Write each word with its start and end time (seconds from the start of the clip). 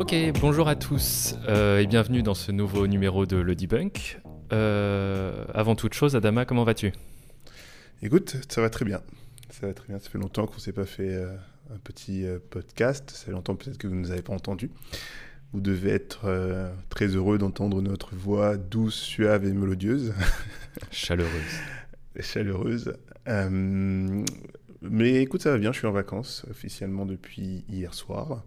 Ok, 0.00 0.14
bonjour 0.40 0.68
à 0.68 0.76
tous 0.76 1.36
euh, 1.48 1.78
et 1.80 1.86
bienvenue 1.86 2.22
dans 2.22 2.34
ce 2.34 2.52
nouveau 2.52 2.86
numéro 2.86 3.26
de 3.26 3.36
Le 3.36 3.54
Debunk. 3.54 4.20
Euh, 4.52 5.44
avant 5.54 5.74
toute 5.76 5.94
chose, 5.94 6.16
Adama, 6.16 6.44
comment 6.44 6.64
vas-tu? 6.64 6.92
Écoute, 8.02 8.36
ça 8.48 8.60
va 8.60 8.70
très 8.70 8.84
bien. 8.84 9.00
Ça 9.50 9.66
va 9.66 9.74
très 9.74 9.88
bien. 9.88 9.98
Ça 9.98 10.10
fait 10.10 10.18
longtemps 10.18 10.46
qu'on 10.46 10.56
ne 10.56 10.60
s'est 10.60 10.72
pas 10.72 10.84
fait 10.84 11.14
euh, 11.14 11.34
un 11.72 11.78
petit 11.78 12.24
podcast. 12.50 13.10
Ça 13.10 13.26
fait 13.26 13.32
longtemps 13.32 13.54
peut-être 13.56 13.78
que 13.78 13.86
vous 13.86 13.94
ne 13.94 14.00
nous 14.00 14.10
avez 14.10 14.22
pas 14.22 14.34
entendu. 14.34 14.70
Vous 15.52 15.60
devez 15.60 15.90
être 15.90 16.26
très 16.88 17.06
heureux 17.06 17.38
d'entendre 17.38 17.80
notre 17.80 18.16
voix 18.16 18.56
douce, 18.56 18.96
suave 18.96 19.44
et 19.44 19.52
mélodieuse, 19.52 20.12
Chaleureuse. 20.90 21.30
chaleureuse. 22.18 22.94
Mais 24.82 25.22
écoute, 25.22 25.42
ça 25.42 25.52
va 25.52 25.58
bien. 25.58 25.70
Je 25.70 25.78
suis 25.78 25.86
en 25.86 25.92
vacances 25.92 26.44
officiellement 26.50 27.06
depuis 27.06 27.64
hier 27.68 27.94
soir, 27.94 28.42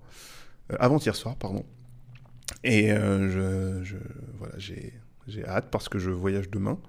avant-hier 0.79 1.15
soir, 1.15 1.35
pardon. 1.35 1.65
Et 2.63 2.91
euh, 2.91 3.83
je, 3.83 3.97
voilà, 4.37 4.55
j'ai 4.57 5.45
hâte 5.45 5.69
parce 5.71 5.89
que 5.89 5.99
je 5.99 6.09
voyage 6.09 6.49
demain 6.49 6.79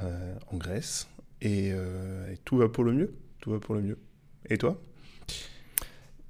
euh, 0.00 0.34
en 0.50 0.56
Grèce 0.56 1.08
et, 1.40 1.70
euh, 1.72 2.34
tout 2.44 2.56
va 2.56 2.68
pour 2.68 2.84
le 2.84 2.92
mieux. 2.92 3.14
Tout 3.40 3.50
va 3.50 3.58
pour 3.58 3.74
le 3.74 3.82
mieux. 3.82 3.98
Et 4.48 4.56
toi? 4.56 4.80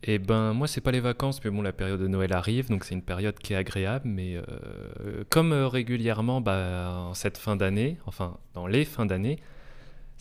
Eh 0.05 0.18
ben, 0.18 0.52
moi, 0.52 0.66
c'est 0.66 0.80
pas 0.80 0.90
les 0.90 1.00
vacances, 1.00 1.44
mais 1.44 1.50
bon, 1.50 1.62
la 1.62 1.72
période 1.72 2.00
de 2.00 2.08
Noël 2.08 2.33
arrive, 2.33 2.68
donc 2.68 2.84
c'est 2.84 2.94
une 2.94 3.02
période 3.02 3.38
qui 3.38 3.52
est 3.52 3.56
agréable. 3.56 4.08
Mais 4.08 4.36
euh, 4.36 5.22
comme 5.30 5.52
euh, 5.52 5.68
régulièrement, 5.68 6.40
bah, 6.40 7.06
en 7.10 7.14
cette 7.14 7.38
fin 7.38 7.55
d'année, 7.55 7.98
enfin, 8.06 8.38
dans 8.55 8.66
les 8.66 8.84
fins 8.84 9.06
d'année, 9.06 9.38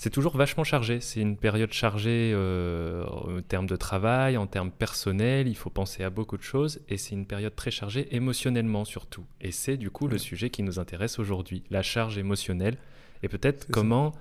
c'est 0.02 0.10
toujours 0.10 0.36
vachement 0.36 0.64
chargé. 0.64 1.00
C'est 1.00 1.22
une 1.22 1.38
période 1.38 1.72
chargée 1.72 2.32
euh, 2.34 3.06
en 3.06 3.40
termes 3.44 3.68
de 3.68 3.76
travail, 3.76 4.36
en 4.36 4.48
termes 4.48 4.72
personnels. 4.72 5.48
Il 5.48 5.56
faut 5.56 5.70
penser 5.70 6.04
à 6.04 6.10
beaucoup 6.10 6.38
de 6.38 6.42
choses, 6.42 6.80
et 6.90 6.98
c'est 6.98 7.14
une 7.14 7.28
période 7.28 7.56
très 7.56 7.70
chargée 7.70 8.08
émotionnellement 8.10 8.84
surtout. 8.84 9.24
Et 9.42 9.52
c'est 9.52 9.78
du 9.78 9.92
coup 9.92 10.08
le 10.08 10.18
sujet 10.18 10.50
qui 10.50 10.64
nous 10.64 10.80
intéresse 10.80 11.20
aujourd'hui, 11.20 11.62
la 11.70 11.84
charge 11.84 12.18
émotionnelle, 12.18 12.78
et 13.22 13.28
peut-être 13.28 13.68
comment 13.70 14.12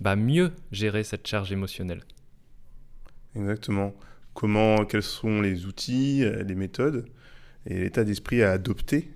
bah, 0.00 0.16
mieux 0.16 0.50
gérer 0.72 1.04
cette 1.04 1.28
charge 1.28 1.52
émotionnelle. 1.52 2.02
Exactement. 3.36 3.94
Comment, 4.34 4.84
quels 4.84 5.04
sont 5.04 5.40
les 5.40 5.64
outils, 5.64 6.24
euh, 6.24 6.42
les 6.42 6.56
méthodes 6.56 7.06
et 7.66 7.78
l'état 7.78 8.02
d'esprit 8.02 8.42
à 8.42 8.50
adopter 8.50 9.12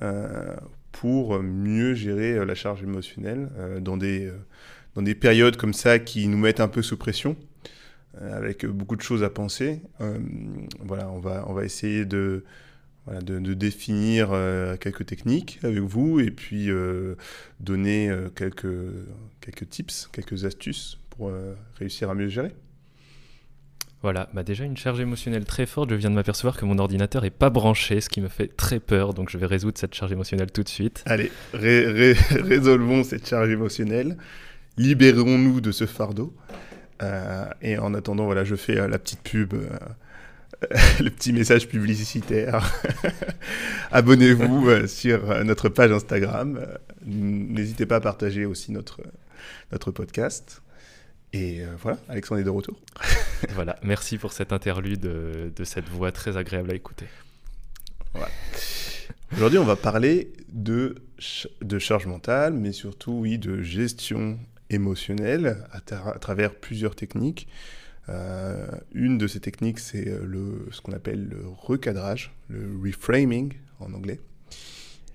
euh, 0.00 0.56
pour 0.92 1.42
mieux 1.42 1.92
gérer 1.92 2.42
la 2.42 2.54
charge 2.54 2.82
émotionnelle 2.82 3.50
euh, 3.58 3.80
dans, 3.80 3.98
des, 3.98 4.32
dans 4.94 5.02
des 5.02 5.14
périodes 5.14 5.56
comme 5.56 5.72
ça 5.74 5.98
qui 5.98 6.28
nous 6.28 6.38
mettent 6.38 6.60
un 6.60 6.68
peu 6.68 6.82
sous 6.82 6.96
pression, 6.96 7.36
euh, 8.20 8.36
avec 8.36 8.66
beaucoup 8.66 8.96
de 8.96 9.02
choses 9.02 9.22
à 9.22 9.30
penser. 9.30 9.80
Euh, 10.00 10.18
voilà, 10.80 11.08
on 11.10 11.18
va, 11.18 11.44
on 11.48 11.52
va 11.54 11.64
essayer 11.64 12.04
de, 12.04 12.44
voilà, 13.06 13.20
de, 13.20 13.38
de 13.38 13.54
définir 13.54 14.28
euh, 14.32 14.76
quelques 14.76 15.06
techniques 15.06 15.58
avec 15.62 15.80
vous 15.80 16.20
et 16.20 16.30
puis 16.30 16.70
euh, 16.70 17.14
donner 17.60 18.10
euh, 18.10 18.28
quelques, 18.34 18.66
quelques 19.40 19.68
tips, 19.68 20.08
quelques 20.12 20.44
astuces 20.44 20.98
pour 21.10 21.30
réussir 21.78 22.08
à 22.10 22.14
mieux 22.14 22.28
gérer. 22.28 22.52
Voilà, 24.02 24.28
bah 24.34 24.42
déjà 24.42 24.64
une 24.64 24.76
charge 24.76 24.98
émotionnelle 24.98 25.44
très 25.44 25.64
forte. 25.64 25.90
Je 25.90 25.94
viens 25.94 26.10
de 26.10 26.14
m'apercevoir 26.16 26.56
que 26.56 26.64
mon 26.64 26.78
ordinateur 26.78 27.24
est 27.24 27.30
pas 27.30 27.50
branché, 27.50 28.00
ce 28.00 28.08
qui 28.08 28.20
me 28.20 28.28
fait 28.28 28.48
très 28.48 28.80
peur. 28.80 29.14
Donc 29.14 29.30
je 29.30 29.38
vais 29.38 29.46
résoudre 29.46 29.78
cette 29.78 29.94
charge 29.94 30.10
émotionnelle 30.10 30.50
tout 30.50 30.64
de 30.64 30.68
suite. 30.68 31.04
Allez, 31.06 31.30
ré- 31.54 31.86
ré- 31.86 32.12
résolvons 32.40 33.04
cette 33.04 33.28
charge 33.28 33.50
émotionnelle, 33.50 34.16
libérons-nous 34.76 35.60
de 35.60 35.72
ce 35.72 35.86
fardeau. 35.86 36.34
Euh, 37.02 37.44
et 37.62 37.78
en 37.78 37.94
attendant, 37.94 38.26
voilà, 38.26 38.44
je 38.44 38.54
fais 38.54 38.78
euh, 38.78 38.86
la 38.88 38.98
petite 38.98 39.22
pub, 39.22 39.54
euh, 39.54 39.68
le 41.00 41.10
petit 41.10 41.32
message 41.32 41.68
publicitaire. 41.68 42.72
Abonnez-vous 43.90 44.86
sur 44.86 45.44
notre 45.44 45.68
page 45.68 45.90
Instagram. 45.90 46.64
N'hésitez 47.04 47.86
pas 47.86 47.96
à 47.96 48.00
partager 48.00 48.44
aussi 48.44 48.70
notre, 48.72 49.00
notre 49.72 49.90
podcast. 49.90 50.62
Et 51.34 51.62
voilà, 51.80 51.98
Alexandre 52.08 52.42
est 52.42 52.44
de 52.44 52.50
retour. 52.50 52.78
voilà, 53.54 53.76
merci 53.82 54.18
pour 54.18 54.32
cette 54.32 54.52
interlude 54.52 55.00
de 55.00 55.64
cette 55.64 55.88
voix 55.88 56.12
très 56.12 56.36
agréable 56.36 56.70
à 56.70 56.74
écouter. 56.74 57.06
Aujourd'hui, 59.34 59.58
on 59.58 59.64
va 59.64 59.76
parler 59.76 60.30
de, 60.52 60.96
ch- 61.18 61.48
de 61.62 61.78
charge 61.78 62.06
mentale, 62.06 62.52
mais 62.52 62.72
surtout, 62.72 63.12
oui, 63.12 63.38
de 63.38 63.62
gestion 63.62 64.38
émotionnelle 64.72 65.64
à, 65.72 65.78
tra- 65.80 66.14
à 66.14 66.18
travers 66.18 66.54
plusieurs 66.54 66.94
techniques. 66.94 67.48
Euh, 68.08 68.66
une 68.92 69.16
de 69.18 69.26
ces 69.28 69.40
techniques, 69.40 69.78
c'est 69.78 70.08
euh, 70.08 70.24
le, 70.24 70.66
ce 70.72 70.80
qu'on 70.80 70.92
appelle 70.92 71.28
le 71.28 71.44
recadrage, 71.46 72.34
le 72.48 72.76
reframing 72.82 73.54
en 73.78 73.92
anglais. 73.92 74.20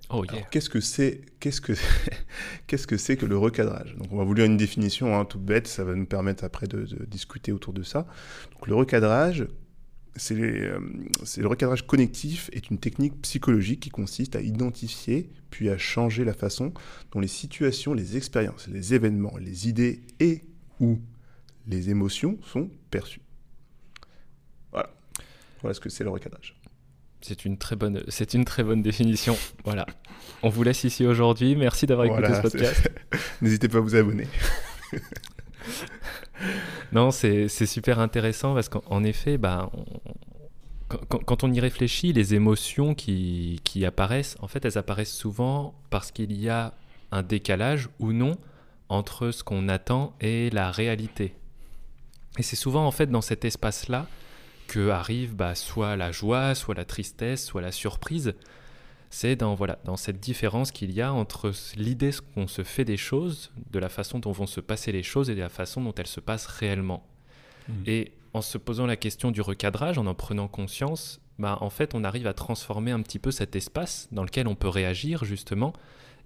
Oh 0.09 0.23
yeah. 0.23 0.41
Qu'est-ce 0.51 0.69
que 0.69 0.79
c'est 0.79 1.19
qu'est-ce 1.41 1.59
que 1.59 1.73
qu'est-ce 2.67 2.87
que 2.87 2.95
c'est 2.95 3.17
que 3.17 3.25
le 3.25 3.37
recadrage? 3.37 3.93
Donc, 3.97 4.07
on 4.11 4.17
va 4.17 4.23
vous 4.23 4.33
lire 4.33 4.45
une 4.45 4.55
définition 4.55 5.19
hein, 5.19 5.25
toute 5.25 5.43
bête, 5.43 5.67
ça 5.67 5.83
va 5.83 5.95
nous 5.95 6.05
permettre 6.05 6.45
après 6.45 6.67
de, 6.67 6.83
de 6.85 7.03
discuter 7.05 7.51
autour 7.51 7.73
de 7.73 7.83
ça. 7.83 8.07
Donc, 8.53 8.67
le 8.67 8.75
recadrage, 8.75 9.47
c'est 10.17 10.35
euh, 10.35 10.79
c'est 11.23 11.41
le 11.41 11.47
recadrage 11.47 11.85
connectif 11.85 12.49
est 12.53 12.69
une 12.69 12.77
technique 12.77 13.21
psychologique 13.21 13.79
qui 13.79 13.89
consiste 13.89 14.35
à 14.35 14.41
identifier 14.41 15.29
puis 15.49 15.69
à 15.69 15.77
changer 15.77 16.25
la 16.25 16.33
façon 16.33 16.73
dont 17.11 17.19
les 17.19 17.27
situations, 17.27 17.93
les 17.93 18.17
expériences, 18.17 18.67
les 18.67 18.93
événements, 18.93 19.37
les 19.37 19.69
idées 19.69 20.01
et 20.19 20.43
ou 20.79 20.99
les 21.67 21.89
émotions 21.89 22.37
sont 22.43 22.69
perçues. 22.91 23.21
Voilà. 24.71 24.89
Voilà 25.61 25.73
ce 25.73 25.79
que 25.79 25.89
c'est 25.89 26.03
le 26.03 26.09
recadrage. 26.09 26.55
C'est 27.21 27.45
une 27.45 27.57
très 27.57 27.75
bonne, 27.75 28.03
c'est 28.07 28.33
une 28.33 28.45
très 28.45 28.63
bonne 28.63 28.81
définition. 28.81 29.35
Voilà. 29.63 29.85
On 30.43 30.49
vous 30.49 30.63
laisse 30.63 30.83
ici 30.83 31.05
aujourd'hui. 31.05 31.55
Merci 31.55 31.85
d'avoir 31.85 32.05
écouté 32.05 32.21
Voilà, 32.27 32.37
ce 32.37 32.41
podcast. 32.41 32.91
N'hésitez 33.41 33.67
pas 33.67 33.79
à 33.79 33.81
vous 33.81 33.95
abonner. 33.95 34.27
Non, 36.91 37.11
c'est 37.11 37.47
super 37.47 37.99
intéressant 37.99 38.53
parce 38.53 38.69
qu'en 38.69 38.81
en 38.89 39.03
effet, 39.03 39.37
bah, 39.37 39.69
quand 40.87 41.43
on 41.43 41.51
y 41.51 41.59
réfléchit, 41.59 42.13
les 42.13 42.33
émotions 42.33 42.95
qui, 42.95 43.59
qui 43.63 43.85
apparaissent, 43.85 44.37
en 44.39 44.47
fait, 44.47 44.63
elles 44.63 44.77
apparaissent 44.77 45.13
souvent 45.13 45.73
parce 45.89 46.11
qu'il 46.11 46.31
y 46.31 46.49
a 46.49 46.73
un 47.11 47.23
décalage 47.23 47.89
ou 47.99 48.13
non 48.13 48.37
entre 48.89 49.31
ce 49.31 49.43
qu'on 49.43 49.67
attend 49.67 50.13
et 50.21 50.49
la 50.51 50.71
réalité. 50.71 51.33
Et 52.37 52.43
c'est 52.43 52.55
souvent 52.55 52.85
en 52.85 52.91
fait 52.91 53.07
dans 53.07 53.21
cet 53.21 53.45
espace-là 53.45 54.07
que 54.67 54.89
arrive 54.89 55.35
bah, 55.35 55.55
soit 55.55 55.95
la 55.95 56.11
joie, 56.11 56.55
soit 56.55 56.75
la 56.75 56.85
tristesse, 56.85 57.45
soit 57.45 57.61
la 57.61 57.71
surprise. 57.71 58.35
C'est 59.09 59.35
dans, 59.35 59.55
voilà, 59.55 59.79
dans 59.85 59.97
cette 59.97 60.19
différence 60.19 60.71
qu'il 60.71 60.91
y 60.91 61.01
a 61.01 61.13
entre 61.13 61.51
l'idée 61.75 62.11
qu'on 62.33 62.47
se 62.47 62.63
fait 62.63 62.85
des 62.85 62.97
choses, 62.97 63.51
de 63.71 63.79
la 63.79 63.89
façon 63.89 64.19
dont 64.19 64.31
vont 64.31 64.47
se 64.47 64.59
passer 64.59 64.91
les 64.91 65.03
choses 65.03 65.29
et 65.29 65.35
de 65.35 65.39
la 65.39 65.49
façon 65.49 65.81
dont 65.81 65.93
elles 65.95 66.07
se 66.07 66.19
passent 66.19 66.47
réellement. 66.47 67.07
Mm. 67.67 67.73
Et 67.85 68.11
en 68.33 68.41
se 68.41 68.57
posant 68.57 68.85
la 68.85 68.97
question 68.97 69.31
du 69.31 69.41
recadrage, 69.41 69.97
en 69.97 70.05
en 70.05 70.13
prenant 70.13 70.47
conscience, 70.47 71.21
bah, 71.39 71.57
en 71.61 71.69
fait, 71.69 71.95
on 71.95 72.03
arrive 72.03 72.27
à 72.27 72.33
transformer 72.33 72.91
un 72.91 73.01
petit 73.01 73.19
peu 73.19 73.31
cet 73.31 73.55
espace 73.55 74.07
dans 74.11 74.23
lequel 74.23 74.47
on 74.47 74.55
peut 74.55 74.67
réagir, 74.67 75.23
justement, 75.23 75.73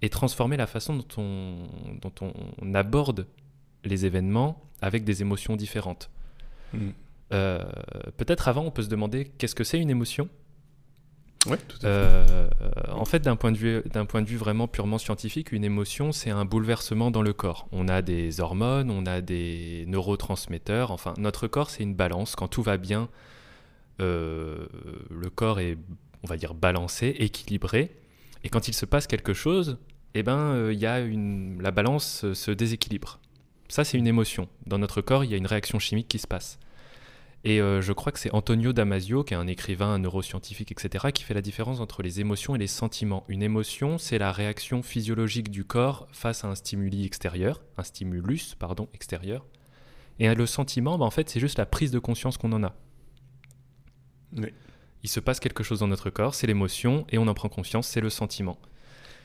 et 0.02 0.10
transformer 0.10 0.58
la 0.58 0.68
façon 0.68 0.96
dont 0.96 1.22
on, 1.22 1.68
dont 2.02 2.34
on 2.62 2.74
aborde 2.74 3.28
les 3.84 4.06
événements 4.06 4.64
avec 4.82 5.04
des 5.04 5.22
émotions 5.22 5.56
différentes. 5.56 6.10
Mm. 6.74 6.90
Euh, 7.34 7.64
Peut-être 8.18 8.48
avant, 8.48 8.64
on 8.64 8.72
peut 8.72 8.84
se 8.84 8.90
demander 8.90 9.26
qu'est-ce 9.38 9.56
que 9.56 9.64
c'est 9.64 9.80
une 9.80 9.90
émotion? 9.90 10.28
Ouais, 11.48 11.58
tout 11.58 11.78
à 11.78 11.80
fait. 11.80 11.88
Euh, 11.88 12.50
en 12.92 13.06
fait, 13.06 13.20
d'un 13.20 13.36
point, 13.36 13.52
de 13.52 13.58
vue, 13.58 14.38
vraiment 14.38 14.68
purement 14.68 14.98
scientifique, 14.98 15.52
une 15.52 15.64
émotion, 15.64 16.12
c'est 16.12 16.30
un 16.30 16.46
bouleversement 16.46 17.10
dans 17.10 17.22
le 17.22 17.34
corps. 17.34 17.68
On 17.72 17.88
a 17.88 18.02
des 18.02 18.40
hormones, 18.42 18.92
on 18.92 19.06
a 19.06 19.22
des 19.22 19.86
neurotransmetteurs. 19.88 20.92
Enfin, 20.92 21.14
notre 21.18 21.48
corps, 21.48 21.70
c'est 21.70 21.84
une 21.84 21.96
balance. 21.96 22.36
Quand 22.36 22.48
tout 22.48 22.62
va 22.62 22.78
bien, 22.78 23.10
euh, 24.00 24.68
le 25.10 25.30
corps 25.30 25.60
est, 25.60 25.78
on 26.24 26.28
va 26.28 26.38
dire, 26.38 26.54
balancé, 26.54 27.16
équilibré. 27.20 27.96
Et 28.44 28.50
quand 28.50 28.68
il 28.68 28.74
se 28.74 28.86
passe 28.86 29.08
quelque 29.08 29.34
chose, 29.34 29.78
eh 30.14 30.24
ben, 30.24 30.38
euh, 30.38 30.74
il 30.74 30.80
y 30.80 30.86
a 30.86 31.00
une, 31.00 31.62
la 31.62 31.72
balance 31.72 32.32
se 32.34 32.52
déséquilibre. 32.52 33.20
Ça, 33.68 33.84
c'est 33.84 33.98
une 33.98 34.08
émotion. 34.08 34.48
Dans 34.68 34.78
notre 34.78 35.02
corps, 35.02 35.24
il 35.24 35.32
y 35.32 35.34
a 35.34 35.38
une 35.38 35.48
réaction 35.48 35.80
chimique 35.80 36.08
qui 36.08 36.20
se 36.20 36.28
passe. 36.28 36.60
Et 37.44 37.60
euh, 37.60 37.82
je 37.82 37.92
crois 37.92 38.12
que 38.12 38.20
c'est 38.20 38.32
Antonio 38.34 38.72
Damasio, 38.72 39.24
qui 39.24 39.34
est 39.34 39.38
un 39.38 39.48
écrivain, 39.48 39.88
un 39.88 40.00
neuroscientifique, 40.00 40.72
etc., 40.72 41.08
qui 41.12 41.24
fait 41.24 41.34
la 41.34 41.42
différence 41.42 41.80
entre 41.80 42.04
les 42.04 42.20
émotions 42.20 42.56
et 42.56 42.60
les 42.60 42.68
sentiments. 42.68 43.24
Une 43.30 43.42
émotion, 43.42 43.98
c'est 43.98 44.20
la 44.20 44.32
réaction 44.32 44.84
physiologique 44.84 45.50
du 45.50 45.64
corps 45.64 46.08
face 46.12 46.44
à 46.44 46.50
un 46.50 46.56
stimuli 46.56 47.04
extérieur, 47.06 47.62
un 47.78 47.84
stimulus, 47.84 48.56
pardon, 48.56 48.90
extérieur. 48.94 49.46
Et 50.20 50.34
le 50.34 50.46
sentiment, 50.46 51.00
bah, 51.00 51.06
en 51.06 51.10
fait, 51.10 51.30
c'est 51.30 51.40
juste 51.40 51.58
la 51.58 51.66
prise 51.66 51.90
de 51.90 51.98
conscience 51.98 52.38
qu'on 52.38 52.52
en 52.52 52.64
a. 52.64 52.76
Oui. 54.38 54.54
Il 55.04 55.10
se 55.10 55.20
passe 55.20 55.40
quelque 55.40 55.64
chose 55.64 55.80
dans 55.80 55.88
notre 55.88 56.12
corps, 56.12 56.36
c'est 56.36 56.46
l'émotion, 56.46 57.08
et 57.10 57.18
on 57.18 57.28
en 57.28 57.34
prend 57.34 57.50
conscience, 57.50 57.88
c'est 57.88 58.02
le 58.02 58.12
sentiment. 58.12 58.60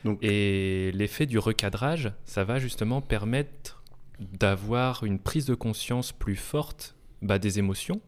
Donc- 0.03 0.17
Et 0.23 0.91
l'effet 0.93 1.27
du 1.27 1.37
recadrage, 1.37 2.11
ça 2.25 2.43
va 2.43 2.57
justement 2.57 3.01
permettre 3.01 3.83
d'avoir 4.19 5.03
une 5.03 5.19
prise 5.19 5.45
de 5.45 5.53
conscience 5.53 6.11
plus 6.11 6.35
forte 6.35 6.95
bah, 7.21 7.39
des 7.39 7.59
émotions. 7.59 8.01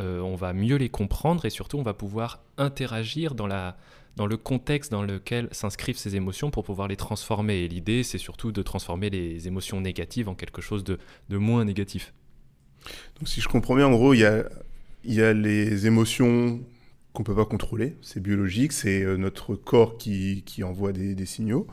Euh, 0.00 0.20
on 0.20 0.36
va 0.36 0.52
mieux 0.52 0.76
les 0.76 0.88
comprendre 0.88 1.44
et 1.44 1.50
surtout 1.50 1.78
on 1.78 1.82
va 1.82 1.92
pouvoir 1.92 2.42
interagir 2.56 3.34
dans, 3.34 3.46
la, 3.46 3.76
dans 4.16 4.26
le 4.26 4.38
contexte 4.38 4.90
dans 4.90 5.02
lequel 5.02 5.48
s'inscrivent 5.52 5.98
ces 5.98 6.16
émotions 6.16 6.50
pour 6.50 6.64
pouvoir 6.64 6.88
les 6.88 6.96
transformer. 6.96 7.64
Et 7.64 7.68
l'idée, 7.68 8.02
c'est 8.02 8.18
surtout 8.18 8.52
de 8.52 8.62
transformer 8.62 9.10
les 9.10 9.46
émotions 9.48 9.80
négatives 9.80 10.28
en 10.28 10.34
quelque 10.34 10.62
chose 10.62 10.82
de, 10.82 10.98
de 11.28 11.36
moins 11.36 11.64
négatif. 11.64 12.14
Donc, 13.18 13.28
si 13.28 13.40
je 13.40 13.48
comprends 13.48 13.76
bien, 13.76 13.86
en 13.86 13.92
gros, 13.92 14.14
il 14.14 14.20
y 14.20 14.24
a, 14.24 14.44
y 15.04 15.20
a 15.20 15.32
les 15.32 15.86
émotions 15.86 16.60
qu'on 17.12 17.22
peut 17.22 17.36
pas 17.36 17.44
contrôler, 17.44 17.96
c'est 18.00 18.22
biologique, 18.22 18.72
c'est 18.72 19.02
euh, 19.02 19.18
notre 19.18 19.54
corps 19.54 19.98
qui, 19.98 20.42
qui 20.46 20.64
envoie 20.64 20.92
des, 20.92 21.14
des 21.14 21.26
signaux. 21.26 21.66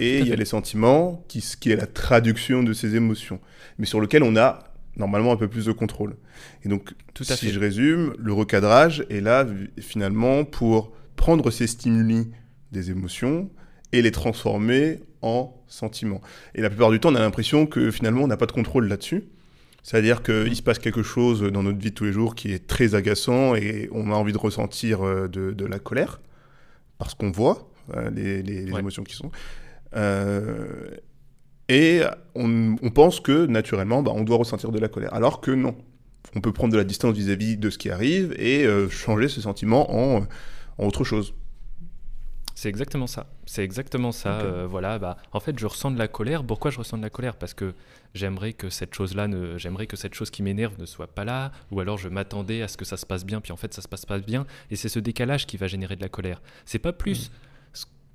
Et 0.00 0.20
il 0.20 0.26
y 0.26 0.32
a 0.32 0.36
les 0.36 0.46
sentiments, 0.46 1.22
qui, 1.28 1.42
ce 1.42 1.56
qui 1.56 1.70
est 1.70 1.76
la 1.76 1.86
traduction 1.86 2.62
de 2.62 2.72
ces 2.72 2.96
émotions, 2.96 3.40
mais 3.78 3.84
sur 3.84 4.00
lequel 4.00 4.22
on 4.22 4.36
a 4.36 4.71
normalement 4.96 5.32
un 5.32 5.36
peu 5.36 5.48
plus 5.48 5.66
de 5.66 5.72
contrôle. 5.72 6.16
Et 6.64 6.68
donc, 6.68 6.92
Tout 7.14 7.24
à 7.28 7.36
si 7.36 7.46
fait. 7.46 7.52
je 7.52 7.58
résume, 7.60 8.14
le 8.18 8.32
recadrage 8.32 9.04
est 9.10 9.20
là 9.20 9.46
finalement 9.80 10.44
pour 10.44 10.92
prendre 11.16 11.50
ces 11.50 11.66
stimuli 11.66 12.30
des 12.72 12.90
émotions 12.90 13.50
et 13.92 14.02
les 14.02 14.10
transformer 14.10 15.00
en 15.22 15.54
sentiments. 15.66 16.20
Et 16.54 16.60
la 16.62 16.68
plupart 16.70 16.90
du 16.90 16.98
temps, 17.00 17.10
on 17.12 17.14
a 17.14 17.20
l'impression 17.20 17.66
que 17.66 17.90
finalement, 17.90 18.22
on 18.22 18.26
n'a 18.26 18.36
pas 18.36 18.46
de 18.46 18.52
contrôle 18.52 18.88
là-dessus. 18.88 19.24
C'est-à-dire 19.84 20.22
qu'il 20.22 20.54
se 20.54 20.62
passe 20.62 20.78
quelque 20.78 21.02
chose 21.02 21.42
dans 21.42 21.62
notre 21.62 21.78
vie 21.78 21.90
de 21.90 21.94
tous 21.94 22.04
les 22.04 22.12
jours 22.12 22.34
qui 22.34 22.52
est 22.52 22.66
très 22.66 22.94
agaçant 22.94 23.54
et 23.56 23.88
on 23.92 24.10
a 24.10 24.14
envie 24.14 24.32
de 24.32 24.38
ressentir 24.38 25.02
euh, 25.04 25.26
de, 25.28 25.50
de 25.52 25.66
la 25.66 25.78
colère 25.80 26.20
parce 26.98 27.14
qu'on 27.14 27.30
voit 27.32 27.68
euh, 27.96 28.08
les, 28.10 28.42
les- 28.42 28.64
les 28.64 28.72
Ouais. 28.72 28.78
émotions 28.80 29.02
qui 29.02 29.14
sont. 29.16 29.30
Euh, 29.96 30.66
et 31.72 32.02
on, 32.34 32.76
on 32.82 32.90
pense 32.90 33.20
que 33.20 33.46
naturellement, 33.46 34.02
bah, 34.02 34.12
on 34.14 34.24
doit 34.24 34.38
ressentir 34.38 34.70
de 34.70 34.78
la 34.78 34.88
colère. 34.88 35.12
Alors 35.14 35.40
que 35.40 35.50
non. 35.50 35.74
On 36.34 36.40
peut 36.40 36.52
prendre 36.52 36.72
de 36.72 36.78
la 36.78 36.84
distance 36.84 37.14
vis-à-vis 37.14 37.56
de 37.56 37.68
ce 37.68 37.78
qui 37.78 37.90
arrive 37.90 38.34
et 38.38 38.64
euh, 38.64 38.88
changer 38.88 39.28
ce 39.28 39.40
sentiment 39.40 39.82
en, 39.90 40.26
en 40.78 40.86
autre 40.86 41.04
chose. 41.04 41.34
C'est 42.54 42.68
exactement 42.68 43.08
ça. 43.08 43.26
C'est 43.44 43.64
exactement 43.64 44.12
ça. 44.12 44.40
Euh, 44.40 44.66
voilà. 44.68 44.98
Bah, 44.98 45.16
en 45.32 45.40
fait, 45.40 45.58
je 45.58 45.66
ressens 45.66 45.90
de 45.90 45.98
la 45.98 46.08
colère. 46.08 46.44
Pourquoi 46.44 46.70
je 46.70 46.78
ressens 46.78 46.96
de 46.96 47.02
la 47.02 47.10
colère? 47.10 47.34
Parce 47.36 47.54
que 47.54 47.74
j'aimerais 48.14 48.52
que 48.52 48.70
cette 48.70 48.94
chose-là, 48.94 49.26
ne... 49.26 49.58
j'aimerais 49.58 49.86
que 49.86 49.96
cette 49.96 50.14
chose 50.14 50.30
qui 50.30 50.42
m'énerve 50.42 50.74
ne 50.78 50.86
soit 50.86 51.08
pas 51.08 51.24
là, 51.24 51.50
ou 51.70 51.80
alors 51.80 51.98
je 51.98 52.08
m'attendais 52.08 52.62
à 52.62 52.68
ce 52.68 52.76
que 52.76 52.84
ça 52.84 52.96
se 52.96 53.04
passe 53.04 53.24
bien, 53.24 53.40
puis 53.40 53.52
en 53.52 53.56
fait 53.56 53.74
ça 53.74 53.82
se 53.82 53.88
passe 53.88 54.06
pas 54.06 54.18
bien. 54.18 54.46
Et 54.70 54.76
c'est 54.76 54.88
ce 54.88 55.00
décalage 55.00 55.46
qui 55.46 55.56
va 55.56 55.66
générer 55.66 55.96
de 55.96 56.02
la 56.02 56.08
colère. 56.08 56.40
C'est 56.64 56.78
pas 56.78 56.92
plus 56.92 57.20
qu'on... 57.28 57.34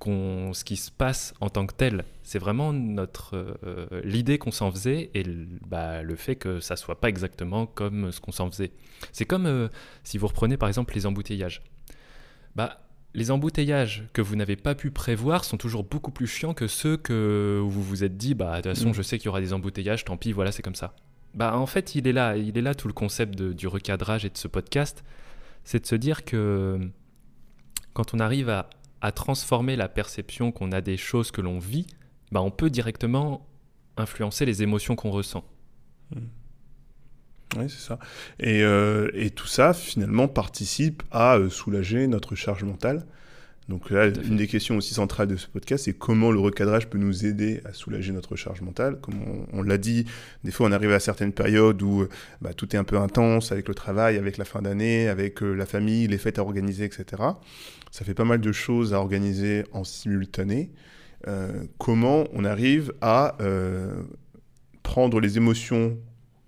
ce 0.04 0.64
qui 0.64 0.76
se 0.76 0.90
passe 0.90 1.34
en 1.40 1.48
tant 1.50 1.66
que 1.66 1.74
tel. 1.74 2.04
C'est 2.22 2.38
vraiment 2.38 2.72
notre 2.72 3.34
euh, 3.64 3.86
l'idée 4.04 4.38
qu'on 4.38 4.50
s'en 4.52 4.70
faisait 4.70 5.10
et 5.14 5.22
le, 5.24 5.46
bah, 5.66 6.02
le 6.02 6.14
fait 6.16 6.36
que 6.36 6.60
ça 6.60 6.76
soit 6.76 7.00
pas 7.00 7.08
exactement 7.08 7.66
comme 7.66 8.12
ce 8.12 8.20
qu'on 8.20 8.32
s'en 8.32 8.50
faisait. 8.50 8.70
C'est 9.12 9.24
comme 9.24 9.46
euh, 9.46 9.68
si 10.04 10.16
vous 10.18 10.26
reprenez 10.28 10.56
par 10.56 10.68
exemple 10.68 10.94
les 10.94 11.06
embouteillages. 11.06 11.62
Bah 12.54 12.80
les 13.14 13.30
embouteillages 13.30 14.04
que 14.12 14.20
vous 14.22 14.36
n'avez 14.36 14.56
pas 14.56 14.74
pu 14.74 14.90
prévoir 14.90 15.44
sont 15.44 15.56
toujours 15.56 15.82
beaucoup 15.82 16.10
plus 16.10 16.26
chiants 16.26 16.54
que 16.54 16.66
ceux 16.68 16.96
que 16.96 17.58
vous 17.62 17.82
vous 17.82 18.04
êtes 18.04 18.16
dit, 18.16 18.34
bah 18.34 18.58
de 18.60 18.68
toute 18.68 18.76
façon 18.76 18.90
Mm. 18.90 18.94
je 18.94 19.02
sais 19.02 19.18
qu'il 19.18 19.26
y 19.26 19.28
aura 19.28 19.40
des 19.40 19.52
embouteillages, 19.52 20.04
tant 20.04 20.16
pis, 20.16 20.32
voilà 20.32 20.52
c'est 20.52 20.62
comme 20.62 20.74
ça. 20.74 20.94
Bah 21.34 21.56
en 21.56 21.66
fait 21.66 21.94
il 21.94 22.06
est 22.06 22.12
là, 22.12 22.36
il 22.36 22.56
est 22.56 22.62
là 22.62 22.74
tout 22.74 22.86
le 22.86 22.94
concept 22.94 23.34
de- 23.36 23.52
du 23.52 23.66
recadrage 23.66 24.24
et 24.24 24.30
de 24.30 24.36
ce 24.38 24.46
podcast, 24.48 25.04
c'est 25.64 25.80
de 25.80 25.86
se 25.86 25.94
dire 25.96 26.24
que 26.24 26.78
quand 27.94 28.14
on 28.14 28.20
arrive 28.20 28.48
à, 28.50 28.68
à 29.00 29.12
transformer 29.12 29.76
la 29.76 29.88
perception 29.88 30.52
qu'on 30.52 30.72
a 30.72 30.80
des 30.80 30.96
choses 30.96 31.30
que 31.30 31.40
l'on 31.40 31.58
vit, 31.58 31.86
bah 32.32 32.42
on 32.42 32.50
peut 32.50 32.70
directement 32.70 33.46
influencer 33.96 34.44
les 34.44 34.62
émotions 34.62 34.96
qu'on 34.96 35.10
ressent. 35.10 35.44
Oui, 37.56 37.64
c'est 37.68 37.80
ça. 37.80 37.98
Et, 38.40 38.62
euh, 38.62 39.10
et 39.14 39.30
tout 39.30 39.46
ça, 39.46 39.72
finalement, 39.72 40.28
participe 40.28 41.02
à 41.10 41.36
euh, 41.36 41.48
soulager 41.48 42.06
notre 42.06 42.34
charge 42.34 42.64
mentale. 42.64 43.06
Donc 43.68 43.90
là, 43.90 44.06
une 44.06 44.36
des 44.36 44.46
questions 44.46 44.78
aussi 44.78 44.94
centrales 44.94 45.28
de 45.28 45.36
ce 45.36 45.46
podcast, 45.46 45.84
c'est 45.84 45.92
comment 45.92 46.30
le 46.30 46.40
recadrage 46.40 46.88
peut 46.88 46.96
nous 46.96 47.26
aider 47.26 47.60
à 47.66 47.74
soulager 47.74 48.12
notre 48.12 48.34
charge 48.34 48.62
mentale. 48.62 48.98
Comme 49.00 49.16
on, 49.22 49.58
on 49.58 49.62
l'a 49.62 49.76
dit, 49.76 50.06
des 50.42 50.50
fois, 50.50 50.68
on 50.68 50.72
arrive 50.72 50.92
à 50.92 51.00
certaines 51.00 51.32
périodes 51.32 51.82
où 51.82 52.06
bah, 52.40 52.54
tout 52.54 52.74
est 52.74 52.78
un 52.78 52.84
peu 52.84 52.96
intense 52.96 53.52
avec 53.52 53.68
le 53.68 53.74
travail, 53.74 54.16
avec 54.16 54.38
la 54.38 54.46
fin 54.46 54.62
d'année, 54.62 55.08
avec 55.08 55.42
euh, 55.42 55.52
la 55.52 55.66
famille, 55.66 56.06
les 56.06 56.16
fêtes 56.16 56.38
à 56.38 56.42
organiser, 56.42 56.84
etc. 56.84 57.22
Ça 57.90 58.04
fait 58.04 58.14
pas 58.14 58.24
mal 58.24 58.40
de 58.40 58.52
choses 58.52 58.94
à 58.94 59.00
organiser 59.00 59.64
en 59.72 59.84
simultané. 59.84 60.70
Euh, 61.26 61.64
comment 61.78 62.24
on 62.32 62.44
arrive 62.44 62.92
à 63.00 63.36
euh, 63.40 64.02
prendre 64.82 65.20
les 65.20 65.36
émotions 65.36 65.98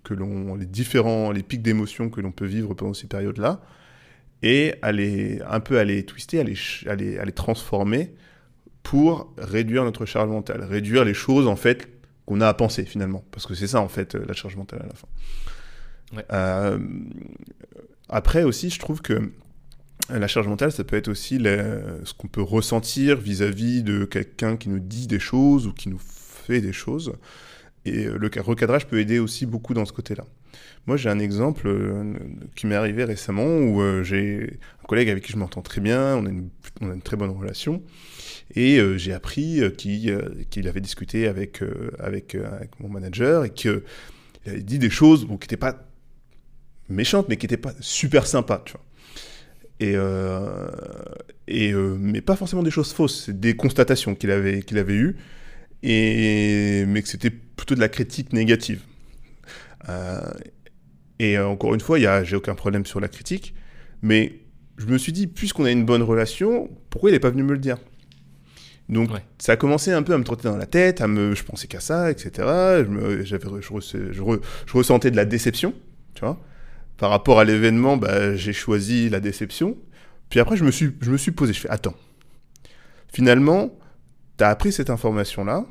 que 0.04 0.14
l'on, 0.14 0.54
les 0.54 0.66
différents, 0.66 1.32
les 1.32 1.42
pics 1.42 1.62
d'émotions 1.62 2.08
que 2.08 2.20
l'on 2.20 2.32
peut 2.32 2.46
vivre 2.46 2.72
pendant 2.74 2.94
ces 2.94 3.06
périodes-là, 3.06 3.60
et 4.42 4.74
à 4.82 4.92
les, 4.92 5.40
un 5.48 5.60
peu 5.60 5.78
à 5.78 5.84
les 5.84 6.04
twister, 6.04 6.40
à 6.40 6.44
les, 6.44 6.56
à 6.86 6.94
les, 6.94 7.18
à 7.18 7.24
les 7.24 7.32
transformer 7.32 8.14
pour 8.82 9.34
réduire 9.36 9.84
notre 9.84 10.06
charge 10.06 10.30
mentale, 10.30 10.62
réduire 10.64 11.04
les 11.04 11.14
choses 11.14 11.46
en 11.46 11.56
fait 11.56 11.88
qu'on 12.26 12.40
a 12.40 12.48
à 12.48 12.54
penser 12.54 12.84
finalement, 12.84 13.24
parce 13.32 13.46
que 13.46 13.54
c'est 13.54 13.66
ça 13.66 13.80
en 13.80 13.88
fait 13.88 14.14
euh, 14.14 14.24
la 14.26 14.34
charge 14.34 14.56
mentale 14.56 14.80
à 14.82 14.86
la 14.86 14.94
fin. 14.94 15.08
Ouais. 16.16 16.24
Euh, 16.32 16.78
après 18.08 18.42
aussi, 18.42 18.70
je 18.70 18.78
trouve 18.78 19.02
que 19.02 19.30
la 20.08 20.26
charge 20.26 20.48
mentale, 20.48 20.72
ça 20.72 20.82
peut 20.82 20.96
être 20.96 21.08
aussi 21.08 21.38
la- 21.38 22.04
ce 22.04 22.14
qu'on 22.14 22.26
peut 22.26 22.42
ressentir 22.42 23.16
vis-à-vis 23.16 23.82
de 23.82 24.04
quelqu'un 24.04 24.56
qui 24.56 24.68
nous 24.68 24.80
dit 24.80 25.06
des 25.06 25.20
choses 25.20 25.66
ou 25.66 25.72
qui 25.72 25.88
nous 25.88 26.00
fait 26.00 26.60
des 26.60 26.72
choses. 26.72 27.12
Et 27.84 28.06
euh, 28.06 28.16
le 28.18 28.30
ca- 28.32 28.42
recadrage 28.42 28.86
peut 28.88 28.98
aider 28.98 29.18
aussi 29.20 29.46
beaucoup 29.46 29.72
dans 29.74 29.84
ce 29.84 29.92
côté-là. 29.92 30.24
Moi, 30.86 30.96
j'ai 30.96 31.08
un 31.08 31.18
exemple 31.18 31.68
euh, 31.68 32.14
qui 32.56 32.66
m'est 32.66 32.74
arrivé 32.74 33.04
récemment 33.04 33.44
où 33.44 33.80
euh, 33.80 34.02
j'ai 34.02 34.58
un 34.82 34.86
collègue 34.86 35.10
avec 35.10 35.24
qui 35.24 35.32
je 35.32 35.36
m'entends 35.36 35.62
très 35.62 35.80
bien, 35.80 36.16
on 36.16 36.26
a 36.26 36.30
une, 36.30 36.50
très 37.02 37.16
bonne 37.16 37.30
relation, 37.30 37.82
et 38.54 38.78
euh, 38.78 38.96
j'ai 38.96 39.12
appris 39.12 39.60
qu'il 39.76 40.68
avait 40.68 40.80
discuté 40.80 41.28
avec, 41.28 41.62
mon 42.80 42.88
manager 42.88 43.44
et 43.44 43.50
qu'il 43.50 43.82
avait 44.46 44.62
dit 44.62 44.78
des 44.78 44.90
choses 44.90 45.26
qui 45.26 45.30
n'étaient 45.30 45.56
pas 45.56 45.86
méchantes, 46.88 47.28
mais 47.28 47.36
qui 47.36 47.44
n'étaient 47.44 47.56
pas 47.56 47.74
super 47.80 48.26
sympas. 48.26 48.64
Et, 49.78 49.94
mais 51.72 52.20
pas 52.20 52.36
forcément 52.36 52.62
des 52.62 52.70
choses 52.70 52.92
fausses, 52.92 53.26
c'est 53.26 53.38
des 53.38 53.54
constatations 53.54 54.14
qu'il 54.14 54.30
avait, 54.30 54.62
qu'il 54.62 54.78
avait 54.78 54.94
eues, 54.94 55.16
mais 55.82 57.02
que 57.02 57.08
c'était 57.08 57.30
plutôt 57.30 57.74
de 57.74 57.80
la 57.80 57.88
critique 57.88 58.32
négative. 58.32 58.80
Euh, 59.88 60.20
et 61.18 61.36
euh, 61.38 61.46
encore 61.48 61.74
une 61.74 61.80
fois, 61.80 61.98
j'ai 62.22 62.36
aucun 62.36 62.54
problème 62.54 62.86
sur 62.86 63.00
la 63.00 63.08
critique, 63.08 63.54
mais 64.02 64.40
je 64.78 64.86
me 64.86 64.98
suis 64.98 65.12
dit, 65.12 65.26
puisqu'on 65.26 65.64
a 65.64 65.70
une 65.70 65.84
bonne 65.84 66.02
relation, 66.02 66.70
pourquoi 66.88 67.10
il 67.10 67.12
n'est 67.12 67.20
pas 67.20 67.30
venu 67.30 67.42
me 67.42 67.52
le 67.52 67.58
dire? 67.58 67.76
Donc 68.88 69.12
Ouais. 69.12 69.22
ça 69.38 69.52
a 69.52 69.56
commencé 69.56 69.92
un 69.92 70.02
peu 70.02 70.14
à 70.14 70.18
me 70.18 70.24
trotter 70.24 70.48
dans 70.48 70.56
la 70.56 70.66
tête, 70.66 71.00
à 71.00 71.06
me, 71.06 71.34
je 71.34 71.44
pensais 71.44 71.68
qu'à 71.68 71.80
ça, 71.80 72.10
etc. 72.10 72.30
Je, 72.84 72.88
me- 72.88 73.24
je, 73.24 73.36
resse- 73.72 74.10
je 74.10 74.22
re- 74.22 74.40
je 74.66 74.72
ressentais 74.72 75.10
de 75.10 75.16
la 75.16 75.24
déception, 75.26 75.74
tu 76.14 76.20
vois. 76.24 76.40
Par 76.96 77.10
rapport 77.10 77.38
à 77.38 77.44
l'événement, 77.44 77.96
bah, 77.96 78.34
j'ai 78.36 78.52
choisi 78.52 79.08
la 79.08 79.20
déception. 79.20 79.76
Puis 80.28 80.40
après, 80.40 80.56
je 80.56 80.64
me 80.64 80.70
suis, 80.70 80.90
je 81.00 81.10
me 81.10 81.16
suis 81.16 81.30
posé, 81.32 81.52
je 81.52 81.60
fais, 81.60 81.70
attends, 81.70 81.94
finalement, 83.12 83.70
tu 84.38 84.44
as 84.44 84.48
appris 84.48 84.72
cette 84.72 84.90
information-là, 84.90 85.64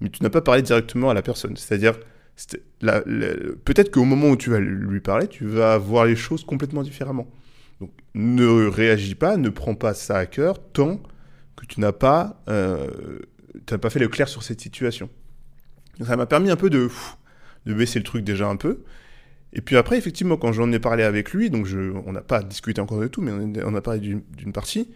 mais 0.00 0.08
tu 0.10 0.22
n'as 0.22 0.30
pas 0.30 0.40
parlé 0.40 0.62
directement 0.62 1.10
à 1.10 1.14
la 1.14 1.22
personne. 1.22 1.56
C'est-à-dire, 1.56 1.98
peut-être 3.64 3.90
qu'au 3.90 4.04
moment 4.04 4.28
où 4.28 4.36
tu 4.36 4.50
vas 4.50 4.60
lui 4.60 5.00
parler, 5.00 5.26
tu 5.28 5.46
vas 5.46 5.78
voir 5.78 6.04
les 6.04 6.16
choses 6.16 6.44
complètement 6.44 6.82
différemment. 6.82 7.28
Donc 7.80 7.90
ne 8.14 8.66
réagis 8.66 9.14
pas, 9.14 9.36
ne 9.36 9.48
prends 9.48 9.74
pas 9.74 9.94
ça 9.94 10.16
à 10.18 10.26
cœur 10.26 10.60
tant 10.72 11.00
que 11.56 11.66
tu 11.66 11.80
n'as 11.80 11.92
pas, 11.92 12.42
euh, 12.48 13.18
pas 13.66 13.90
fait 13.90 13.98
le 13.98 14.08
clair 14.08 14.28
sur 14.28 14.42
cette 14.42 14.60
situation. 14.60 15.10
ça 16.04 16.16
m'a 16.16 16.26
permis 16.26 16.50
un 16.50 16.56
peu 16.56 16.70
de, 16.70 16.88
de 17.66 17.74
baisser 17.74 17.98
le 17.98 18.04
truc 18.04 18.24
déjà 18.24 18.48
un 18.48 18.56
peu. 18.56 18.82
Et 19.52 19.60
puis 19.60 19.76
après, 19.76 19.96
effectivement, 19.96 20.36
quand 20.36 20.52
j'en 20.52 20.70
ai 20.72 20.78
parlé 20.78 21.02
avec 21.02 21.32
lui, 21.32 21.50
donc 21.50 21.66
on 22.06 22.12
n'a 22.12 22.20
pas 22.20 22.42
discuté 22.42 22.80
encore 22.80 23.00
de 23.00 23.08
tout, 23.08 23.22
mais 23.22 23.32
on 23.64 23.74
a 23.74 23.80
parlé 23.80 24.00
d'une 24.00 24.52
partie, 24.52 24.90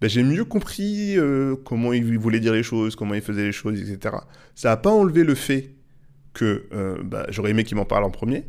ben 0.00 0.08
j'ai 0.08 0.22
mieux 0.22 0.44
compris 0.44 1.18
euh, 1.18 1.56
comment 1.64 1.92
il 1.92 2.18
voulait 2.18 2.40
dire 2.40 2.52
les 2.52 2.62
choses, 2.62 2.96
comment 2.96 3.14
il 3.14 3.22
faisait 3.22 3.44
les 3.44 3.52
choses, 3.52 3.80
etc. 3.80 4.16
Ça 4.54 4.68
n'a 4.68 4.76
pas 4.76 4.90
enlevé 4.90 5.24
le 5.24 5.34
fait 5.34 5.75
que 6.36 6.66
euh, 6.72 6.96
bah, 7.02 7.26
j'aurais 7.30 7.50
aimé 7.50 7.64
qu'il 7.64 7.76
m'en 7.76 7.84
parle 7.84 8.04
en 8.04 8.10
premier, 8.10 8.44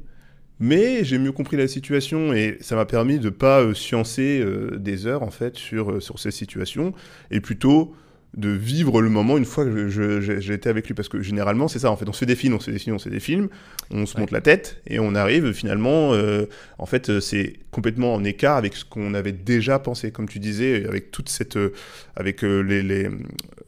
mais 0.60 1.04
j'ai 1.04 1.18
mieux 1.18 1.32
compris 1.32 1.58
la 1.58 1.68
situation 1.68 2.34
et 2.34 2.58
ça 2.62 2.76
m'a 2.76 2.86
permis 2.86 3.20
de 3.20 3.26
ne 3.26 3.30
pas 3.30 3.62
euh, 3.62 3.74
sciencer 3.74 4.44
des 4.78 5.08
heures 5.08 5.24
en 5.24 5.32
fait 5.32 5.56
sur, 5.56 6.02
sur 6.02 6.20
ces 6.20 6.32
situations 6.32 6.94
et 7.32 7.40
plutôt 7.42 7.96
de 8.36 8.50
vivre 8.50 9.02
le 9.02 9.10
moment 9.10 9.38
une 9.38 9.46
fois 9.46 9.66
que 9.66 9.90
j'ai 9.90 10.54
été 10.54 10.70
avec 10.70 10.88
lui. 10.88 10.94
Parce 10.94 11.10
que 11.10 11.22
généralement, 11.22 11.68
c'est 11.68 11.80
ça, 11.80 11.92
en 11.92 11.98
fait, 11.98 12.08
on 12.08 12.14
se 12.14 12.20
fait 12.20 12.26
des 12.26 12.36
films, 12.36 12.56
on 12.56 12.60
se 12.60 12.66
fait 12.66 12.72
des 12.72 12.80
films, 12.80 12.96
on 12.96 13.00
se 13.00 13.04
fait 13.06 13.10
des 13.16 13.20
films, 13.20 13.50
on 13.92 14.06
se 14.06 14.20
monte 14.20 14.32
la 14.32 14.42
tête, 14.42 14.82
et 14.88 15.00
on 15.00 15.16
arrive 15.16 15.54
finalement, 15.54 16.14
euh, 16.14 16.46
en 16.78 16.86
fait, 16.86 17.10
euh, 17.10 17.20
c'est 17.20 17.54
complètement 17.72 18.14
en 18.14 18.24
écart 18.24 18.58
avec 18.58 18.76
ce 18.76 18.86
qu'on 18.86 19.14
avait 19.14 19.32
déjà 19.32 19.80
pensé, 19.80 20.12
comme 20.12 20.28
tu 20.28 20.40
disais, 20.40 20.86
avec 20.88 21.12
toute 21.12 21.30
cette, 21.30 21.58
euh, 21.58 21.74
avec 22.16 22.44
les, 22.44 22.84
les, 22.84 23.10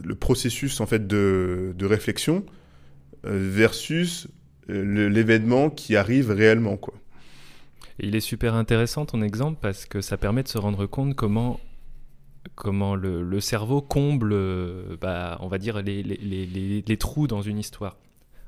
le 0.04 0.16
processus, 0.16 0.80
en 0.82 0.86
fait, 0.86 1.08
de, 1.08 1.74
de 1.76 1.86
réflexion 1.86 2.46
versus 3.24 4.28
l'événement 4.68 5.70
qui 5.70 5.96
arrive 5.96 6.32
réellement, 6.32 6.78
quoi. 6.78 6.94
Il 8.02 8.16
est 8.16 8.22
super 8.22 8.54
intéressant 8.56 9.06
ton 9.06 9.22
exemple 9.22 9.58
parce 9.62 9.86
que 9.86 10.00
ça 10.00 10.18
permet 10.18 10.44
de 10.44 10.48
se 10.48 10.58
rendre 10.58 10.86
compte 10.86 11.16
comment 11.16 11.60
comment 12.56 12.96
le, 12.96 13.40
cerveau 13.40 13.82
comble, 13.82 14.32
euh, 14.34 14.98
bah, 15.00 15.38
on 15.42 15.48
va 15.48 15.58
dire, 15.58 15.82
les, 15.82 16.98
trous 16.98 17.28
dans 17.28 17.42
une 17.42 17.58
histoire. 17.58 17.98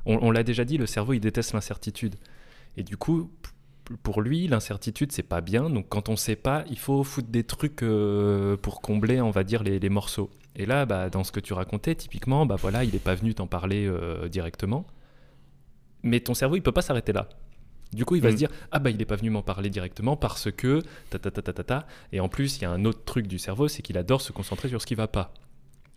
On, 0.05 0.31
l'a 0.31 0.43
déjà 0.43 0.65
dit, 0.65 0.77
le 0.77 0.85
cerveau, 0.85 1.13
il 1.13 1.19
déteste 1.19 1.53
l'incertitude. 1.53 2.15
Et 2.75 2.83
du 2.83 2.97
coup, 2.97 3.31
pour 4.03 4.21
lui, 4.21 4.47
l'incertitude, 4.47 5.11
c'est 5.11 5.23
pas 5.23 5.41
bien. 5.41 5.69
Donc 5.69 5.87
quand 5.89 6.09
on 6.09 6.15
sait 6.15 6.35
pas, 6.35 6.63
il 6.69 6.77
faut 6.77 7.03
foutre 7.03 7.29
des 7.29 7.43
trucs 7.43 7.83
euh, 7.83 8.57
pour 8.57 8.81
combler, 8.81 9.21
on 9.21 9.31
va 9.31 9.43
dire, 9.43 9.63
les, 9.63 9.89
morceaux. 9.89 10.29
Et 10.55 10.65
là, 10.65 10.85
bah, 10.85 11.09
dans 11.09 11.23
ce 11.23 11.31
que 11.31 11.39
tu 11.39 11.53
racontais, 11.53 11.95
typiquement, 11.95 12.45
bah 12.45 12.55
voilà, 12.59 12.83
il 12.83 12.91
n'est 12.93 12.99
pas 12.99 13.15
venu 13.15 13.33
t'en 13.33 13.47
parler 13.47 13.87
euh, 13.87 14.27
directement. 14.27 14.85
Mais 16.03 16.19
ton 16.19 16.33
cerveau, 16.33 16.55
il 16.55 16.61
peut 16.61 16.71
pas 16.71 16.81
s'arrêter 16.81 17.13
là. 17.13 17.29
Du 17.93 18.05
coup, 18.05 18.15
il 18.15 18.21
va 18.21 18.29
se 18.29 18.35
mm. 18.35 18.37
dire 18.37 18.49
ah 18.71 18.79
bah 18.79 18.89
il 18.89 18.97
n'est 18.97 19.05
pas 19.05 19.17
venu 19.17 19.29
m'en 19.29 19.43
parler 19.43 19.69
directement 19.69 20.15
parce 20.15 20.49
que 20.51 20.81
ta 21.09 21.19
ta 21.19 21.31
ta 21.31 21.41
ta 21.41 21.53
ta 21.53 21.63
ta. 21.63 21.87
Et 22.11 22.19
en 22.19 22.29
plus, 22.29 22.57
il 22.57 22.61
y 22.61 22.65
a 22.65 22.71
un 22.71 22.85
autre 22.85 23.03
truc 23.03 23.27
du 23.27 23.37
cerveau, 23.37 23.67
c'est 23.67 23.81
qu'il 23.81 23.97
adore 23.97 24.21
se 24.21 24.31
concentrer 24.31 24.69
sur 24.69 24.81
ce 24.81 24.85
qui 24.85 24.95
va 24.95 25.07
pas. 25.07 25.33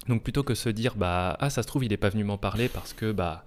Donc 0.09 0.23
plutôt 0.23 0.43
que 0.43 0.55
se 0.55 0.69
dire 0.69 0.97
bah 0.97 1.37
ah 1.41 1.51
ça 1.51 1.63
se 1.63 1.69
trouve 1.69 1.85
il 1.85 1.91
n'est 1.91 1.97
pas 1.97 2.11
venu 2.11 2.25
m'en 2.25 2.37
parler 2.37 2.69
parce 2.69 2.93
que 2.93 3.13
bah 3.13 3.45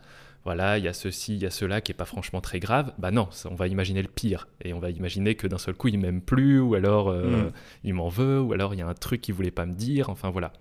voilà 0.47 0.77
il 0.77 0.85
y 0.85 0.87
a 0.87 0.93
ceci 0.93 1.35
il 1.35 1.41
y 1.41 1.45
a 1.45 1.49
cela 1.49 1.81
qui 1.81 1.91
est 1.91 1.95
pas 1.95 2.05
franchement 2.05 2.39
très 2.39 2.61
grave. 2.61 2.93
Bah 2.97 3.11
non, 3.11 3.27
on 3.51 3.55
va 3.55 3.67
imaginer 3.67 4.01
le 4.01 4.07
pire 4.07 4.47
et 4.63 4.71
on 4.71 4.79
va 4.79 4.91
imaginer 4.91 5.35
que 5.35 5.45
d'un 5.45 5.57
seul 5.57 5.73
coup 5.73 5.89
il 5.89 5.99
m'aime 5.99 6.21
plus 6.21 6.61
ou 6.61 6.73
alors 6.75 7.09
euh, 7.09 7.47
mm. 7.47 7.51
il 7.83 7.93
m'en 7.95 8.07
veut 8.07 8.39
ou 8.39 8.53
alors 8.53 8.73
il 8.73 8.77
y 8.77 8.81
a 8.81 8.87
un 8.87 8.93
truc 8.93 9.19
qu'il 9.19 9.35
voulait 9.35 9.51
pas 9.51 9.65
me 9.65 9.73
dire. 9.73 10.09
Enfin 10.09 10.29
voilà. 10.29 10.53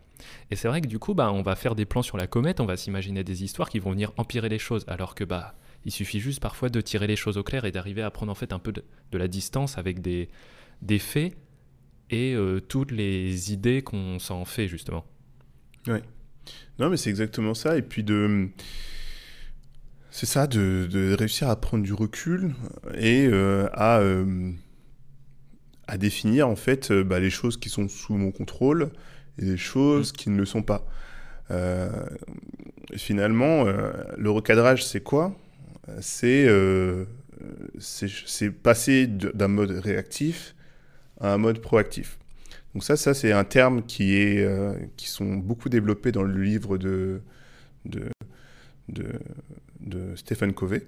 Et 0.51 0.57
c'est 0.57 0.67
vrai 0.67 0.81
que 0.81 0.89
du 0.89 0.99
coup 0.99 1.15
bah 1.15 1.31
on 1.31 1.43
va 1.43 1.55
faire 1.55 1.77
des 1.77 1.85
plans 1.85 2.03
sur 2.03 2.17
la 2.17 2.27
comète, 2.27 2.59
on 2.59 2.67
va 2.67 2.77
s'imaginer 2.77 3.23
des 3.23 3.45
histoires 3.45 3.71
qui 3.71 3.79
vont 3.79 3.93
venir 3.93 4.11
empirer 4.17 4.49
les 4.49 4.59
choses 4.59 4.85
alors 4.89 5.15
que 5.15 5.23
bah 5.23 5.55
il 5.85 5.93
suffit 5.93 6.19
juste 6.19 6.41
parfois 6.41 6.69
de 6.69 6.81
tirer 6.81 7.07
les 7.07 7.15
choses 7.15 7.39
au 7.39 7.45
clair 7.45 7.65
et 7.65 7.71
d'arriver 7.71 8.03
à 8.03 8.11
prendre 8.11 8.33
en 8.33 8.35
fait 8.35 8.53
un 8.53 8.59
peu 8.59 8.73
de, 8.73 8.83
la 9.13 9.29
distance 9.29 9.79
avec 9.79 10.01
des, 10.01 10.29
des 10.83 10.99
faits 10.99 11.37
et 12.11 12.35
euh, 12.35 12.59
toutes 12.59 12.91
les 12.91 13.53
idées 13.53 13.83
qu'on 13.83 14.19
s'en 14.19 14.45
fait 14.45 14.67
justement. 14.67 15.05
Oui. 15.87 16.01
Non 16.81 16.91
mais 16.91 16.97
c'est 16.97 17.11
exactement 17.11 17.55
ça. 17.55 17.79
Et 17.79 17.83
puis 17.83 18.03
de... 18.03 18.49
C'est 20.11 20.27
ça, 20.27 20.47
de, 20.47 21.15
réussir 21.15 21.49
à 21.49 21.61
prendre 21.61 21.85
du 21.85 21.93
recul 21.93 22.55
et 22.95 23.27
euh, 23.27 23.69
à, 23.73 23.99
euh, 23.99 24.53
à 25.87 25.99
définir 25.99 26.49
en 26.49 26.57
fait 26.57 26.93
bah, 26.93 27.21
les 27.21 27.31
choses 27.31 27.59
qui 27.59 27.69
sont 27.69 27.89
sous 27.89 28.15
mon 28.15 28.31
contrôle 28.31 28.91
et 29.39 29.45
les 29.45 29.59
choses 29.59 30.13
mmh. 30.13 30.17
qui 30.17 30.31
ne 30.31 30.37
le 30.39 30.47
sont 30.47 30.63
pas. 30.63 30.87
finalement, 32.97 33.65
le 33.65 34.31
recadrage, 34.31 34.85
c'est 34.85 35.03
quoi? 35.03 35.37
Euh, 37.43 37.69
c'est 37.79 38.51
passer 38.51 39.07
d'un 39.07 39.49
mode 39.49 39.71
réactif 39.71 40.55
à 41.21 41.35
un 41.35 41.39
mode 41.39 41.61
proactif. 41.61 42.19
Donc 42.75 42.85
ça, 42.85 42.97
ça 42.97 43.15
c'est 43.15 43.33
un 43.33 43.45
terme 43.45 43.83
qui, 43.85 44.17
est, 44.17 44.45
euh, 44.45 44.75
qui 44.97 45.09
sont 45.09 45.35
beaucoup 45.35 45.69
développés 45.69 46.13
dans 46.13 46.23
le 46.23 46.43
livre 46.43 46.79
de, 46.79 47.21
de, 47.85 48.09
de, 48.89 49.13
Stephen 50.17 50.53
Covey. 50.53 50.87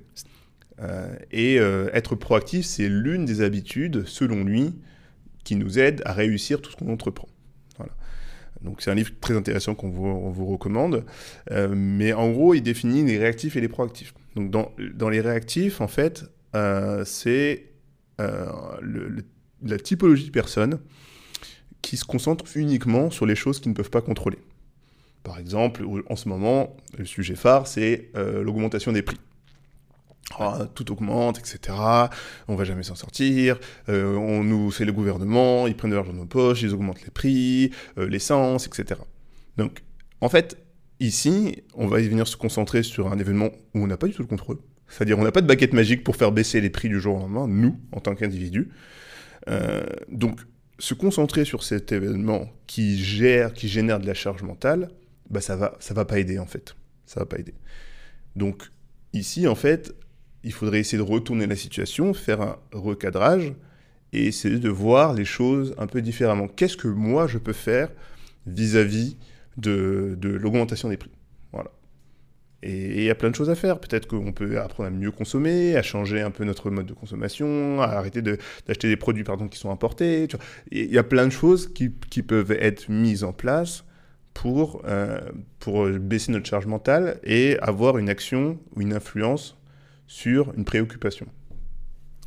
Euh, 0.80 1.14
et 1.32 1.56
être 1.56 2.14
proactif, 2.14 2.64
c'est 2.64 2.88
l'une 2.88 3.24
des 3.24 3.40
habitudes, 3.42 4.04
selon 4.06 4.44
lui, 4.44 4.74
qui 5.44 5.56
nous 5.56 5.78
aide 5.78 6.02
à 6.04 6.12
réussir 6.12 6.60
tout 6.60 6.70
ce 6.70 6.76
qu'on 6.76 6.92
entreprend. 6.92 7.28
Voilà. 7.76 7.92
Donc 8.62 8.82
c'est 8.82 8.90
un 8.90 8.94
livre 8.94 9.12
très 9.20 9.36
intéressant 9.36 9.74
qu'on 9.74 9.90
vous, 9.90 10.46
recommande. 10.46 11.04
mais 11.50 12.12
en 12.12 12.30
gros, 12.30 12.54
il 12.54 12.62
définit 12.62 13.04
les 13.04 13.18
réactifs 13.18 13.56
et 13.56 13.60
les 13.60 13.68
proactifs. 13.68 14.14
Donc 14.36 14.50
dans, 14.50 15.08
les 15.08 15.20
réactifs, 15.20 15.80
en 15.80 15.88
fait, 15.88 16.24
euh, 16.54 17.04
c'est 17.04 17.66
euh, 18.20 18.50
la 19.62 19.78
typologie 19.78 20.26
de 20.26 20.30
personnes 20.30 20.78
qui 21.82 21.96
se 21.96 22.04
concentrent 22.04 22.44
uniquement 22.56 23.10
sur 23.10 23.26
les 23.26 23.34
choses 23.34 23.60
qu'ils 23.60 23.70
ne 23.70 23.76
peuvent 23.76 23.90
pas 23.90 24.00
contrôler. 24.00 24.38
Par 25.28 25.38
exemple, 25.38 25.84
en 26.08 26.16
ce 26.16 26.28
moment, 26.28 26.76
le 26.96 27.04
sujet 27.04 27.36
phare, 27.36 27.66
c'est 27.66 28.10
euh, 28.16 28.42
l'augmentation 28.42 28.92
des 28.92 29.02
prix. 29.02 29.18
Ah, 30.38 30.68
tout 30.74 30.90
augmente, 30.92 31.38
etc. 31.38 31.74
On 32.48 32.54
va 32.54 32.64
jamais 32.64 32.82
s'en 32.82 32.94
sortir. 32.94 33.58
on 33.88 34.44
nous, 34.44 34.70
c'est 34.70 34.84
le 34.84 34.92
gouvernement, 34.92 35.66
ils 35.66 35.74
prennent 35.74 35.90
de 35.90 35.96
l'argent 35.96 36.12
dans 36.12 36.18
nos 36.18 36.26
poches, 36.26 36.60
ils 36.62 36.74
augmentent 36.74 37.02
les 37.02 37.10
prix, 37.10 37.70
l'essence, 37.96 38.66
etc. 38.66 39.00
Donc, 39.56 39.82
en 40.20 40.28
fait, 40.28 40.58
Ici, 41.00 41.62
on 41.74 41.86
va 41.86 42.00
venir 42.00 42.26
se 42.26 42.36
concentrer 42.36 42.82
sur 42.82 43.12
un 43.12 43.18
événement 43.18 43.50
où 43.74 43.82
on 43.82 43.86
n'a 43.86 43.96
pas 43.96 44.08
du 44.08 44.14
tout 44.14 44.22
le 44.22 44.28
contrôle. 44.28 44.58
C'est-à-dire, 44.88 45.18
on 45.18 45.22
n'a 45.22 45.30
pas 45.30 45.42
de 45.42 45.46
baguette 45.46 45.72
magique 45.72 46.02
pour 46.02 46.16
faire 46.16 46.32
baisser 46.32 46.60
les 46.60 46.70
prix 46.70 46.88
du 46.88 47.00
jour 47.00 47.16
au 47.16 47.20
lendemain, 47.20 47.46
nous, 47.46 47.78
en 47.92 48.00
tant 48.00 48.14
qu'individus. 48.16 48.70
Euh, 49.48 49.84
donc, 50.10 50.40
se 50.80 50.94
concentrer 50.94 51.44
sur 51.44 51.62
cet 51.62 51.92
événement 51.92 52.48
qui 52.66 53.02
gère, 53.02 53.52
qui 53.52 53.68
génère 53.68 54.00
de 54.00 54.06
la 54.06 54.14
charge 54.14 54.42
mentale, 54.42 54.88
bah 55.30 55.40
ça 55.40 55.56
va, 55.56 55.76
ça 55.80 55.94
va 55.94 56.04
pas 56.04 56.18
aider 56.18 56.38
en 56.38 56.46
fait. 56.46 56.74
Ça 57.06 57.20
va 57.20 57.26
pas 57.26 57.38
aider. 57.38 57.54
Donc, 58.36 58.70
ici, 59.12 59.46
en 59.48 59.54
fait, 59.54 59.94
il 60.44 60.52
faudrait 60.52 60.80
essayer 60.80 60.98
de 60.98 61.08
retourner 61.08 61.46
la 61.46 61.56
situation, 61.56 62.14
faire 62.14 62.40
un 62.40 62.58
recadrage 62.72 63.54
et 64.12 64.26
essayer 64.26 64.58
de 64.58 64.68
voir 64.68 65.14
les 65.14 65.24
choses 65.24 65.74
un 65.78 65.86
peu 65.86 66.00
différemment. 66.00 66.48
Qu'est-ce 66.48 66.76
que 66.76 66.88
moi 66.88 67.26
je 67.26 67.38
peux 67.38 67.52
faire 67.52 67.90
vis-à-vis 68.46 69.16
de, 69.56 70.16
l'augmentation 70.22 70.88
des 70.88 70.96
prix? 70.96 71.10
Voilà. 71.52 71.70
Et 72.62 72.98
il 72.98 73.04
y 73.04 73.10
a 73.10 73.14
plein 73.14 73.30
de 73.30 73.34
choses 73.34 73.50
à 73.50 73.54
faire. 73.54 73.80
Peut-être 73.80 74.06
qu'on 74.06 74.32
peut 74.32 74.60
apprendre 74.60 74.88
à 74.88 74.90
mieux 74.90 75.10
consommer, 75.10 75.76
à 75.76 75.82
changer 75.82 76.20
un 76.20 76.30
peu 76.30 76.44
notre 76.44 76.70
mode 76.70 76.86
de 76.86 76.94
consommation, 76.94 77.80
à 77.82 77.86
arrêter 77.86 78.22
d'acheter 78.22 78.88
des 78.88 78.96
produits 78.96 79.24
pardon, 79.24 79.48
qui 79.48 79.58
sont 79.58 79.70
importés. 79.70 80.28
Il 80.70 80.92
y 80.92 80.98
a 80.98 81.04
plein 81.04 81.26
de 81.26 81.32
choses 81.32 81.72
qui, 81.72 81.92
qui, 82.10 82.22
peuvent 82.22 82.52
être 82.52 82.90
mises 82.90 83.24
en 83.24 83.32
place 83.32 83.84
pour, 84.34 84.82
euh, 84.84 85.20
pour 85.58 85.88
baisser 85.88 86.32
notre 86.32 86.46
charge 86.46 86.66
mentale 86.66 87.18
et 87.24 87.58
avoir 87.60 87.98
une 87.98 88.08
action 88.08 88.58
ou 88.74 88.82
une 88.82 88.92
influence 88.92 89.56
sur 90.06 90.54
une 90.54 90.64
préoccupation. 90.64 91.26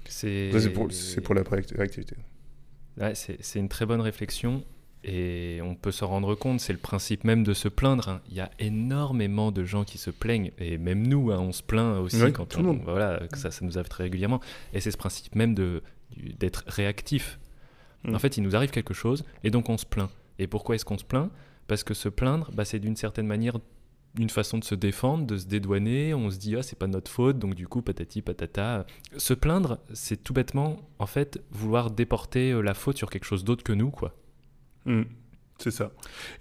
C'est 0.07 0.51
pour, 0.73 0.89
pour, 1.23 1.35
la 1.35 1.43
réactivité. 1.43 2.15
Ouais, 2.99 3.13
c'est 3.15 3.59
une 3.59 3.69
très 3.69 3.85
bonne 3.85 4.01
réflexion. 4.01 4.63
Et 5.03 5.59
on 5.63 5.73
peut 5.73 5.91
se 5.91 6.03
rendre 6.03 6.35
compte, 6.35 6.59
c'est 6.59 6.73
le 6.73 6.79
principe 6.79 7.23
même 7.23 7.43
de 7.43 7.55
se 7.55 7.67
plaindre. 7.67 8.07
Hein. 8.07 8.21
Il 8.29 8.35
y 8.35 8.39
a 8.39 8.51
énormément 8.59 9.51
de 9.51 9.63
gens 9.63 9.83
qui 9.83 9.97
se 9.97 10.11
plaignent, 10.11 10.51
et 10.59 10.77
même 10.77 11.07
nous, 11.07 11.31
hein, 11.31 11.39
on 11.39 11.51
se 11.51 11.63
plaint 11.63 11.97
aussi 11.97 12.31
quand 12.33 12.55
on, 12.57 12.73
voilà, 12.73 13.19
que 13.31 13.37
ça, 13.37 13.49
ça 13.49 13.65
nous 13.65 13.79
arrive 13.79 13.89
très 13.89 14.03
régulièrement. 14.03 14.41
Et 14.73 14.79
c'est 14.79 14.91
ce 14.91 14.97
principe 14.97 15.33
même 15.33 15.55
d'être 15.55 16.63
réactif. 16.67 17.39
Mm. 18.03 18.13
En 18.13 18.19
fait, 18.19 18.37
il 18.37 18.43
nous 18.43 18.55
arrive 18.55 18.69
quelque 18.69 18.93
chose, 18.93 19.25
et 19.43 19.49
donc 19.49 19.69
on 19.69 19.77
se 19.77 19.87
plaint. 19.87 20.09
Et 20.37 20.45
pourquoi 20.45 20.75
est-ce 20.75 20.85
qu'on 20.85 20.99
se 20.99 21.03
plaint? 21.03 21.31
Parce 21.67 21.83
que 21.83 21.93
se 21.93 22.09
plaindre, 22.09 22.51
bah, 22.53 22.65
c'est 22.65 22.79
d'une 22.79 22.95
certaine 22.95 23.27
manière 23.27 23.57
une 24.19 24.29
façon 24.29 24.57
de 24.57 24.63
se 24.63 24.75
défendre, 24.75 25.25
de 25.25 25.37
se 25.37 25.45
dédouaner. 25.45 26.13
On 26.13 26.29
se 26.29 26.37
dit 26.37 26.55
ah 26.55 26.63
c'est 26.63 26.77
pas 26.77 26.87
notre 26.87 27.09
faute, 27.09 27.39
donc 27.39 27.55
du 27.55 27.67
coup 27.67 27.81
patati 27.81 28.21
patata. 28.21 28.85
Se 29.17 29.33
plaindre, 29.33 29.79
c'est 29.93 30.21
tout 30.23 30.33
bêtement 30.33 30.89
en 30.99 31.05
fait 31.05 31.41
vouloir 31.51 31.91
déporter 31.91 32.51
euh, 32.51 32.61
la 32.61 32.73
faute 32.73 32.97
sur 32.97 33.09
quelque 33.09 33.25
chose 33.25 33.43
d'autre 33.43 33.63
que 33.63 33.73
nous 33.73 33.89
quoi. 33.89 34.15
Mm. 34.85 35.03
c'est 35.59 35.71
ça. 35.71 35.91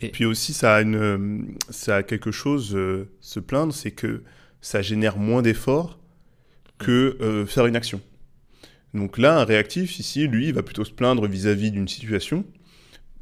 Et 0.00 0.08
puis 0.08 0.24
aussi, 0.24 0.52
ça 0.52 0.76
a, 0.76 0.82
une, 0.82 1.56
ça 1.68 1.96
a 1.96 2.02
quelque 2.02 2.32
chose, 2.32 2.74
euh, 2.74 3.10
se 3.20 3.38
plaindre, 3.38 3.72
c'est 3.72 3.92
que 3.92 4.22
ça 4.60 4.82
génère 4.82 5.18
moins 5.18 5.42
d'efforts 5.42 5.98
que 6.78 7.18
euh, 7.20 7.46
faire 7.46 7.66
une 7.66 7.76
action. 7.76 8.00
Donc 8.94 9.18
là, 9.18 9.38
un 9.38 9.44
réactif, 9.44 9.98
ici, 9.98 10.26
lui, 10.26 10.48
il 10.48 10.54
va 10.54 10.62
plutôt 10.62 10.84
se 10.84 10.90
plaindre 10.90 11.26
vis-à-vis 11.28 11.70
d'une 11.70 11.86
situation. 11.86 12.44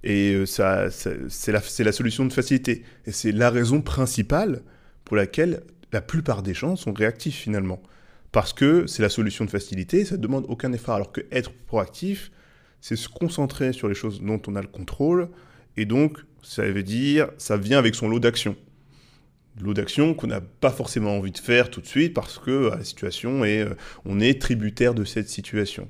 Et 0.04 0.32
euh, 0.34 0.46
ça, 0.46 0.90
c'est 0.90 1.52
la, 1.52 1.92
solution 1.92 2.24
de 2.24 2.32
facilité. 2.32 2.84
Et 3.06 3.12
c'est 3.12 3.32
la 3.32 3.50
raison 3.50 3.80
principale 3.80 4.62
pour 5.04 5.16
laquelle 5.16 5.62
la 5.92 6.00
plupart 6.00 6.42
des 6.42 6.54
gens 6.54 6.76
sont 6.76 6.92
réactifs 6.92 7.36
finalement. 7.36 7.82
Parce 8.30 8.52
que 8.52 8.86
c'est 8.86 9.02
la 9.02 9.08
solution 9.08 9.44
de 9.44 9.50
facilité, 9.50 10.04
ça 10.04 10.16
ne 10.16 10.22
demande 10.22 10.44
aucun 10.48 10.72
effort. 10.72 10.94
Alors 10.96 11.12
que 11.12 11.22
être 11.32 11.52
proactif, 11.66 12.30
c'est 12.80 12.96
se 12.96 13.08
concentrer 13.08 13.72
sur 13.72 13.88
les 13.88 13.94
choses 13.94 14.20
dont 14.22 14.40
on 14.46 14.54
a 14.54 14.60
le 14.60 14.68
contrôle. 14.68 15.28
Et 15.76 15.86
donc, 15.86 16.18
ça 16.42 16.62
veut 16.70 16.82
dire, 16.82 17.30
ça 17.38 17.56
vient 17.56 17.78
avec 17.78 17.94
son 17.94 18.08
lot 18.08 18.20
d'action 18.20 18.56
lot 19.62 19.74
d'action 19.74 20.14
qu'on 20.14 20.28
n'a 20.28 20.40
pas 20.40 20.70
forcément 20.70 21.16
envie 21.16 21.32
de 21.32 21.38
faire 21.38 21.70
tout 21.70 21.80
de 21.80 21.86
suite 21.86 22.14
parce 22.14 22.38
que 22.38 22.50
euh, 22.50 22.70
la 22.76 22.84
situation 22.84 23.44
est, 23.44 23.62
euh, 23.62 23.74
on 24.04 24.20
est 24.20 24.40
tributaire 24.40 24.94
de 24.94 25.04
cette 25.04 25.28
situation. 25.28 25.88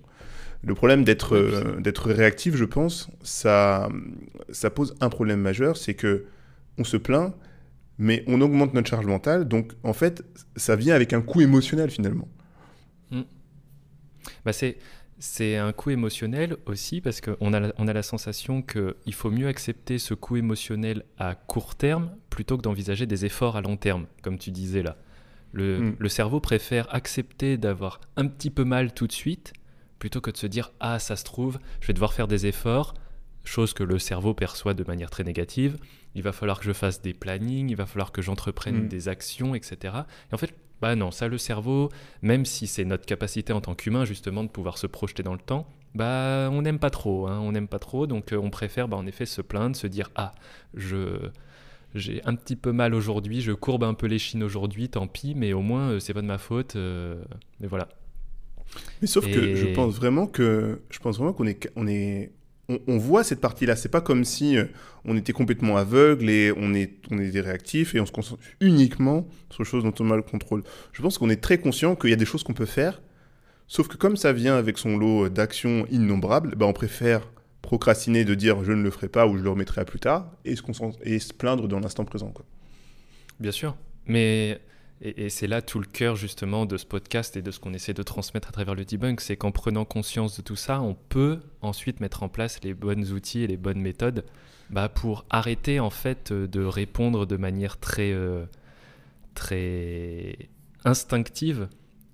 Le 0.63 0.75
problème 0.75 1.05
d'être 1.05 1.37
euh, 1.37 1.81
d'être 1.81 2.11
réactif, 2.11 2.57
je 2.57 2.65
pense, 2.65 3.09
ça, 3.23 3.89
ça 4.51 4.71
pose 4.71 4.97
un 5.01 5.09
problème 5.09 5.41
majeur, 5.41 5.77
c'est 5.77 5.95
que 5.95 6.27
on 6.79 6.85
se 6.85 6.97
plaint, 6.97 7.35
mais 7.99 8.25
on 8.27 8.41
augmente 8.41 8.75
notre 8.75 8.89
charge 8.89 9.07
mentale, 9.07 9.47
donc 9.47 9.73
en 9.83 9.93
fait, 9.93 10.25
ça 10.57 10.77
vient 10.77 10.95
avec 10.95 11.13
un 11.13 11.21
coût 11.21 11.41
émotionnel 11.41 11.91
finalement. 11.91 12.29
Hmm. 13.11 13.23
Bah 14.45 14.53
c'est 14.53 14.79
c'est 15.21 15.57
un 15.57 15.73
coût 15.73 15.91
émotionnel 15.91 16.57
aussi 16.67 17.01
parce 17.01 17.21
qu'on 17.21 17.53
a, 17.53 17.59
la, 17.59 17.73
on 17.77 17.89
a 17.89 17.93
la 17.93 18.05
sensation 18.05 18.63
qu'il 18.63 19.15
faut 19.15 19.31
mieux 19.31 19.49
accepter 19.49 19.99
ce 19.99 20.15
coût 20.15 20.37
émotionnel 20.37 21.03
à 21.19 21.35
court 21.35 21.75
terme 21.75 22.13
plutôt 22.31 22.57
que 22.57 22.63
d'envisager 22.63 23.05
des 23.07 23.25
efforts 23.25 23.57
à 23.57 23.61
long 23.61 23.77
terme, 23.77 24.07
comme 24.23 24.39
tu 24.39 24.53
disais 24.53 24.83
là. 24.83 24.97
Le, 25.53 25.81
hmm. 25.81 25.97
le 25.99 26.09
cerveau 26.09 26.41
préfère 26.41 26.93
accepter 26.95 27.57
d'avoir 27.57 28.01
un 28.17 28.27
petit 28.27 28.51
peu 28.51 28.65
mal 28.65 28.93
tout 28.93 29.07
de 29.07 29.13
suite 29.13 29.53
plutôt 29.99 30.21
que 30.21 30.31
de 30.31 30.37
se 30.37 30.47
dire 30.47 30.73
Ah, 30.81 30.99
ça 30.99 31.17
se 31.17 31.25
trouve, 31.25 31.59
je 31.81 31.87
vais 31.87 31.93
devoir 31.93 32.13
faire 32.13 32.29
des 32.29 32.47
efforts, 32.47 32.95
chose 33.45 33.73
que 33.73 33.83
le 33.83 33.99
cerveau 33.99 34.35
perçoit 34.35 34.75
de 34.75 34.85
manière 34.85 35.11
très 35.11 35.25
négative. 35.25 35.79
Il 36.15 36.23
va 36.23 36.33
falloir 36.33 36.59
que 36.59 36.65
je 36.65 36.73
fasse 36.73 37.03
des 37.03 37.15
plannings, 37.15 37.71
il 37.71 37.77
va 37.77 37.87
falloir 37.87 38.13
que 38.13 38.23
j'entreprenne 38.23 38.85
hmm. 38.85 38.89
des 38.89 39.09
actions, 39.09 39.55
etc. 39.55 39.95
Et 40.31 40.35
en 40.35 40.39
fait, 40.39 40.55
bah 40.81 40.95
non, 40.95 41.11
ça 41.11 41.29
le 41.29 41.39
cerveau, 41.39 41.91
même 42.23 42.45
si 42.45 42.67
c'est 42.67 42.85
notre 42.85 43.05
capacité 43.05 43.53
en 43.53 43.61
tant 43.61 43.75
qu'humain 43.75 44.05
justement 44.05 44.45
de 44.45 44.49
pouvoir 44.49 44.79
se 44.79 44.87
projeter 44.87 45.23
dans 45.23 45.33
le 45.33 45.41
temps, 45.41 45.67
bah 45.95 46.49
on 46.53 46.63
n'aime 46.63 46.79
pas 46.79 46.91
trop, 46.91 47.27
hein, 47.27 47.41
on 47.41 47.53
n'aime 47.53 47.69
pas 47.69 47.81
trop, 47.81 48.07
donc 48.07 48.33
euh, 48.33 48.37
on 48.37 48.51
préfère 48.51 48.87
bah, 48.89 48.97
en 48.97 49.07
effet 49.07 49.27
se 49.27 49.43
plaindre, 49.43 49.75
se 49.75 49.87
dire 49.87 50.11
ah 50.15 50.33
je 50.75 51.31
j'ai 51.95 52.23
un 52.27 52.35
petit 52.35 52.55
peu 52.55 52.71
mal 52.71 52.95
aujourd'hui, 52.95 53.41
je 53.41 53.53
courbe 53.53 53.83
un 53.83 53.95
peu 53.95 54.07
les 54.07 54.19
chines 54.19 54.43
aujourd'hui, 54.43 54.89
tant 54.89 55.07
pis, 55.07 55.35
mais 55.35 55.53
au 55.53 55.63
moins 55.63 55.91
euh, 55.91 56.01
c'est 56.01 56.15
pas 56.15 56.23
de 56.23 56.27
ma 56.27 56.39
faute, 56.39 56.77
euh, 56.77 57.23
mais 57.61 57.67
voilà. 57.67 57.89
Mais 59.01 59.07
sauf 59.07 59.27
que 59.27 59.55
je 59.55 59.67
pense 59.67 59.95
vraiment 59.95 60.27
que 60.27 60.81
je 60.91 60.99
pense 60.99 61.17
vraiment 61.17 61.33
qu'on 61.33 61.47
est 61.47 61.71
on 61.77 61.87
est 61.87 62.33
on, 62.87 62.99
voit 62.99 63.25
cette 63.25 63.41
partie-là. 63.41 63.77
C'est 63.77 63.89
pas 63.89 64.01
comme 64.01 64.25
si 64.25 64.57
euh, 64.57 64.67
on 65.05 65.17
était 65.17 65.33
complètement 65.33 65.77
aveugle 65.77 66.29
et 66.29 66.53
on 66.57 66.75
est, 66.75 66.99
on 67.11 67.19
est 67.19 67.31
réactif 67.41 67.95
et 67.95 68.01
on 68.01 68.07
se 68.07 68.13
concentre 68.13 68.43
uniquement 68.61 69.27
sur 69.51 69.63
les 69.63 69.69
choses 69.69 69.85
dont 69.85 69.95
on 70.01 70.11
a 70.11 70.17
le 70.17 70.23
contrôle. 70.23 70.63
Je 70.93 71.03
pense 71.03 71.19
qu'on 71.19 71.31
est 71.31 71.41
très 71.41 71.59
conscient 71.59 71.97
qu'il 71.97 72.11
y 72.11 72.13
a 72.13 72.17
des 72.17 72.27
choses 72.27 72.43
qu'on 72.43 72.55
peut 72.55 72.67
faire, 72.67 73.01
sauf 73.67 73.89
que 73.89 73.97
comme 73.97 74.17
ça 74.17 74.33
vient 74.33 74.57
avec 74.57 74.77
son 74.79 74.99
lot 74.99 75.29
d'actions 75.29 75.87
innombrables, 75.91 76.55
ben 76.57 76.67
on 76.67 76.73
préfère 76.73 77.31
procrastiner 77.63 78.25
de 78.25 78.35
dire 78.35 78.63
je 78.65 78.73
ne 78.73 78.83
le 78.83 78.91
ferai 78.91 79.09
pas 79.09 79.27
ou 79.27 79.39
je 79.39 79.43
le 79.43 79.51
remettrai 79.51 79.81
à 79.81 79.85
plus 79.85 80.01
tard 80.01 80.31
et 80.45 80.55
se, 80.55 80.63
et 81.03 81.19
se 81.19 81.33
plaindre 81.33 81.69
dans 81.69 81.81
l'instant 81.81 82.05
présent. 82.05 82.31
Quoi. 82.31 82.45
Bien 83.41 83.53
sûr. 83.53 83.77
Mais 84.07 84.61
et, 85.01 85.31
c'est 85.31 85.47
là 85.47 85.63
tout 85.63 85.79
le 85.79 85.87
cœur 85.87 86.17
justement 86.17 86.67
de 86.67 86.77
ce 86.77 86.85
podcast 86.85 87.37
et 87.37 87.43
de 87.43 87.51
ce 87.51 87.61
qu'on 87.61 87.73
essaie 87.73 87.95
de 87.95 88.03
transmettre 88.03 88.49
à 88.49 88.53
travers 88.53 88.75
le 88.75 88.85
debunk, 88.85 89.21
c'est 89.21 89.37
qu'en 89.37 89.53
prenant 89.53 89.85
conscience 89.85 90.37
de 90.37 90.43
tout 90.43 90.57
ça, 90.57 90.81
on 90.81 90.95
peut 90.95 91.41
ensuite 91.63 92.01
mettre 92.01 92.23
en 92.23 92.29
place 92.29 92.61
les 92.65 92.75
bons 92.75 93.13
outils 93.13 93.43
et 93.43 93.47
les 93.47 93.57
bonnes 93.57 93.81
méthodes 93.81 94.25
bah, 94.71 94.89
pour 94.89 95.25
arrêter 95.31 95.79
en 95.79 95.91
fait 95.91 96.33
de 96.33 96.65
répondre 96.65 97.27
de 97.27 97.37
manière 97.37 97.79
très, 97.79 98.13
euh, 98.13 98.45
très 99.35 100.37
instinctive 100.85 101.69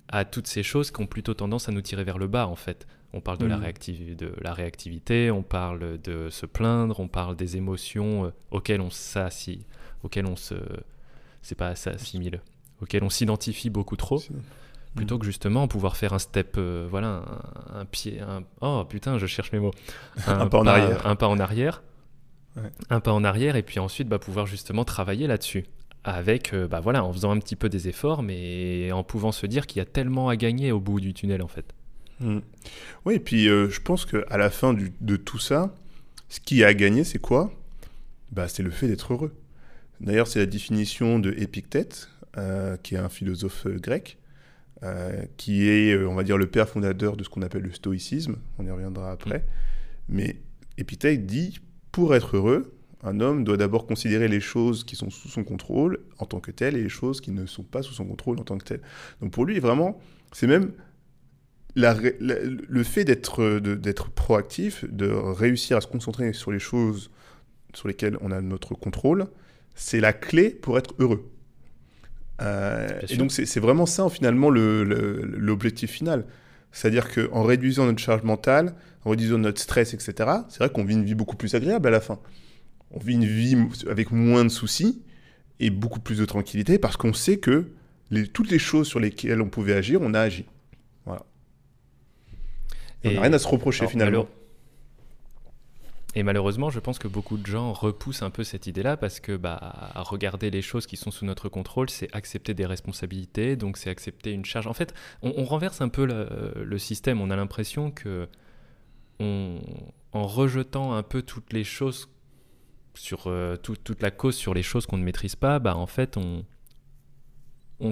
à 0.09 0.27
toutes 0.27 0.47
ces 0.47 0.63
choses 0.63 0.91
qui 0.91 1.01
ont 1.01 1.07
plutôt 1.07 1.35
tendance 1.35 1.69
à 1.69 1.73
nous 1.73 1.81
tirer 1.81 2.05
vers 2.05 2.19
le 2.19 2.29
bas 2.29 2.47
en 2.47 2.57
fait. 2.57 2.87
On 3.15 3.21
parle 3.21 3.39
de, 3.39 3.47
la, 3.47 3.59
mmh. 3.59 4.17
de 4.17 4.35
la 4.43 4.53
réactivité, 4.53 5.31
on 5.31 5.45
parle 5.45 6.01
de 6.03 6.29
se 6.31 6.47
plaindre, 6.47 6.99
on 6.99 7.07
parle 7.07 7.37
des 7.37 7.57
émotions 7.57 8.27
euh, 8.27 8.31
auxquelles 8.51 8.81
on 8.81 8.91
s'assit, 8.91 9.65
auxquelles 10.03 10.27
on 10.27 10.37
se... 10.37 10.57
C'est 11.41 11.55
pas 11.55 11.77
s'assimile 11.77 12.41
auquel 12.81 13.03
on 13.05 13.11
s'identifie 13.11 13.71
beaucoup 13.71 13.97
trop, 13.97 14.23
plutôt 14.95 15.19
que 15.19 15.27
justement 15.27 15.69
pouvoir 15.69 15.97
faire 15.97 16.13
un 16.13 16.19
step, 16.19 16.55
euh, 16.57 16.87
voilà, 16.89 17.25
un, 17.73 17.85
pied, 17.85 18.21
un, 18.21 18.43
oh 18.61 18.85
putain, 18.89 19.19
je 19.19 19.27
cherche 19.27 19.53
mes 19.53 19.59
mots, 19.59 19.73
un, 20.27 20.47
pas, 20.47 20.59
en 20.59 20.67
arrière, 20.67 21.07
un 21.07 21.17
pas 21.17 21.29
en 21.29 21.39
arrière, 21.39 21.83
un 22.91 23.01
pas 23.01 23.13
en 23.13 23.25
arrière, 23.25 23.57
et 23.57 23.63
puis 23.63 23.81
ensuite 23.81 24.09
bah, 24.09 24.19
pouvoir 24.19 24.47
justement 24.47 24.85
travailler 24.85 25.27
là-dessus. 25.27 25.65
Avec, 26.07 26.53
euh, 26.53 26.69
bah 26.69 26.81
voilà, 26.81 27.03
en 27.03 27.11
faisant 27.15 27.31
un 27.31 27.39
petit 27.39 27.57
peu 27.57 27.71
des 27.71 27.89
efforts, 27.89 28.23
mais 28.23 28.93
en 28.93 29.03
pouvant 29.03 29.33
se 29.33 29.47
dire 29.47 29.67
qu'il 29.67 29.79
y 29.79 29.81
a 29.81 29.87
tellement 29.87 30.29
à 30.29 30.37
gagner 30.37 30.71
au 30.71 30.79
bout 30.79 31.01
du 31.01 31.15
tunnel 31.15 31.41
en 31.41 31.49
fait. 31.49 31.75
Hmm. 32.21 32.41
Oui, 33.07 33.15
et 33.15 33.21
puis 33.21 33.49
euh, 33.49 33.71
je 33.71 33.81
pense 33.81 34.05
qu'à 34.05 34.37
la 34.37 34.51
fin 34.51 34.75
du, 34.75 34.93
de 35.01 35.17
tout 35.17 35.39
ça, 35.39 35.75
ce 36.29 36.41
qui 36.41 36.63
a 36.63 36.69
à 36.69 36.75
gagner, 36.75 37.05
c'est 37.05 37.19
quoi? 37.19 37.53
Bah, 38.33 38.49
C'est 38.49 38.63
le 38.63 38.71
fait 38.71 38.87
d'être 38.87 39.13
heureux. 39.15 39.33
D'ailleurs, 40.01 40.27
c'est 40.27 40.39
la 40.39 40.47
définition 40.47 41.19
de 41.19 41.33
Épictète, 41.37 42.09
euh, 42.37 42.77
qui 42.77 42.97
est 42.97 42.99
un 42.99 43.09
philosophe 43.09 43.67
euh, 43.67 43.79
grec, 43.79 44.19
euh, 44.83 45.25
qui 45.37 45.69
est, 45.69 45.97
on 46.05 46.15
va 46.15 46.25
dire, 46.25 46.37
le 46.37 46.47
père 46.47 46.69
fondateur 46.69 47.17
de 47.17 47.23
ce 47.23 47.29
qu'on 47.29 47.43
appelle 47.43 47.63
le 47.63 47.73
stoïcisme. 47.73 48.37
On 48.59 48.67
y 48.67 48.71
reviendra 48.71 49.13
après. 49.13 49.39
Mm. 49.39 49.43
Mais 50.09 50.37
Épithète 50.77 51.27
dit, 51.27 51.61
pour 51.93 52.15
être 52.15 52.37
heureux, 52.37 52.75
un 53.05 53.21
homme 53.21 53.45
doit 53.45 53.57
d'abord 53.57 53.87
considérer 53.87 54.29
les 54.29 54.41
choses 54.41 54.83
qui 54.83 54.97
sont 54.97 55.11
sous 55.11 55.29
son 55.29 55.45
contrôle 55.45 56.01
en 56.19 56.27
tant 56.27 56.41
que 56.41 56.51
telles 56.51 56.77
et 56.77 56.83
les 56.83 56.89
choses 56.89 57.21
qui 57.21 57.31
ne 57.31 57.47
sont 57.47 57.63
pas 57.63 57.83
sous 57.83 57.93
son 57.93 58.07
contrôle 58.07 58.41
en 58.41 58.45
tant 58.45 58.59
que 58.59 58.65
telles. 58.65 58.83
Donc 59.21 59.31
pour 59.31 59.45
lui, 59.45 59.61
vraiment, 59.61 60.01
c'est 60.33 60.47
même 60.47 60.73
le 61.77 62.83
fait 62.83 63.05
d'être 63.05 64.11
proactif, 64.11 64.85
de 64.91 65.07
réussir 65.07 65.77
à 65.77 65.81
se 65.81 65.87
concentrer 65.87 66.33
sur 66.33 66.51
les 66.51 66.59
choses 66.59 67.11
sur 67.75 67.89
lesquelles 67.89 68.17
on 68.21 68.31
a 68.31 68.41
notre 68.41 68.75
contrôle, 68.75 69.27
c'est 69.75 70.01
la 70.01 70.13
clé 70.13 70.51
pour 70.51 70.79
être 70.79 70.95
heureux. 70.99 71.31
Euh, 72.43 72.89
et 73.09 73.17
donc 73.17 73.31
c'est 73.33 73.61
vraiment 73.61 73.87
ça 73.87 74.09
finalement 74.09 74.51
l'objectif 74.51 75.91
final. 75.91 76.27
C'est-à-dire 76.73 77.13
qu'en 77.13 77.45
réduisant 77.45 77.87
notre 77.87 78.01
charge 78.01 78.23
mentale, 78.25 78.75
en 79.05 79.11
réduisant 79.11 79.39
notre 79.39 79.61
stress, 79.61 79.95
etc., 79.95 80.15
c'est 80.49 80.59
vrai 80.59 80.71
qu'on 80.71 80.85
vit 80.85 80.95
une 80.95 81.05
vie 81.05 81.15
beaucoup 81.15 81.37
plus 81.37 81.55
agréable 81.55 81.87
à 81.87 81.91
la 81.91 82.01
fin. 82.01 82.19
On 82.91 82.99
vit 82.99 83.15
une 83.15 83.25
vie 83.25 83.57
avec 83.89 84.11
moins 84.11 84.45
de 84.45 84.49
soucis 84.49 85.03
et 85.61 85.71
beaucoup 85.71 86.01
plus 86.01 86.19
de 86.19 86.25
tranquillité 86.25 86.79
parce 86.79 86.97
qu'on 86.97 87.13
sait 87.13 87.37
que 87.37 87.71
les, 88.11 88.27
toutes 88.27 88.51
les 88.51 88.59
choses 88.59 88.89
sur 88.89 89.01
lesquelles 89.01 89.41
on 89.41 89.49
pouvait 89.49 89.75
agir, 89.75 90.01
on 90.03 90.15
a 90.15 90.21
agi. 90.21 90.47
Voilà. 91.05 91.25
Et 93.05 93.11
on 93.11 93.15
n'a 93.15 93.21
rien 93.23 93.33
à 93.33 93.39
se 93.39 93.49
reprocher 93.49 93.87
finalement. 93.87 94.27
Et 96.17 96.23
malheureusement, 96.23 96.71
je 96.71 96.79
pense 96.79 96.99
que 96.99 97.09
beaucoup 97.09 97.37
de 97.37 97.47
gens 97.47 97.73
repoussent 97.73 98.23
un 98.23 98.31
peu 98.31 98.45
cette 98.45 98.69
idée-là 98.69 98.97
parce 98.97 99.19
que 99.19 99.37
bah, 99.37 99.93
regarder 99.97 100.51
les 100.51 100.63
choses 100.63 100.87
qui 100.87 100.97
sont 100.97 101.11
sous 101.11 101.25
notre 101.25 101.49
contrôle, 101.49 101.91
c'est 101.91 102.15
accepter 102.15 102.55
des 102.55 102.67
responsabilités, 102.67 103.57
donc 103.57 103.77
c'est 103.77 103.91
accepter 103.91 104.31
une 104.31 104.45
charge. 104.45 104.69
En 104.69 104.75
fait, 104.75 104.95
on, 105.23 105.45
renverse 105.45 105.81
un 105.81 105.89
peu 105.89 106.07
le, 106.07 106.79
système. 106.79 107.21
On 107.21 107.31
a 107.31 107.37
l'impression 107.37 107.91
que, 107.91 108.29
en 109.21 110.27
rejetant 110.27 110.95
un 110.95 111.03
peu 111.03 111.23
toutes 111.23 111.53
les 111.53 111.65
choses 111.65 112.09
sur 112.95 113.25
euh, 113.27 113.57
toute 113.57 114.01
la 114.01 114.13
cause 114.13 114.37
sur 114.37 114.55
les 114.55 114.63
choses 114.63 114.87
qu'on 114.87 114.99
ne 114.99 115.05
maîtrise 115.05 115.35
pas, 115.35 115.59
bah, 115.59 115.77
en 115.77 115.87
fait, 115.87 116.17
on, 116.17 116.45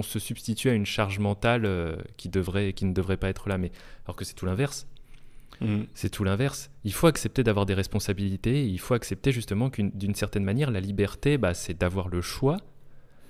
se 0.01 0.17
substitue 0.17 0.69
à 0.69 0.73
une 0.73 0.85
charge 0.85 1.19
mentale 1.19 1.65
euh, 1.65 1.95
qui, 2.17 2.29
devrait, 2.29 2.73
qui 2.73 2.85
ne 2.85 2.93
devrait 2.93 3.17
pas 3.17 3.29
être 3.29 3.49
là. 3.49 3.57
Mais 3.57 3.71
alors 4.05 4.15
que 4.15 4.23
c'est 4.23 4.33
tout 4.33 4.45
l'inverse 4.45 4.87
Mm. 5.61 5.83
C'est 5.93 6.09
tout 6.09 6.23
l'inverse. 6.23 6.69
Il 6.83 6.93
faut 6.93 7.07
accepter 7.07 7.43
d'avoir 7.43 7.65
des 7.65 7.73
responsabilités. 7.73 8.65
il 8.65 8.79
faut 8.79 8.93
accepter 8.93 9.31
justement 9.31 9.69
qu'une 9.69 9.91
d'une 9.91 10.15
certaine 10.15 10.43
manière, 10.43 10.71
la 10.71 10.79
liberté, 10.79 11.37
bah, 11.37 11.53
c'est 11.53 11.79
d'avoir 11.79 12.09
le 12.09 12.21
choix. 12.21 12.57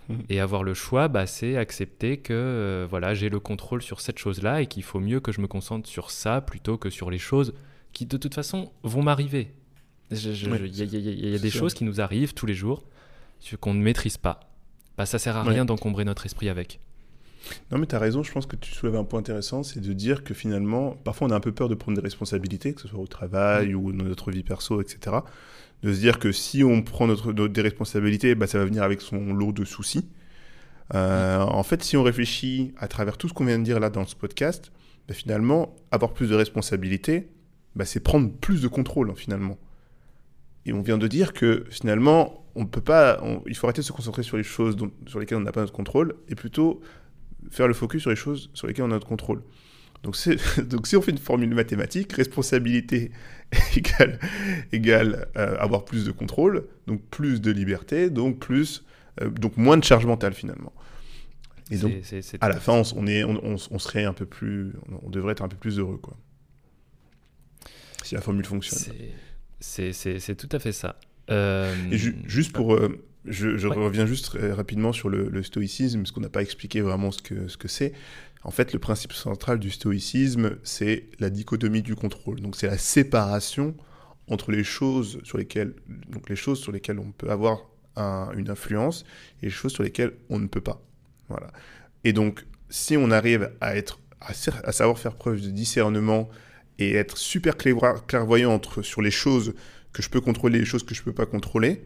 Mm. 0.09 0.15
Et 0.29 0.39
avoir 0.39 0.63
le 0.63 0.73
choix, 0.73 1.07
bah, 1.07 1.25
c'est 1.27 1.55
accepter 1.55 2.17
que 2.17 2.33
euh, 2.33 2.87
voilà, 2.89 3.13
j'ai 3.13 3.29
le 3.29 3.39
contrôle 3.39 3.81
sur 3.81 4.01
cette 4.01 4.19
chose-là 4.19 4.61
et 4.61 4.67
qu'il 4.67 4.83
faut 4.83 4.99
mieux 4.99 5.19
que 5.19 5.31
je 5.31 5.41
me 5.41 5.47
concentre 5.47 5.87
sur 5.87 6.11
ça 6.11 6.41
plutôt 6.41 6.77
que 6.77 6.89
sur 6.89 7.09
les 7.09 7.19
choses 7.19 7.53
qui 7.93 8.05
de 8.05 8.17
toute 8.17 8.33
façon 8.33 8.71
vont 8.83 9.03
m'arriver. 9.03 9.53
Il 10.11 11.31
y, 11.31 11.35
a 11.35 11.39
des 11.39 11.49
choses 11.49 11.73
qui 11.73 11.85
nous 11.85 12.01
arrivent 12.01 12.33
tous 12.33 12.45
les 12.45 12.53
jours 12.53 12.83
qu'on 13.59 13.73
ne 13.73 13.81
maîtrise 13.81 14.17
pas. 14.17 14.39
Bah, 14.97 15.05
ça 15.05 15.19
sert 15.19 15.35
à 15.35 15.43
rien 15.43 15.65
d'encombrer 15.65 16.05
notre 16.05 16.25
esprit 16.25 16.49
avec. 16.49 16.79
Non, 17.71 17.77
mais 17.77 17.85
tu 17.85 17.95
as 17.95 17.99
raison, 17.99 18.23
je 18.23 18.31
pense 18.31 18.45
que 18.45 18.55
tu 18.55 18.71
soulèves 18.71 18.95
un 18.95 19.03
point 19.03 19.19
intéressant, 19.19 19.63
c'est 19.63 19.79
de 19.79 19.93
dire 19.93 20.23
que 20.23 20.33
finalement, 20.33 20.91
parfois 21.03 21.27
on 21.27 21.31
a 21.31 21.35
un 21.35 21.39
peu 21.39 21.51
peur 21.51 21.69
de 21.69 21.75
prendre 21.75 21.97
des 21.97 22.03
responsabilités, 22.03 22.73
que 22.73 22.81
ce 22.81 22.87
soit 22.87 22.99
au 22.99 23.07
travail 23.07 23.73
mm. 23.73 23.75
ou 23.75 23.91
dans 23.91 24.05
notre 24.05 24.31
vie 24.31 24.43
perso, 24.43 24.81
etc. 24.81 25.17
De 25.81 25.93
se 25.93 25.99
dire 25.99 26.19
que 26.19 26.31
si 26.31 26.63
on 26.63 26.81
prend 26.81 27.07
notre, 27.07 27.33
des 27.33 27.61
responsabilités, 27.61 28.35
bah, 28.35 28.47
ça 28.47 28.59
va 28.59 28.65
venir 28.65 28.83
avec 28.83 29.01
son 29.01 29.33
lot 29.33 29.51
de 29.51 29.65
soucis. 29.65 30.07
Euh, 30.93 31.39
mm. 31.39 31.49
En 31.49 31.63
fait, 31.63 31.83
si 31.83 31.97
on 31.97 32.03
réfléchit 32.03 32.73
à 32.77 32.87
travers 32.87 33.17
tout 33.17 33.27
ce 33.27 33.33
qu'on 33.33 33.45
vient 33.45 33.59
de 33.59 33.63
dire 33.63 33.79
là 33.79 33.89
dans 33.89 34.05
ce 34.05 34.15
podcast, 34.15 34.71
bah, 35.07 35.13
finalement, 35.13 35.75
avoir 35.91 36.13
plus 36.13 36.29
de 36.29 36.35
responsabilité, 36.35 37.29
bah, 37.75 37.85
c'est 37.85 37.99
prendre 37.99 38.31
plus 38.31 38.61
de 38.61 38.67
contrôle 38.67 39.09
hein, 39.09 39.15
finalement. 39.15 39.57
Et 40.65 40.71
on 40.71 40.81
vient 40.81 40.97
de 40.97 41.07
dire 41.07 41.33
que 41.33 41.65
finalement, 41.69 42.45
on 42.55 42.65
peut 42.65 42.81
pas, 42.81 43.21
il 43.47 43.55
faut 43.55 43.67
arrêter 43.67 43.81
de 43.81 43.85
se 43.85 43.91
concentrer 43.91 44.23
sur 44.23 44.37
les 44.37 44.43
choses 44.43 44.77
sur 45.07 45.19
lesquelles 45.19 45.37
on 45.37 45.41
n'a 45.41 45.51
pas 45.51 45.61
notre 45.61 45.73
contrôle 45.73 46.15
et 46.29 46.35
plutôt 46.35 46.81
faire 47.51 47.67
le 47.67 47.73
focus 47.73 48.01
sur 48.01 48.09
les 48.09 48.15
choses 48.15 48.49
sur 48.53 48.67
lesquelles 48.67 48.85
on 48.85 48.91
a 48.91 48.95
notre 48.95 49.07
contrôle. 49.07 49.41
Donc, 50.03 50.17
donc 50.65 50.87
si 50.87 50.95
on 50.95 51.01
fait 51.01 51.11
une 51.11 51.17
formule 51.17 51.53
mathématique, 51.53 52.13
responsabilité 52.13 53.11
égale, 53.75 54.19
égale 54.71 55.27
euh, 55.37 55.55
avoir 55.57 55.85
plus 55.85 56.05
de 56.05 56.11
contrôle, 56.11 56.67
donc 56.87 57.01
plus 57.09 57.41
de 57.41 57.51
liberté, 57.51 58.09
donc, 58.09 58.39
plus, 58.39 58.85
euh, 59.21 59.29
donc 59.29 59.57
moins 59.57 59.77
de 59.77 59.83
charge 59.83 60.05
mentale 60.05 60.33
finalement. 60.33 60.73
Et 61.71 61.77
donc, 61.77 61.93
à 62.41 62.49
la 62.49 62.59
fin, 62.59 62.81
on, 62.95 63.07
est, 63.07 63.23
on, 63.23 63.79
serait 63.79 64.03
un 64.03 64.13
peu 64.13 64.25
plus, 64.25 64.73
on 65.01 65.09
devrait 65.09 65.31
être 65.31 65.43
un 65.43 65.47
peu 65.47 65.55
plus 65.55 65.79
heureux, 65.79 65.97
quoi. 65.97 66.15
Si 68.03 68.15
la 68.15 68.21
formule 68.21 68.45
fonctionne. 68.45 68.93
C'est 69.61 70.35
tout 70.35 70.49
à 70.51 70.59
fait 70.59 70.73
ça. 70.73 70.99
Euh, 71.31 71.73
Et 71.89 71.97
juste 71.97 72.51
pour, 72.51 72.77
je, 73.25 73.67
reviens 73.67 74.05
juste 74.05 74.37
rapidement 74.37 74.93
sur 74.93 75.09
le, 75.09 75.43
stoïcisme, 75.43 75.99
parce 76.01 76.11
qu'on 76.11 76.21
n'a 76.21 76.29
pas 76.29 76.41
expliqué 76.41 76.81
vraiment 76.81 77.11
ce 77.11 77.21
que 77.21 77.47
ce 77.47 77.57
que 77.57 77.67
c'est. 77.67 77.93
En 78.43 78.51
fait, 78.51 78.73
le 78.73 78.79
principe 78.79 79.13
central 79.13 79.59
du 79.59 79.69
stoïcisme, 79.69 80.57
c'est 80.63 81.09
la 81.19 81.29
dichotomie 81.29 81.81
du 81.81 81.95
contrôle. 81.95 82.41
Donc, 82.41 82.57
c'est 82.57 82.67
la 82.67 82.77
séparation 82.77 83.75
entre 84.27 84.51
les 84.51 84.63
choses 84.63 85.19
sur 85.23 85.37
lesquelles, 85.37 85.73
donc 86.09 86.29
les 86.29 86.35
choses 86.35 86.59
sur 86.59 86.71
lesquelles 86.71 86.99
on 86.99 87.11
peut 87.11 87.29
avoir 87.29 87.69
une 88.35 88.49
influence 88.49 89.05
et 89.41 89.45
les 89.45 89.51
choses 89.51 89.71
sur 89.71 89.83
lesquelles 89.83 90.13
on 90.29 90.39
ne 90.39 90.47
peut 90.47 90.61
pas. 90.61 90.81
Voilà. 91.29 91.51
Et 92.03 92.11
donc, 92.11 92.45
si 92.69 92.97
on 92.97 93.11
arrive 93.11 93.51
à 93.61 93.77
être, 93.77 93.99
à, 94.19 94.33
savoir 94.33 94.97
faire 94.97 95.15
preuve 95.15 95.41
de 95.41 95.49
discernement 95.49 96.29
et 96.79 96.95
être 96.95 97.17
super 97.17 97.55
clairvoyant 97.55 98.51
entre, 98.51 98.81
sur 98.81 99.01
les 99.01 99.11
choses 99.11 99.53
que 99.93 100.01
je 100.01 100.09
peux 100.09 100.21
contrôler 100.21 100.57
et 100.57 100.61
les 100.61 100.65
choses 100.65 100.83
que 100.83 100.95
je 100.95 101.01
ne 101.01 101.05
peux 101.05 101.13
pas 101.13 101.25
contrôler, 101.25 101.85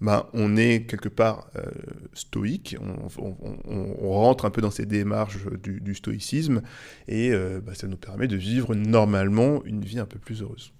bah, 0.00 0.28
on 0.32 0.56
est 0.56 0.86
quelque 0.86 1.08
part 1.08 1.48
euh, 1.56 1.70
stoïque, 2.12 2.76
on, 2.80 4.10
rentre 4.10 4.44
un 4.44 4.50
peu 4.50 4.60
dans 4.60 4.70
ces 4.70 4.86
démarches 4.86 5.38
du, 5.62 5.94
stoïcisme, 5.94 6.62
et 7.08 7.32
euh, 7.32 7.60
bah, 7.60 7.74
ça 7.74 7.86
nous 7.86 7.96
permet 7.96 8.28
de 8.28 8.36
vivre 8.36 8.74
normalement 8.74 9.64
une 9.64 9.84
vie 9.84 9.98
un 9.98 10.06
peu 10.06 10.18
plus 10.18 10.42
heureuse. 10.42 10.72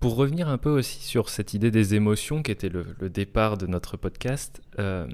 Pour 0.00 0.16
revenir 0.16 0.48
un 0.48 0.58
peu 0.58 0.70
aussi 0.70 1.00
sur 1.02 1.28
cette 1.28 1.52
idée 1.52 1.70
des 1.70 1.94
émotions 1.94 2.42
qui 2.42 2.50
était 2.50 2.70
le, 2.70 2.84
départ 3.10 3.58
de 3.58 3.66
notre 3.66 3.96
podcast, 3.96 4.62
il 4.74 4.80
euh, 4.80 5.06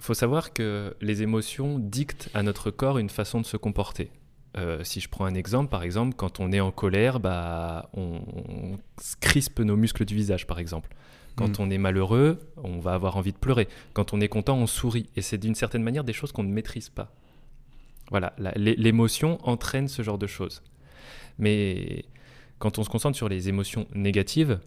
faut 0.00 0.14
savoir 0.14 0.52
que 0.52 0.96
les 1.00 1.22
émotions 1.22 1.78
dictent 1.78 2.28
à 2.34 2.42
notre 2.42 2.70
corps 2.70 2.98
une 2.98 3.10
façon 3.10 3.40
de 3.40 3.46
se 3.46 3.56
comporter. 3.56 4.10
Euh, 4.58 4.84
si 4.84 5.00
je 5.00 5.08
prends 5.08 5.24
un 5.24 5.34
exemple, 5.34 5.70
par 5.70 5.82
exemple, 5.82 6.14
quand 6.14 6.40
on 6.40 6.52
est 6.52 6.60
en 6.60 6.70
colère, 6.70 7.20
bah, 7.20 7.88
on, 7.94 8.20
crispe 9.20 9.60
nos 9.60 9.76
muscles 9.76 10.04
du 10.04 10.14
visage, 10.14 10.46
par 10.46 10.58
exemple. 10.58 10.94
Quand 11.36 11.58
mm. 11.58 11.62
on 11.62 11.70
est 11.70 11.78
malheureux, 11.78 12.38
on 12.62 12.78
va 12.78 12.92
avoir 12.92 13.16
envie 13.16 13.32
de 13.32 13.38
pleurer. 13.38 13.68
Quand 13.94 14.12
on 14.12 14.20
est 14.20 14.28
content, 14.28 14.56
on 14.58 14.66
sourit. 14.66 15.08
Et 15.16 15.22
c'est 15.22 15.38
d'une 15.38 15.54
certaine 15.54 15.82
manière 15.82 16.04
des 16.04 16.12
choses 16.12 16.32
qu'on 16.32 16.42
ne 16.42 16.52
maîtrise 16.52 16.90
pas. 16.90 17.14
Voilà, 18.10 18.34
l'émotion 18.56 19.38
entraîne 19.48 19.88
ce 19.88 20.02
genre 20.02 20.18
de 20.18 20.26
choses. 20.26 20.62
Mais 21.38 22.04
quand 22.58 22.78
on 22.78 22.84
se 22.84 22.90
concentre 22.90 23.16
sur 23.16 23.30
les 23.30 23.48
émotions 23.48 23.86
négatives, 23.94 24.60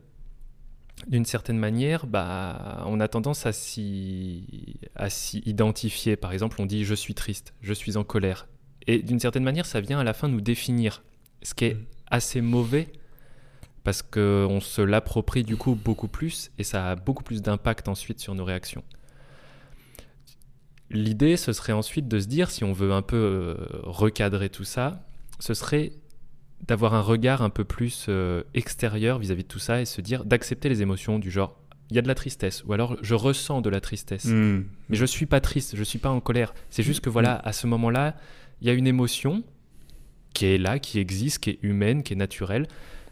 d'une 1.07 1.25
certaine 1.25 1.59
manière, 1.59 2.07
bah, 2.07 2.83
on 2.87 2.99
a 2.99 3.07
tendance 3.07 3.45
à 3.45 3.53
s'y 3.53 4.79
identifier. 5.45 6.15
Par 6.15 6.31
exemple, 6.31 6.59
on 6.59 6.65
dit 6.65 6.85
je 6.85 6.95
suis 6.95 7.13
triste, 7.13 7.53
je 7.61 7.73
suis 7.73 7.97
en 7.97 8.03
colère, 8.03 8.47
et 8.87 9.01
d'une 9.01 9.19
certaine 9.19 9.43
manière, 9.43 9.65
ça 9.65 9.81
vient 9.81 9.99
à 9.99 10.03
la 10.03 10.13
fin 10.13 10.27
nous 10.27 10.41
définir, 10.41 11.03
ce 11.41 11.53
qui 11.53 11.65
est 11.65 11.73
mm. 11.75 11.85
assez 12.11 12.41
mauvais 12.41 12.87
parce 13.83 14.01
qu'on 14.01 14.59
se 14.61 14.81
l'approprie 14.81 15.43
du 15.43 15.57
coup 15.57 15.75
beaucoup 15.75 16.07
plus 16.07 16.51
et 16.57 16.63
ça 16.63 16.89
a 16.89 16.95
beaucoup 16.95 17.23
plus 17.23 17.43
d'impact 17.43 17.87
ensuite 17.87 18.19
sur 18.19 18.33
nos 18.33 18.43
réactions. 18.43 18.83
L'idée, 20.89 21.37
ce 21.37 21.53
serait 21.53 21.73
ensuite 21.73 22.07
de 22.07 22.19
se 22.19 22.27
dire, 22.27 22.51
si 22.51 22.63
on 22.63 22.73
veut 22.73 22.91
un 22.91 23.01
peu 23.01 23.15
euh, 23.15 23.55
recadrer 23.83 24.49
tout 24.49 24.63
ça, 24.63 25.07
ce 25.39 25.53
serait 25.53 25.93
d'avoir 26.67 26.93
un 26.93 27.01
regard 27.01 27.41
un 27.41 27.49
peu 27.49 27.63
plus 27.63 28.05
euh, 28.09 28.43
extérieur 28.53 29.19
vis-à-vis 29.19 29.43
de 29.43 29.47
tout 29.47 29.59
ça 29.59 29.81
et 29.81 29.85
se 29.85 30.01
dire 30.01 30.25
d'accepter 30.25 30.69
les 30.69 30.81
émotions 30.81 31.19
du 31.19 31.29
genre 31.29 31.59
il 31.91 31.95
y 31.95 31.99
a 31.99 32.01
de 32.01 32.07
la 32.07 32.15
tristesse 32.15 32.63
ou 32.65 32.73
alors 32.73 32.97
je 33.01 33.13
ressens 33.13 33.61
de 33.61 33.69
la 33.69 33.81
tristesse 33.81 34.25
mm. 34.25 34.63
mais 34.89 34.95
je 34.95 35.05
suis 35.05 35.25
pas 35.27 35.41
triste 35.41 35.75
je 35.75 35.83
suis 35.83 35.99
pas 35.99 36.09
en 36.09 36.21
colère 36.21 36.55
c'est 36.69 36.81
juste 36.81 37.01
que 37.01 37.09
voilà 37.09 37.35
à 37.43 37.51
ce 37.51 37.67
moment-là 37.67 38.15
il 38.61 38.67
y 38.67 38.69
a 38.69 38.73
une 38.73 38.87
émotion 38.87 39.43
qui 40.33 40.45
est 40.47 40.57
là, 40.57 40.79
qui 40.79 40.99
existe, 40.99 41.39
qui 41.39 41.51
est 41.51 41.59
humaine, 41.61 42.03
qui 42.03 42.13
est 42.13 42.17
naturelle. 42.17 42.67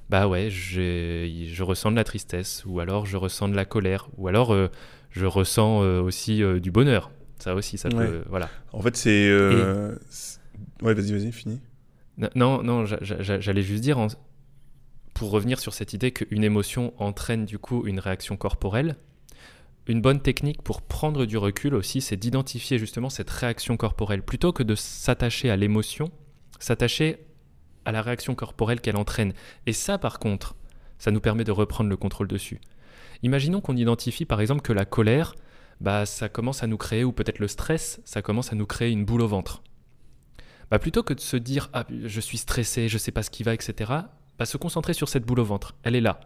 Bah 0.09 0.27
ouais, 0.27 0.49
je 0.49 1.63
ressens 1.63 1.91
de 1.91 1.95
la 1.95 2.03
tristesse, 2.03 2.63
ou 2.65 2.79
alors 2.79 3.05
je 3.05 3.17
ressens 3.17 3.49
de 3.49 3.55
la 3.55 3.65
colère, 3.65 4.09
ou 4.17 4.27
alors 4.27 4.53
euh, 4.53 4.69
je 5.09 5.25
ressens 5.25 5.81
euh, 5.81 6.01
aussi 6.01 6.43
euh, 6.43 6.59
du 6.59 6.71
bonheur. 6.71 7.11
Ça 7.39 7.55
aussi, 7.55 7.77
ça 7.77 7.89
peut. 7.89 8.23
Voilà. 8.29 8.49
En 8.71 8.81
fait, 8.81 8.95
c'est. 8.95 9.31
Ouais, 10.81 10.93
vas-y, 10.93 11.11
vas-y, 11.11 11.31
fini. 11.31 11.61
Non, 12.35 12.61
non, 12.61 12.85
j'allais 12.85 13.63
juste 13.63 13.81
dire, 13.81 14.07
pour 15.13 15.31
revenir 15.31 15.59
sur 15.59 15.73
cette 15.73 15.93
idée 15.93 16.11
qu'une 16.11 16.43
émotion 16.43 16.93
entraîne 16.97 17.45
du 17.45 17.57
coup 17.57 17.85
une 17.87 17.99
réaction 17.99 18.37
corporelle, 18.37 18.95
une 19.87 20.01
bonne 20.01 20.21
technique 20.21 20.61
pour 20.61 20.81
prendre 20.81 21.25
du 21.25 21.37
recul 21.37 21.75
aussi, 21.75 21.99
c'est 21.99 22.15
d'identifier 22.15 22.77
justement 22.77 23.09
cette 23.09 23.29
réaction 23.29 23.75
corporelle. 23.75 24.23
Plutôt 24.23 24.53
que 24.53 24.63
de 24.63 24.75
s'attacher 24.75 25.49
à 25.49 25.57
l'émotion, 25.57 26.09
s'attacher 26.59 27.25
à 27.85 27.91
la 27.91 28.01
réaction 28.01 28.33
corporelle 28.35 28.79
qu'elle 28.79 28.95
entraîne. 28.95 29.33
Et 29.65 29.73
ça, 29.73 29.97
par 29.97 30.19
contre, 30.19 30.55
ça 30.97 31.11
nous 31.11 31.19
permet 31.19 31.43
de 31.43 31.51
reprendre 31.51 31.89
le 31.89 31.97
contrôle 31.97 32.27
dessus. 32.27 32.61
Imaginons 33.23 33.59
qu'on 33.59 33.75
identifie 33.75 34.25
par 34.25 34.39
exemple 34.39 34.61
que 34.61 34.73
la 34.73 34.85
colère, 34.85 35.35
bah, 35.81 36.05
ça 36.05 36.29
commence 36.29 36.63
à 36.63 36.67
nous 36.67 36.77
créer, 36.77 37.03
ou 37.03 37.11
peut-être 37.11 37.39
le 37.39 37.47
stress, 37.49 37.99
ça 38.05 38.21
commence 38.21 38.53
à 38.53 38.55
nous 38.55 38.65
créer 38.65 38.91
une 38.91 39.03
boule 39.03 39.21
au 39.21 39.27
ventre. 39.27 39.63
Bah, 40.71 40.79
plutôt 40.79 41.03
que 41.03 41.13
de 41.13 41.19
se 41.19 41.35
dire 41.35 41.69
ah, 41.73 41.85
je 41.89 42.19
suis 42.21 42.37
stressé, 42.37 42.87
je 42.87 42.97
sais 42.97 43.11
pas 43.11 43.23
ce 43.23 43.29
qui 43.29 43.43
va, 43.43 43.53
etc., 43.53 43.91
bah, 44.39 44.45
se 44.45 44.57
concentrer 44.57 44.93
sur 44.93 45.09
cette 45.09 45.25
boule 45.25 45.41
au 45.41 45.45
ventre. 45.45 45.75
Elle 45.83 45.95
est 45.95 46.01
là. 46.01 46.21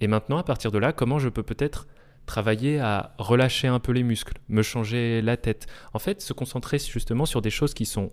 Et 0.00 0.06
maintenant, 0.06 0.36
à 0.36 0.44
partir 0.44 0.70
de 0.70 0.78
là, 0.78 0.92
comment 0.92 1.18
je 1.18 1.28
peux 1.28 1.42
peut-être 1.42 1.86
travailler 2.26 2.80
à 2.80 3.14
relâcher 3.18 3.68
un 3.68 3.80
peu 3.80 3.92
les 3.92 4.02
muscles, 4.02 4.38
me 4.48 4.62
changer 4.62 5.22
la 5.22 5.36
tête. 5.36 5.66
En 5.92 5.98
fait, 5.98 6.20
se 6.20 6.32
concentrer 6.32 6.78
justement 6.78 7.26
sur 7.26 7.42
des 7.42 7.50
choses 7.50 7.74
qui 7.74 7.86
sont, 7.86 8.10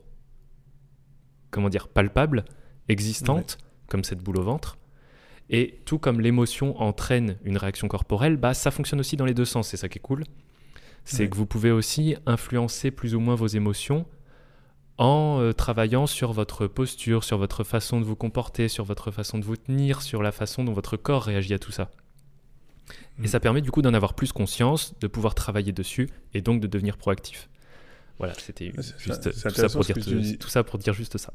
comment 1.50 1.70
dire, 1.70 1.88
palpables, 1.88 2.46
existantes, 2.90 3.58
comme 3.88 4.04
cette 4.04 4.20
boule 4.20 4.38
au 4.38 4.44
ventre. 4.44 4.78
Et 5.50 5.82
tout 5.86 6.00
comme 6.00 6.22
l'émotion 6.22 6.80
entraîne 6.82 7.38
une 7.44 7.58
réaction 7.58 7.88
corporelle, 7.88 8.38
bah, 8.38 8.54
ça 8.54 8.72
fonctionne 8.72 9.00
aussi 9.00 9.18
dans 9.18 9.26
les 9.26 9.34
deux 9.34 9.46
sens, 9.46 9.68
c'est 9.68 9.78
ça 9.78 9.90
qui 9.90 9.98
est 9.98 10.02
cool. 10.02 10.24
C'est 11.04 11.28
que 11.30 11.36
vous 11.36 11.48
pouvez 11.48 11.72
aussi 11.72 12.16
influencer 12.28 12.92
plus 12.92 13.16
ou 13.16 13.20
moins 13.20 13.36
vos 13.36 13.48
émotions 13.48 14.06
en 14.98 15.40
euh, 15.40 15.52
travaillant 15.52 16.06
sur 16.06 16.32
votre 16.32 16.68
posture, 16.68 17.24
sur 17.24 17.40
votre 17.40 17.64
façon 17.64 18.00
de 18.00 18.06
vous 18.06 18.16
comporter, 18.16 18.68
sur 18.68 18.86
votre 18.86 19.10
façon 19.10 19.40
de 19.40 19.46
vous 19.46 19.58
tenir, 19.58 20.04
sur 20.04 20.22
la 20.22 20.32
façon 20.32 20.64
dont 20.64 20.74
votre 20.74 20.96
corps 20.96 21.24
réagit 21.24 21.56
à 21.56 21.60
tout 21.60 21.72
ça. 21.72 21.90
Et 23.24 23.28
ça 23.28 23.40
permet 23.40 23.62
du 23.62 23.72
coup 23.72 23.82
d'en 23.82 23.94
avoir 23.94 24.14
plus 24.14 24.32
conscience, 24.32 24.96
de 25.00 25.08
pouvoir 25.08 25.36
travailler 25.36 25.72
dessus 25.72 26.10
et 26.34 26.42
donc 26.42 26.60
de 26.60 26.68
devenir 26.68 26.98
proactif. 26.98 27.50
Voilà, 28.18 28.34
c'était 28.36 28.72
juste 28.98 29.32
tout, 29.32 29.50
ça 29.50 29.70
pour 29.70 29.84
dire, 29.84 29.96
tout, 30.40 30.50
ça 30.50 30.64
pour 30.64 30.78
dire 30.78 30.94
juste 30.94 31.18
ça. 31.18 31.34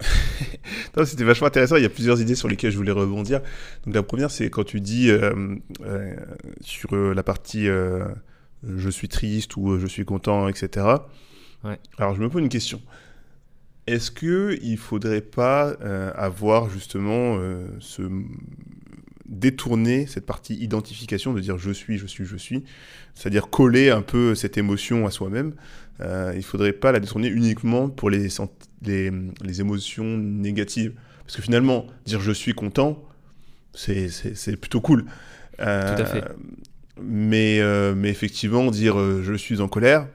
c'était 1.04 1.24
vachement 1.24 1.46
intéressant. 1.46 1.76
Il 1.76 1.82
y 1.82 1.86
a 1.86 1.90
plusieurs 1.90 2.20
idées 2.20 2.34
sur 2.34 2.48
lesquelles 2.48 2.70
je 2.70 2.76
voulais 2.76 2.92
rebondir. 2.92 3.40
Donc 3.84 3.94
la 3.94 4.02
première, 4.02 4.30
c'est 4.30 4.48
quand 4.50 4.64
tu 4.64 4.80
dis 4.80 5.10
euh, 5.10 5.56
euh, 5.82 6.16
sur 6.60 6.94
euh, 6.94 7.14
la 7.14 7.22
partie 7.22 7.66
je 7.66 8.90
suis 8.90 9.08
triste 9.08 9.56
ou 9.56 9.78
je 9.78 9.86
suis 9.86 10.04
content, 10.04 10.48
etc. 10.48 10.86
Alors 11.98 12.14
je 12.14 12.20
me 12.20 12.28
pose 12.28 12.42
une 12.42 12.48
question. 12.48 12.80
Est-ce 13.86 14.10
que 14.10 14.58
il 14.62 14.78
faudrait 14.78 15.20
pas 15.20 15.76
avoir 16.16 16.70
justement 16.70 17.38
ce 17.78 18.02
détourner 19.28 20.06
cette 20.06 20.26
partie 20.26 20.54
identification, 20.54 21.32
de 21.32 21.40
dire 21.40 21.58
je 21.58 21.70
suis, 21.70 21.98
je 21.98 22.06
suis, 22.06 22.24
je 22.24 22.36
suis, 22.36 22.64
c'est-à-dire 23.14 23.50
coller 23.50 23.90
un 23.90 24.02
peu 24.02 24.34
cette 24.34 24.56
émotion 24.56 25.06
à 25.06 25.10
soi-même. 25.10 25.54
Euh, 26.00 26.30
il 26.34 26.38
ne 26.38 26.42
faudrait 26.42 26.72
pas 26.72 26.92
la 26.92 27.00
détourner 27.00 27.28
uniquement 27.28 27.88
pour 27.88 28.10
les, 28.10 28.28
les, 28.82 29.10
les, 29.42 29.60
émotions 29.60 30.04
négatives. 30.04 30.92
Parce 31.24 31.36
que 31.36 31.42
finalement, 31.42 31.86
dire 32.04 32.20
je 32.20 32.32
suis 32.32 32.52
content, 32.52 33.02
c'est 33.74 34.60
plutôt 34.60 34.80
cool. 34.80 35.06
Euh, 35.60 35.96
tout 35.96 36.02
à 36.02 36.04
fait. 36.04 36.24
Mais, 37.00 37.60
euh, 37.60 37.94
mais 37.94 38.10
effectivement, 38.10 38.70
dire 38.70 38.96
je 39.22 39.34
suis 39.34 39.60
en 39.60 39.68
colère, 39.68 40.06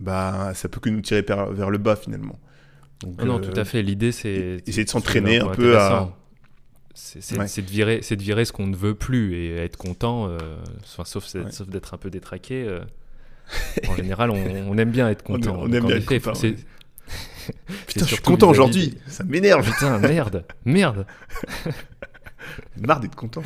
bah, 0.00 0.52
ça 0.54 0.68
peut 0.68 0.80
que 0.80 0.90
nous 0.90 1.00
tirer 1.00 1.22
vers, 1.22 1.70
le 1.70 1.78
bas 1.78 1.96
finalement. 1.96 2.38
Donc, 3.02 3.22
non, 3.22 3.38
tout 3.38 3.58
à 3.58 3.64
fait. 3.64 3.82
L'idée, 3.82 4.12
c'est. 4.12 4.62
Essayer 4.66 4.84
de 4.84 4.90
s'entraîner 4.90 5.38
un 5.38 5.48
peu 5.48 5.78
à 5.78 6.14
c'est 6.94 7.62
de, 7.62 7.70
virer, 7.70 8.00
de 8.00 8.22
virer 8.22 8.44
ce 8.44 8.52
qu'on 8.52 8.66
ne 8.66 8.76
veut 8.76 8.94
plus 8.94 9.34
et 9.34 9.56
être 9.56 9.76
content, 9.76 10.28
euh, 10.28 10.38
sauf, 10.84 11.06
sauf 11.06 11.68
d'être 11.68 11.94
un 11.94 11.98
peu 11.98 12.10
détraqué. 12.10 12.64
Euh, 12.64 12.80
en 13.88 13.96
général, 13.96 14.30
on, 14.30 14.76
aime 14.78 14.90
bien 14.90 15.08
être 15.08 15.22
content. 15.22 15.56
On, 15.60 15.72
aime 15.72 15.86
bien 15.86 15.96
être 15.96 16.06
content, 16.06 16.32
Putain, 17.86 18.06
je 18.06 18.14
suis 18.14 18.22
content 18.22 18.50
aujourd'hui. 18.50 18.98
Ça 19.06 19.24
m'énerve. 19.24 19.64
Putain, 19.64 19.98
merde, 19.98 20.44
merde. 20.64 21.06
Marre 22.80 23.00
d'être 23.00 23.16
content. 23.16 23.42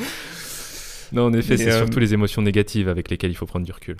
Non, 1.12 1.26
en 1.26 1.32
effet, 1.32 1.56
c'est 1.56 1.72
surtout 1.72 1.98
les 1.98 2.12
émotions 2.12 2.42
négatives 2.42 2.88
avec 2.88 3.10
lesquelles 3.10 3.30
il 3.30 3.36
faut 3.36 3.46
prendre 3.46 3.64
du 3.64 3.72
recul. 3.72 3.96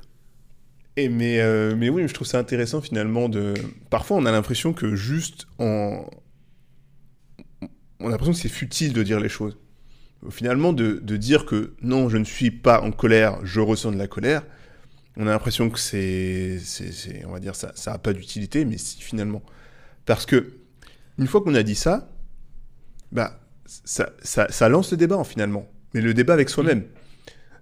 Et 0.97 1.09
mais, 1.09 1.41
mais 1.75 1.89
oui, 1.89 2.07
je 2.07 2.15
trouve 2.15 2.27
ça 2.27 2.39
intéressant 2.39 2.81
finalement 2.81 3.29
de. 3.29 3.55
Parfois, 3.91 4.17
on 4.17 4.27
a 4.27 4.33
l'impression 4.33 4.73
que 4.73 4.95
juste 4.95 5.47
en. 5.59 6.07
On 8.01 8.09
a 8.09 8.11
l'impression 8.11 8.33
que 8.33 8.39
c'est 8.39 8.49
futile 8.49 8.93
de 8.93 9.03
dire 9.03 9.21
les 9.21 9.29
choses. 9.29 9.57
Finalement, 10.31 10.73
de, 10.73 11.01
de, 11.03 11.17
dire 11.17 11.45
que 11.45 11.75
non, 11.83 12.09
je 12.09 12.17
ne 12.17 12.25
suis 12.25 12.51
pas 12.51 12.81
en 12.81 12.93
colère, 12.93 13.45
je 13.45 13.61
ressens 13.61 13.93
de 13.93 13.99
la 13.99 14.09
colère, 14.09 14.43
on 15.17 15.27
a 15.27 15.31
l'impression 15.31 15.71
que 15.71 15.79
c'est, 15.79 16.61
on 17.27 17.33
va 17.33 17.41
dire, 17.41 17.55
ça 17.55 17.73
n'a 17.87 17.93
a 17.93 17.99
pas 17.99 18.13
d'utilité, 18.13 18.65
mais 18.65 18.79
si 18.79 19.01
finalement. 19.01 19.43
Parce 20.07 20.27
que, 20.27 20.55
une 21.19 21.27
fois 21.27 21.41
qu'on 21.43 21.55
a 21.55 21.63
dit 21.63 21.77
ça, 21.77 22.11
bah, 23.13 23.41
ça, 23.67 24.11
ça, 24.23 24.51
ça, 24.51 24.69
lance 24.69 24.91
le 24.91 24.97
débat, 24.97 25.23
finalement. 25.25 25.71
Mais 25.93 26.01
le 26.01 26.15
débat 26.15 26.33
avec 26.33 26.49
soi-même. 26.49 26.85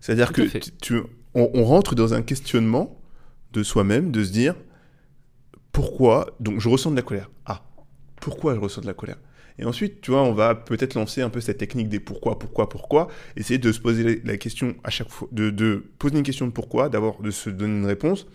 C'est-à-dire 0.01 0.33
que 0.33 0.43
tu, 0.81 1.01
on, 1.35 1.51
on, 1.53 1.65
rentre 1.65 1.95
dans 1.95 2.15
un 2.15 2.23
questionnement 2.23 2.99
de 3.53 3.63
soi-même, 3.63 4.11
de 4.11 4.25
se 4.25 4.33
dire, 4.33 4.55
pourquoi, 5.73 6.35
donc 6.41 6.59
je 6.59 6.69
ressens 6.69 6.91
de 6.91 6.97
la 6.97 7.03
colère. 7.03 7.31
Ah, 7.45 7.63
pourquoi 8.21 8.55
je 8.55 8.61
ressens 8.61 8.81
de 8.81 8.87
la 8.87 8.95
colère? 8.95 9.19
Et 9.59 9.65
ensuite, 9.65 10.01
tu 10.01 10.11
vois, 10.11 10.23
on 10.23 10.33
va 10.33 10.55
peut-être 10.55 10.95
lancer 10.95 11.23
un 11.23 11.31
peu 11.31 11.41
cette 11.41 11.59
technique 11.59 11.89
des 11.89 12.01
pourquoi, 12.01 12.39
pourquoi, 12.39 12.69
pourquoi, 12.69 13.09
essayer 13.37 13.59
de 13.59 13.73
se 13.73 13.81
poser 13.81 14.23
la 14.25 14.37
question 14.37 14.75
à 14.85 14.91
chaque 14.91 15.11
fois, 15.11 15.29
de, 15.33 15.85
poser 15.99 16.17
une 16.17 16.23
question 16.23 16.47
de 16.47 16.53
pourquoi, 16.53 16.89
d'abord 16.89 17.23
de 17.23 17.31
se 17.31 17.51
donner 17.51 17.79
une 17.79 17.87
réponse, 17.87 18.27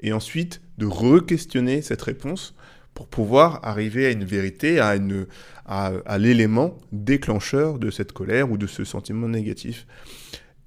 et 0.00 0.12
ensuite 0.12 0.60
de 0.78 0.86
re-questionner 0.86 1.82
cette 1.82 2.02
réponse 2.02 2.54
pour 2.94 3.08
pouvoir 3.08 3.60
arriver 3.62 4.06
à 4.06 4.10
une 4.10 4.24
vérité, 4.24 4.80
à, 4.80 4.96
une, 4.96 5.26
à, 5.66 6.18
l'élément 6.18 6.78
déclencheur 6.92 7.78
de 7.78 7.90
cette 7.90 8.12
colère 8.12 8.50
ou 8.50 8.56
de 8.56 8.66
ce 8.66 8.84
sentiment 8.84 9.28
négatif. 9.28 9.86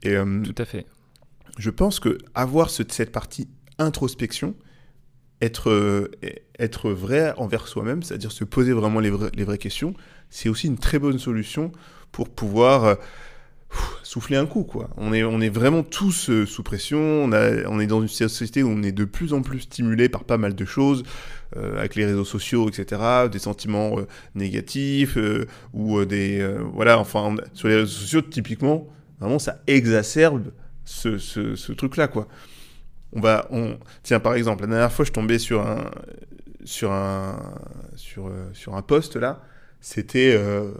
Et, 0.04 0.16
euh, 0.16 0.42
Tout 0.44 0.56
à 0.62 0.66
fait. 0.66 0.86
Je 1.58 1.70
pense 1.70 2.00
que 2.00 2.18
avoir 2.36 2.70
cette 2.70 3.12
partie 3.12 3.50
introspection, 3.80 4.56
être, 5.42 5.70
euh, 5.70 6.12
être 6.58 6.92
vrai 6.92 7.34
envers 7.38 7.68
soi-même, 7.68 8.04
c'est-à-dire 8.04 8.32
se 8.32 8.44
poser 8.44 8.74
vraiment 8.74 9.00
les, 9.00 9.12
les 9.34 9.44
vraies 9.44 9.58
questions, 9.58 9.94
c'est 10.30 10.50
aussi 10.50 10.68
une 10.68 10.78
très 10.78 11.00
bonne 11.00 11.20
solution 11.20 11.72
pour 12.12 12.30
pouvoir 12.30 12.84
euh, 12.86 12.96
souffler 14.04 14.38
un 14.38 14.46
coup. 14.46 14.64
Quoi. 14.64 14.90
On, 14.98 15.14
est, 15.14 15.24
on 15.24 15.40
est 15.42 15.50
vraiment 15.50 15.84
tous 15.84 16.30
euh, 16.30 16.46
sous 16.46 16.64
pression, 16.64 17.00
on, 17.00 17.32
a, 17.32 17.68
on 17.68 17.80
est 17.80 17.88
dans 17.88 18.02
une 18.02 18.08
société 18.08 18.64
où 18.64 18.70
on 18.70 18.84
est 18.84 18.92
de 18.92 19.06
plus 19.06 19.34
en 19.34 19.42
plus 19.42 19.62
stimulé 19.62 20.10
par 20.10 20.24
pas 20.24 20.38
mal 20.38 20.56
de 20.56 20.66
choses, 20.66 21.04
avec 21.56 21.96
les 21.96 22.06
réseaux 22.06 22.26
sociaux, 22.26 22.70
etc., 22.70 23.02
des 23.32 23.40
sentiments 23.40 23.96
négatifs, 24.36 25.18
ou 25.74 26.06
des... 26.06 26.48
voilà, 26.76 27.00
enfin, 27.00 27.36
sur 27.56 27.68
les 27.68 27.78
réseaux 27.78 27.88
sociaux, 27.88 28.22
typiquement, 28.22 28.88
vraiment, 29.20 29.40
ça 29.40 29.60
exacerbe 29.66 30.52
ce, 30.86 31.18
ce, 31.18 31.56
ce 31.56 31.72
truc-là, 31.74 32.08
quoi 32.08 32.28
on 33.14 33.22
va, 33.22 33.48
on, 33.52 33.78
tiens 34.04 34.20
par 34.20 34.36
exemple, 34.36 34.62
la 34.62 34.68
dernière 34.68 34.92
fois 34.92 35.06
je 35.06 35.12
tombais 35.12 35.40
sur 35.40 35.66
un, 35.66 35.90
sur 36.64 36.92
un, 36.92 37.40
sur, 37.96 38.28
euh, 38.28 38.50
sur 38.54 38.76
un 38.76 38.82
poste 38.82 39.16
là, 39.16 39.42
c'était 39.82 40.34
euh, 40.36 40.72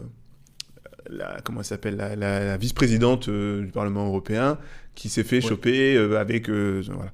la, 1.08 1.40
comment 1.44 1.62
s'appelle, 1.62 1.96
la, 1.96 2.56
vice-présidente 2.56 3.28
euh, 3.28 3.62
du 3.62 3.72
Parlement 3.72 4.06
européen 4.06 4.58
qui 4.94 5.08
s'est 5.08 5.24
fait 5.24 5.40
choper 5.40 5.96
avec, 5.96 6.50
voilà, 6.50 7.12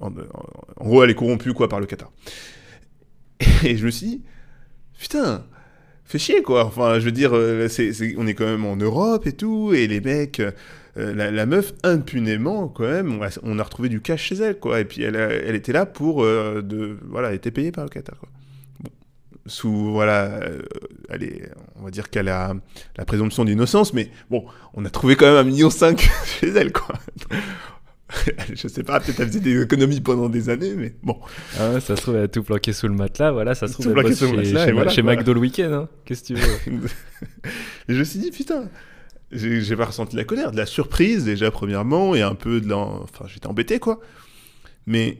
en, 0.00 0.10
gros 0.78 1.04
elle 1.04 1.10
est 1.10 1.14
corrompue 1.14 1.52
quoi 1.52 1.68
par 1.68 1.80
le 1.80 1.86
Qatar. 1.86 2.10
Et 3.64 3.76
je 3.76 3.84
me 3.84 3.90
suis 3.90 4.06
dit, 4.06 4.22
putain, 4.98 5.44
fait 6.04 6.18
chier 6.18 6.42
quoi. 6.42 6.64
Enfin, 6.64 6.98
je 7.00 7.04
veux 7.04 7.12
dire, 7.12 7.32
on 7.32 8.26
est 8.26 8.34
quand 8.34 8.46
même 8.46 8.64
en 8.64 8.76
Europe 8.76 9.26
et 9.26 9.32
tout, 9.32 9.74
et 9.74 9.86
les 9.86 10.00
mecs, 10.00 10.40
euh, 10.96 11.30
la, 11.30 11.46
meuf, 11.46 11.72
impunément, 11.82 12.68
quand 12.68 12.84
même, 12.84 13.20
on 13.42 13.58
a, 13.58 13.62
retrouvé 13.62 13.88
du 13.88 14.00
cash 14.00 14.22
chez 14.22 14.36
elle, 14.36 14.58
quoi. 14.58 14.80
Et 14.80 14.84
puis 14.84 15.02
elle, 15.02 15.16
elle 15.16 15.54
était 15.56 15.72
là 15.72 15.86
pour. 15.86 16.22
Euh, 16.22 16.62
de, 16.62 16.96
voilà, 17.08 17.30
elle 17.30 17.36
était 17.36 17.50
payée 17.50 17.72
par 17.72 17.84
le 17.84 17.90
Qatar, 17.90 18.16
quoi. 18.18 18.28
sous. 19.46 19.90
Voilà. 19.92 20.26
Euh, 20.26 20.62
elle 21.08 21.24
est, 21.24 21.50
on 21.80 21.84
va 21.84 21.90
dire 21.90 22.10
qu'elle 22.10 22.28
a 22.28 22.54
la 22.96 23.04
présomption 23.04 23.44
d'innocence, 23.44 23.92
mais 23.92 24.10
bon, 24.30 24.44
on 24.74 24.84
a 24.84 24.90
trouvé 24.90 25.16
quand 25.16 25.26
même 25.26 25.36
un 25.36 25.44
million 25.44 25.68
cinq 25.68 26.08
chez 26.24 26.48
elle, 26.50 26.72
quoi. 26.72 26.94
je 28.54 28.68
sais 28.68 28.84
pas, 28.84 29.00
peut-être 29.00 29.18
elle 29.18 29.28
faisait 29.28 29.40
des 29.40 29.62
économies 29.62 30.00
pendant 30.00 30.28
des 30.28 30.48
années, 30.48 30.74
mais 30.76 30.94
bon. 31.02 31.18
Ah 31.58 31.80
ça 31.80 31.96
se 31.96 32.02
trouve, 32.02 32.16
elle 32.16 32.24
a 32.24 32.28
tout 32.28 32.44
planqué 32.44 32.72
sous 32.72 32.86
le 32.86 32.94
matelas, 32.94 33.32
voilà, 33.32 33.56
ça 33.56 33.66
se 33.66 33.72
trouve, 33.72 33.98
elle 33.98 34.14
sous 34.14 34.28
chez, 34.28 34.44
chez, 34.44 34.88
chez 34.90 35.02
McDo 35.02 35.34
le 35.34 35.40
week-end, 35.40 35.72
hein. 35.72 35.88
Qu'est-ce 36.04 36.22
que 36.22 36.26
tu 36.28 36.34
veux? 36.34 36.88
Et 37.88 37.94
je 37.94 37.98
me 37.98 38.04
suis 38.04 38.20
dit, 38.20 38.30
putain, 38.30 38.68
j'ai 39.34 39.76
pas 39.76 39.86
ressenti 39.86 40.12
de 40.12 40.20
la 40.20 40.24
colère, 40.24 40.52
de 40.52 40.56
la 40.56 40.66
surprise 40.66 41.24
déjà 41.24 41.50
premièrement, 41.50 42.14
et 42.14 42.22
un 42.22 42.34
peu 42.34 42.60
de 42.60 42.68
la... 42.68 42.76
Enfin, 42.76 43.26
j'étais 43.26 43.46
embêté, 43.46 43.78
quoi. 43.78 44.00
Mais 44.86 45.18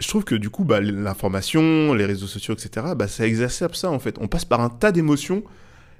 je 0.00 0.08
trouve 0.08 0.24
que 0.24 0.34
du 0.34 0.50
coup, 0.50 0.64
bah, 0.64 0.80
l'information, 0.80 1.94
les 1.94 2.04
réseaux 2.04 2.26
sociaux, 2.26 2.54
etc., 2.54 2.86
bah, 2.96 3.08
ça 3.08 3.26
exacerbe 3.26 3.74
ça, 3.74 3.90
en 3.90 3.98
fait. 3.98 4.16
On 4.20 4.28
passe 4.28 4.44
par 4.44 4.60
un 4.60 4.70
tas 4.70 4.92
d'émotions, 4.92 5.42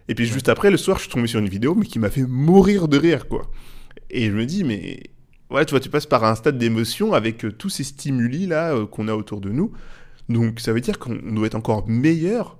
et 0.08 0.14
puis 0.14 0.26
juste 0.26 0.48
après, 0.48 0.70
le 0.70 0.76
soir, 0.76 0.98
je 0.98 1.04
suis 1.04 1.12
tombé 1.12 1.26
sur 1.26 1.40
une 1.40 1.48
vidéo, 1.48 1.74
mais 1.74 1.86
qui 1.86 1.98
m'a 1.98 2.10
fait 2.10 2.26
mourir 2.26 2.88
de 2.88 2.98
rire, 2.98 3.28
quoi. 3.28 3.50
Et 4.10 4.26
je 4.26 4.32
me 4.32 4.46
dis, 4.46 4.64
mais... 4.64 5.02
Ouais, 5.50 5.64
tu 5.64 5.70
vois, 5.70 5.80
tu 5.80 5.90
passes 5.90 6.06
par 6.06 6.24
un 6.24 6.34
stade 6.34 6.58
d'émotion 6.58 7.12
avec 7.12 7.44
euh, 7.44 7.52
tous 7.52 7.68
ces 7.68 7.84
stimuli-là 7.84 8.74
euh, 8.74 8.86
qu'on 8.86 9.08
a 9.08 9.14
autour 9.14 9.40
de 9.40 9.50
nous. 9.50 9.72
Donc 10.28 10.60
ça 10.60 10.72
veut 10.72 10.80
dire 10.80 10.98
qu'on 10.98 11.14
doit 11.14 11.46
être 11.46 11.54
encore 11.54 11.86
meilleur 11.88 12.56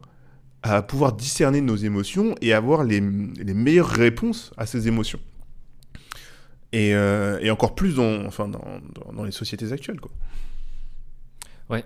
à 0.65 0.81
pouvoir 0.81 1.13
discerner 1.13 1.61
nos 1.61 1.77
émotions 1.77 2.35
et 2.41 2.55
avoir 2.55 2.85
les, 2.85 3.03
meilleures 3.03 3.87
réponses 3.87 4.51
à 4.57 4.65
ces 4.65 4.89
émotions. 4.89 5.21
Et, 6.73 6.95
euh, 6.95 7.53
encore 7.53 7.75
plus 7.75 7.97
dans, 7.97 8.25
enfin, 8.25 8.49
dans, 8.49 8.81
dans, 9.13 9.25
les 9.25 9.31
sociétés 9.31 9.73
actuelles. 9.73 10.01
Quoi. 10.01 10.11
Ouais, 11.69 11.85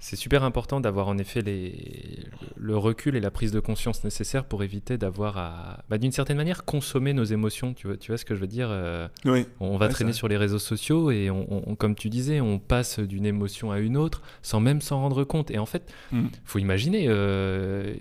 c'est 0.00 0.16
super 0.16 0.44
important 0.44 0.80
d'avoir 0.80 1.08
en 1.08 1.18
effet 1.18 1.42
les, 1.42 2.24
le 2.56 2.76
recul 2.76 3.16
et 3.16 3.20
la 3.20 3.30
prise 3.30 3.52
de 3.52 3.60
conscience 3.60 4.04
nécessaire 4.04 4.44
pour 4.44 4.62
éviter 4.62 4.96
d'avoir 4.96 5.38
à, 5.38 5.84
bah, 5.88 5.98
d'une 5.98 6.12
certaine 6.12 6.36
manière, 6.36 6.64
consommer 6.64 7.12
nos 7.12 7.24
émotions. 7.24 7.74
Tu 7.74 7.86
vois, 7.86 7.96
tu 7.96 8.10
vois 8.10 8.18
ce 8.18 8.24
que 8.24 8.34
je 8.34 8.40
veux 8.40 8.46
dire 8.46 8.68
euh, 8.70 9.08
oui. 9.24 9.46
On 9.60 9.76
va 9.76 9.88
traîner 9.88 10.12
sur 10.12 10.28
les 10.28 10.36
réseaux 10.36 10.58
sociaux 10.58 11.10
et, 11.10 11.30
on, 11.30 11.74
comme 11.76 11.94
tu 11.94 12.08
disais, 12.08 12.40
on 12.40 12.58
passe 12.58 13.00
d'une 13.00 13.26
émotion 13.26 13.72
à 13.72 13.78
une 13.78 13.96
autre 13.96 14.22
sans 14.42 14.60
même 14.60 14.80
s'en 14.80 15.00
rendre 15.00 15.24
compte. 15.24 15.50
Et 15.50 15.58
en 15.58 15.66
fait, 15.66 15.92
il 16.12 16.18
mm. 16.18 16.30
faut 16.44 16.58
imaginer. 16.58 17.06
Euh, 17.08 17.94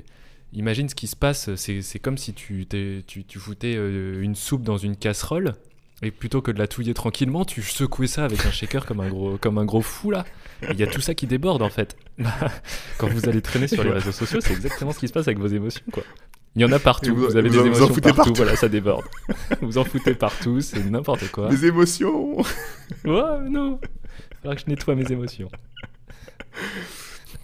imagine 0.53 0.89
ce 0.89 0.95
qui 0.95 1.07
se 1.07 1.15
passe, 1.15 1.53
c'est 1.55 1.99
comme 1.99 2.17
si 2.17 2.33
tu, 2.33 2.67
tu, 2.67 3.23
tu, 3.25 3.39
foutais 3.39 3.75
euh, 3.75 4.21
une 4.21 4.35
soupe 4.35 4.63
dans 4.63 4.77
une 4.77 4.95
casserole 4.95 5.55
et 6.03 6.11
plutôt 6.11 6.41
que 6.41 6.51
de 6.51 6.59
la 6.59 6.67
touiller 6.67 6.93
tranquillement, 6.93 7.43
tu 7.43 7.61
secouais 7.63 8.07
ça 8.07 8.23
avec 8.23 8.45
un 8.45 8.51
shaker 8.51 8.85
comme 8.85 8.99
un 8.99 9.09
gros, 9.09 9.37
comme 9.37 9.57
un 9.57 9.65
gros 9.65 9.81
fou 9.81 10.11
là. 10.11 10.25
Il 10.69 10.79
y 10.79 10.83
a 10.83 10.87
tout 10.87 11.01
ça 11.01 11.15
qui 11.15 11.27
déborde 11.27 11.61
en 11.61 11.69
fait. 11.69 11.97
Quand 12.97 13.07
vous 13.07 13.27
allez 13.27 13.41
traîner 13.41 13.67
sur 13.67 13.83
les 13.83 13.91
réseaux 13.91 14.11
sociaux, 14.11 14.39
c'est 14.41 14.53
exactement 14.53 14.91
ce 14.91 14.99
qui 14.99 15.07
se 15.07 15.13
passe 15.13 15.27
avec 15.27 15.39
vos 15.39 15.47
émotions 15.47 15.85
quoi. 15.91 16.03
Il 16.55 16.61
y 16.61 16.65
en 16.65 16.71
a 16.71 16.79
partout, 16.79 17.15
vous, 17.15 17.35
avez 17.35 17.49
des 17.49 17.59
émotions 17.59 17.87
partout, 17.89 18.33
voilà, 18.35 18.55
ça 18.55 18.67
déborde. 18.67 19.05
vous 19.61 19.77
en 19.77 19.83
foutez 19.83 20.15
partout, 20.15 20.59
c'est 20.59 20.83
n'importe 20.89 21.29
quoi. 21.31 21.49
Des 21.49 21.67
émotions 21.67 22.37
Ouais, 23.05 23.49
non. 23.49 23.79
Il 23.83 24.37
faudra 24.41 24.55
que 24.55 24.61
je 24.61 24.67
nettoie 24.67 24.95
mes 24.95 25.11
émotions. 25.11 25.49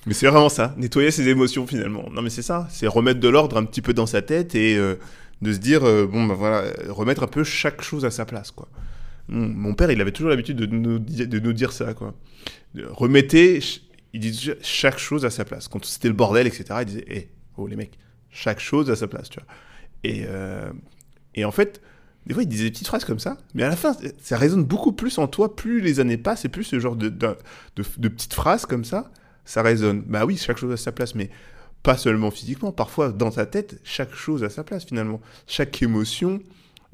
Mais 0.05 0.13
c'est 0.13 0.27
vraiment 0.27 0.49
ça, 0.49 0.73
nettoyer 0.77 1.11
ses 1.11 1.27
émotions 1.27 1.65
finalement. 1.67 2.09
Non 2.11 2.21
mais 2.21 2.29
c'est 2.29 2.41
ça, 2.41 2.67
c'est 2.69 2.87
remettre 2.87 3.19
de 3.19 3.29
l'ordre 3.29 3.57
un 3.57 3.65
petit 3.65 3.81
peu 3.81 3.93
dans 3.93 4.05
sa 4.05 4.21
tête 4.21 4.55
et 4.55 4.77
euh, 4.77 4.95
de 5.43 5.53
se 5.53 5.59
dire, 5.59 5.83
euh, 5.83 6.07
bon, 6.07 6.25
ben 6.25 6.33
voilà, 6.33 6.63
remettre 6.89 7.23
un 7.23 7.27
peu 7.27 7.43
chaque 7.43 7.81
chose 7.81 8.05
à 8.05 8.11
sa 8.11 8.25
place, 8.25 8.51
quoi. 8.51 8.67
Mon 9.29 9.73
père, 9.73 9.89
il 9.89 10.01
avait 10.01 10.11
toujours 10.11 10.31
l'habitude 10.31 10.57
de 10.57 10.65
nous, 10.65 10.99
de 10.99 11.39
nous 11.39 11.53
dire 11.53 11.71
ça, 11.71 11.93
quoi. 11.93 12.13
Remettez, 12.75 13.59
il 14.13 14.19
disait 14.19 14.57
chaque 14.61 14.97
chose 14.97 15.23
à 15.23 15.29
sa 15.29 15.45
place. 15.45 15.67
Quand 15.67 15.83
c'était 15.85 16.09
le 16.09 16.13
bordel, 16.13 16.45
etc., 16.45 16.65
il 16.81 16.85
disait, 16.85 17.05
hé, 17.07 17.29
oh 17.57 17.67
les 17.67 17.75
mecs, 17.75 17.97
chaque 18.29 18.59
chose 18.59 18.89
à 18.89 18.95
sa 18.95 19.07
place, 19.07 19.29
tu 19.29 19.39
vois. 19.39 19.47
Et, 20.03 20.25
euh, 20.27 20.71
et 21.35 21.45
en 21.45 21.51
fait, 21.51 21.81
des 22.25 22.33
fois, 22.33 22.43
il 22.43 22.49
disait 22.49 22.65
des 22.65 22.71
petites 22.71 22.87
phrases 22.87 23.05
comme 23.05 23.19
ça, 23.19 23.37
mais 23.53 23.63
à 23.63 23.69
la 23.69 23.75
fin, 23.75 23.95
ça 24.21 24.37
résonne 24.37 24.63
beaucoup 24.63 24.91
plus 24.91 25.17
en 25.17 25.27
toi, 25.27 25.55
plus 25.55 25.79
les 25.79 25.99
années 25.99 26.17
passent, 26.17 26.43
et 26.45 26.49
plus 26.49 26.63
ce 26.65 26.79
genre 26.79 26.95
de, 26.95 27.09
de, 27.09 27.35
de 27.75 28.07
petites 28.07 28.33
phrases 28.33 28.65
comme 28.65 28.83
ça, 28.83 29.11
ça 29.45 29.61
résonne. 29.61 30.01
Bah 30.05 30.25
oui, 30.25 30.37
chaque 30.37 30.57
chose 30.57 30.71
à 30.73 30.77
sa 30.77 30.91
place, 30.91 31.15
mais 31.15 31.29
pas 31.83 31.97
seulement 31.97 32.31
physiquement, 32.31 32.71
parfois 32.71 33.11
dans 33.11 33.29
ta 33.29 33.45
tête, 33.45 33.79
chaque 33.83 34.13
chose 34.13 34.43
à 34.43 34.49
sa 34.49 34.63
place 34.63 34.85
finalement. 34.85 35.19
Chaque 35.47 35.81
émotion, 35.81 36.39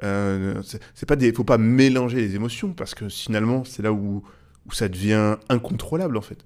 euh, 0.04 0.62
c'est 0.96 1.06
pas 1.06 1.16
des, 1.16 1.32
faut 1.32 1.44
pas 1.44 1.60
mélanger 1.60 2.18
les 2.18 2.36
émotions 2.36 2.74
parce 2.74 2.96
que 2.96 3.08
finalement 3.08 3.64
c'est 3.64 3.84
là 3.84 3.94
où, 3.94 4.24
où 4.66 4.72
ça 4.72 4.90
devient 4.90 5.38
incontrôlable 5.48 6.18
en 6.18 6.22
fait. 6.22 6.44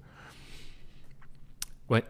Ouais. 1.88 2.04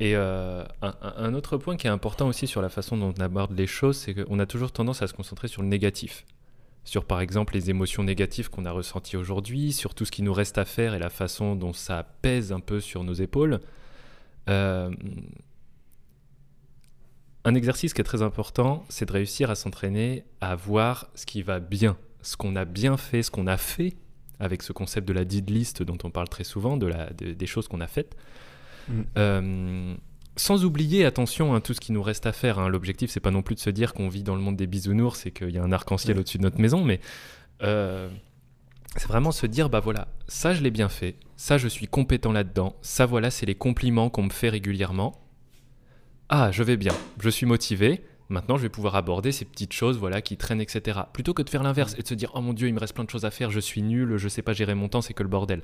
Et 0.00 0.14
euh, 0.14 0.64
un, 0.82 1.32
autre 1.32 1.56
point 1.56 1.76
qui 1.76 1.86
est 1.86 1.90
important 1.90 2.28
aussi 2.28 2.46
sur 2.46 2.60
la 2.60 2.68
façon 2.68 2.98
dont 2.98 3.14
on 3.16 3.20
aborde 3.20 3.56
les 3.56 3.66
choses, 3.66 3.96
c'est 3.96 4.14
qu'on 4.14 4.38
a 4.38 4.46
toujours 4.46 4.70
tendance 4.70 5.00
à 5.00 5.06
se 5.06 5.14
concentrer 5.14 5.48
sur 5.48 5.62
le 5.62 5.68
négatif. 5.68 6.26
Sur 6.84 7.06
par 7.06 7.22
exemple 7.22 7.54
les 7.54 7.70
émotions 7.70 8.04
négatives 8.04 8.50
qu'on 8.50 8.66
a 8.66 8.70
ressenties 8.70 9.16
aujourd'hui, 9.16 9.72
sur 9.72 9.94
tout 9.94 10.04
ce 10.04 10.10
qui 10.10 10.22
nous 10.22 10.32
reste 10.32 10.58
à 10.58 10.66
faire 10.66 10.94
et 10.94 10.98
la 10.98 11.10
façon 11.10 11.56
dont 11.56 11.72
ça 11.72 12.06
pèse 12.20 12.52
un 12.52 12.60
peu 12.60 12.80
sur 12.80 13.02
nos 13.02 13.14
épaules. 13.14 13.60
Euh, 14.48 14.90
un 17.44 17.54
exercice 17.54 17.94
qui 17.94 18.00
est 18.00 18.04
très 18.04 18.22
important, 18.22 18.84
c'est 18.88 19.06
de 19.06 19.12
réussir 19.12 19.50
à 19.50 19.54
s'entraîner 19.54 20.24
à 20.40 20.54
voir 20.54 21.08
ce 21.14 21.24
qui 21.24 21.42
va 21.42 21.60
bien, 21.60 21.96
ce 22.22 22.36
qu'on 22.36 22.56
a 22.56 22.64
bien 22.64 22.96
fait, 22.96 23.22
ce 23.22 23.30
qu'on 23.30 23.46
a 23.46 23.56
fait 23.56 23.94
avec 24.40 24.62
ce 24.62 24.72
concept 24.72 25.06
de 25.08 25.12
la 25.12 25.24
did 25.24 25.48
list 25.50 25.82
dont 25.82 25.98
on 26.04 26.10
parle 26.10 26.28
très 26.28 26.44
souvent, 26.44 26.76
de 26.76 26.86
la, 26.86 27.10
des 27.12 27.46
choses 27.46 27.66
qu'on 27.68 27.80
a 27.80 27.86
faites. 27.86 28.16
Mm. 28.88 29.00
Euh, 29.16 29.94
sans 30.36 30.64
oublier, 30.64 31.04
attention, 31.04 31.54
hein, 31.54 31.60
tout 31.60 31.74
ce 31.74 31.80
qui 31.80 31.90
nous 31.90 32.02
reste 32.02 32.26
à 32.26 32.32
faire. 32.32 32.58
hein. 32.60 32.68
L'objectif, 32.68 33.10
c'est 33.10 33.18
pas 33.18 33.32
non 33.32 33.42
plus 33.42 33.56
de 33.56 33.60
se 33.60 33.70
dire 33.70 33.92
qu'on 33.94 34.08
vit 34.08 34.22
dans 34.22 34.36
le 34.36 34.40
monde 34.40 34.56
des 34.56 34.68
bisounours 34.68 35.26
et 35.26 35.32
qu'il 35.32 35.50
y 35.50 35.58
a 35.58 35.62
un 35.64 35.72
arc-en-ciel 35.72 36.14
Ouais. 36.16 36.20
au-dessus 36.20 36.38
de 36.38 36.44
notre 36.44 36.60
maison, 36.60 36.84
mais 36.84 37.00
euh, 37.62 38.08
c'est 38.96 39.08
vraiment 39.08 39.32
se 39.32 39.46
dire, 39.46 39.68
bah 39.68 39.80
voilà, 39.80 40.08
ça 40.26 40.54
je 40.54 40.62
l'ai 40.62 40.70
bien 40.70 40.88
fait, 40.88 41.16
ça 41.36 41.58
je 41.58 41.68
suis 41.68 41.86
compétent 41.86 42.32
là-dedans, 42.32 42.76
ça 42.82 43.06
voilà, 43.06 43.30
c'est 43.30 43.46
les 43.46 43.54
compliments 43.54 44.10
qu'on 44.10 44.24
me 44.24 44.30
fait 44.30 44.48
régulièrement. 44.48 45.20
Ah, 46.28 46.50
je 46.52 46.62
vais 46.62 46.76
bien, 46.76 46.92
je 47.20 47.30
suis 47.30 47.46
motivé. 47.46 48.02
Maintenant, 48.30 48.58
je 48.58 48.62
vais 48.62 48.68
pouvoir 48.68 48.94
aborder 48.94 49.32
ces 49.32 49.46
petites 49.46 49.72
choses, 49.72 49.96
voilà, 49.96 50.20
qui 50.20 50.36
traînent, 50.36 50.60
etc. 50.60 51.00
Plutôt 51.14 51.32
que 51.32 51.40
de 51.40 51.48
faire 51.48 51.62
l'inverse 51.62 51.94
et 51.98 52.02
de 52.02 52.06
se 52.06 52.12
dire, 52.12 52.30
oh 52.34 52.42
mon 52.42 52.52
dieu, 52.52 52.68
il 52.68 52.74
me 52.74 52.80
reste 52.80 52.92
plein 52.94 53.04
de 53.04 53.10
choses 53.10 53.24
à 53.24 53.30
faire, 53.30 53.50
je 53.50 53.60
suis 53.60 53.80
nul, 53.80 54.18
je 54.18 54.28
sais 54.28 54.42
pas 54.42 54.52
gérer 54.52 54.74
mon 54.74 54.88
temps, 54.88 55.00
c'est 55.00 55.14
que 55.14 55.22
le 55.22 55.30
bordel. 55.30 55.62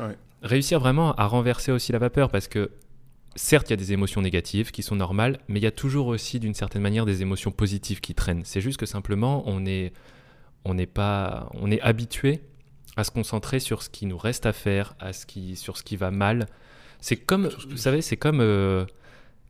Ouais. 0.00 0.16
Réussir 0.42 0.80
vraiment 0.80 1.14
à 1.14 1.26
renverser 1.26 1.70
aussi 1.70 1.92
la 1.92 1.98
vapeur, 1.98 2.30
parce 2.30 2.48
que 2.48 2.72
certes, 3.36 3.68
il 3.68 3.72
y 3.72 3.74
a 3.74 3.76
des 3.76 3.92
émotions 3.92 4.20
négatives 4.20 4.72
qui 4.72 4.82
sont 4.82 4.96
normales, 4.96 5.38
mais 5.46 5.60
il 5.60 5.62
y 5.62 5.66
a 5.66 5.70
toujours 5.70 6.08
aussi, 6.08 6.40
d'une 6.40 6.54
certaine 6.54 6.82
manière, 6.82 7.06
des 7.06 7.22
émotions 7.22 7.52
positives 7.52 8.00
qui 8.00 8.16
traînent. 8.16 8.42
C'est 8.44 8.60
juste 8.60 8.80
que 8.80 8.86
simplement, 8.86 9.44
on 9.46 9.64
est, 9.64 9.92
on 10.64 10.74
n'est 10.74 10.86
pas, 10.86 11.50
on 11.54 11.70
est 11.70 11.80
habitué 11.82 12.42
à 12.96 13.04
se 13.04 13.10
concentrer 13.10 13.58
sur 13.60 13.82
ce 13.82 13.88
qui 13.90 14.06
nous 14.06 14.18
reste 14.18 14.46
à 14.46 14.52
faire, 14.52 14.94
à 15.00 15.12
ce 15.12 15.26
qui, 15.26 15.56
sur 15.56 15.76
ce 15.78 15.82
qui 15.82 15.96
va 15.96 16.10
mal. 16.10 16.46
C'est 17.00 17.16
comme, 17.16 17.50
ce 17.50 17.66
vous 17.68 17.76
savez, 17.76 18.02
c'est 18.02 18.16
comme 18.16 18.40
euh, 18.40 18.84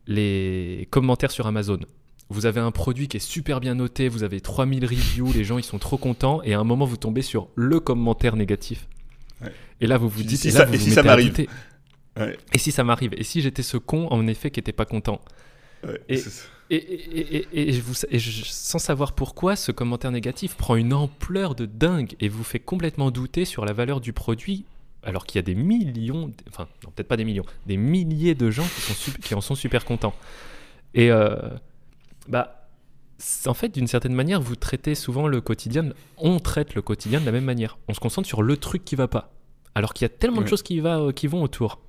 les 0.06 0.86
commentaires 0.90 1.30
sur 1.30 1.46
Amazon. 1.46 1.78
Vous 2.28 2.46
avez 2.46 2.60
un 2.60 2.70
produit 2.70 3.08
qui 3.08 3.18
est 3.18 3.20
super 3.20 3.60
bien 3.60 3.74
noté, 3.74 4.08
vous 4.08 4.22
avez 4.22 4.40
3000 4.40 4.86
reviews, 4.86 5.32
les 5.32 5.44
gens 5.44 5.58
ils 5.58 5.64
sont 5.64 5.78
trop 5.78 5.98
contents, 5.98 6.40
et 6.44 6.54
à 6.54 6.60
un 6.60 6.64
moment 6.64 6.86
vous 6.86 6.96
tombez 6.96 7.20
sur 7.22 7.48
le 7.56 7.78
commentaire 7.80 8.36
négatif. 8.36 8.88
Ouais. 9.42 9.52
Et 9.80 9.86
là 9.86 9.98
vous 9.98 10.08
vous 10.08 10.22
dites, 10.22 10.40
si 10.40 10.48
et 10.48 10.50
ça- 10.52 10.60
là 10.60 10.64
vous 10.66 10.74
et 10.74 10.78
vous 10.78 10.84
si 10.84 10.90
ça 10.92 11.02
m'arrive. 11.02 11.46
Ouais. 12.18 12.36
Et 12.54 12.58
si 12.58 12.72
ça 12.72 12.84
m'arrive? 12.84 13.12
Et 13.16 13.24
si 13.24 13.40
j'étais 13.42 13.62
ce 13.62 13.76
con, 13.76 14.06
en 14.10 14.26
effet, 14.28 14.50
qui 14.50 14.60
n'était 14.60 14.72
pas 14.72 14.84
content? 14.84 15.20
Ouais, 15.84 16.00
Et-. 16.08 16.22
Et, 16.74 16.76
et- 16.76 17.36
et- 17.36 17.46
et- 17.52 17.68
et 17.68 17.72
je 17.72 17.80
vous- 17.82 17.94
et 18.10 18.18
je- 18.18 18.44
sans 18.44 18.78
savoir 18.78 19.12
pourquoi, 19.12 19.56
ce 19.56 19.72
commentaire 19.72 20.10
négatif 20.10 20.54
prend 20.56 20.76
une 20.76 20.92
ampleur 20.92 21.54
de 21.54 21.66
dingue 21.66 22.14
et 22.20 22.28
vous 22.28 22.44
fait 22.44 22.60
complètement 22.60 23.10
douter 23.10 23.44
sur 23.44 23.64
la 23.64 23.72
valeur 23.72 24.00
du 24.00 24.12
produit, 24.12 24.64
alors 25.02 25.26
qu'il 25.26 25.38
y 25.38 25.40
a 25.40 25.42
des 25.42 25.54
millions, 25.54 26.32
enfin, 26.48 26.68
non, 26.84 26.90
peut-être 26.94 27.08
pas 27.08 27.16
des 27.16 27.24
millions, 27.24 27.44
des 27.66 27.76
milliers 27.76 28.34
de 28.34 28.50
gens 28.50 28.64
qui, 28.64 28.80
sont 28.80 28.94
sup- 28.94 29.20
qui 29.20 29.34
en 29.34 29.40
sont 29.40 29.54
super 29.54 29.84
contents. 29.84 30.14
Et 30.94 31.10
euh, 31.10 31.36
bah, 32.28 32.68
en 33.46 33.54
fait, 33.54 33.68
d'une 33.68 33.86
certaine 33.86 34.14
manière, 34.14 34.40
vous 34.40 34.56
traitez 34.56 34.94
souvent 34.94 35.26
le 35.28 35.40
quotidien, 35.40 35.90
on 36.18 36.38
traite 36.40 36.74
le 36.74 36.82
quotidien 36.82 37.20
de 37.20 37.26
la 37.26 37.32
même 37.32 37.44
manière. 37.44 37.78
On 37.88 37.94
se 37.94 38.00
concentre 38.00 38.26
sur 38.28 38.42
le 38.42 38.56
truc 38.56 38.84
qui 38.84 38.94
va 38.96 39.08
pas, 39.08 39.32
alors 39.74 39.92
qu'il 39.94 40.04
y 40.04 40.06
a 40.06 40.08
tellement 40.08 40.40
de 40.40 40.46
choses 40.50 40.62
qui, 40.62 40.80
va, 40.80 40.98
euh, 40.98 41.12
qui 41.12 41.26
vont 41.26 41.42
autour. 41.42 41.80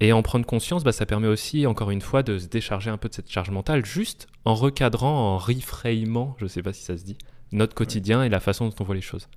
Et 0.00 0.12
en 0.12 0.22
prendre 0.22 0.46
conscience, 0.46 0.84
bah, 0.84 0.92
ça 0.92 1.06
permet 1.06 1.26
aussi, 1.28 1.66
encore 1.66 1.90
une 1.90 2.00
fois, 2.00 2.22
de 2.22 2.38
se 2.38 2.46
décharger 2.46 2.90
un 2.90 2.98
peu 2.98 3.08
de 3.08 3.14
cette 3.14 3.30
charge 3.30 3.50
mentale, 3.50 3.84
juste 3.84 4.28
en 4.44 4.54
recadrant, 4.54 5.34
en 5.34 5.38
reframant, 5.38 6.36
je 6.40 6.46
sais 6.46 6.62
pas 6.62 6.72
si 6.72 6.82
ça 6.84 6.96
se 6.96 7.04
dit, 7.04 7.18
notre 7.50 7.74
quotidien 7.74 8.22
et 8.22 8.28
la 8.28 8.40
façon 8.40 8.68
dont 8.68 8.74
on 8.80 8.84
voit 8.84 8.94
les 8.94 9.00
choses. 9.00 9.28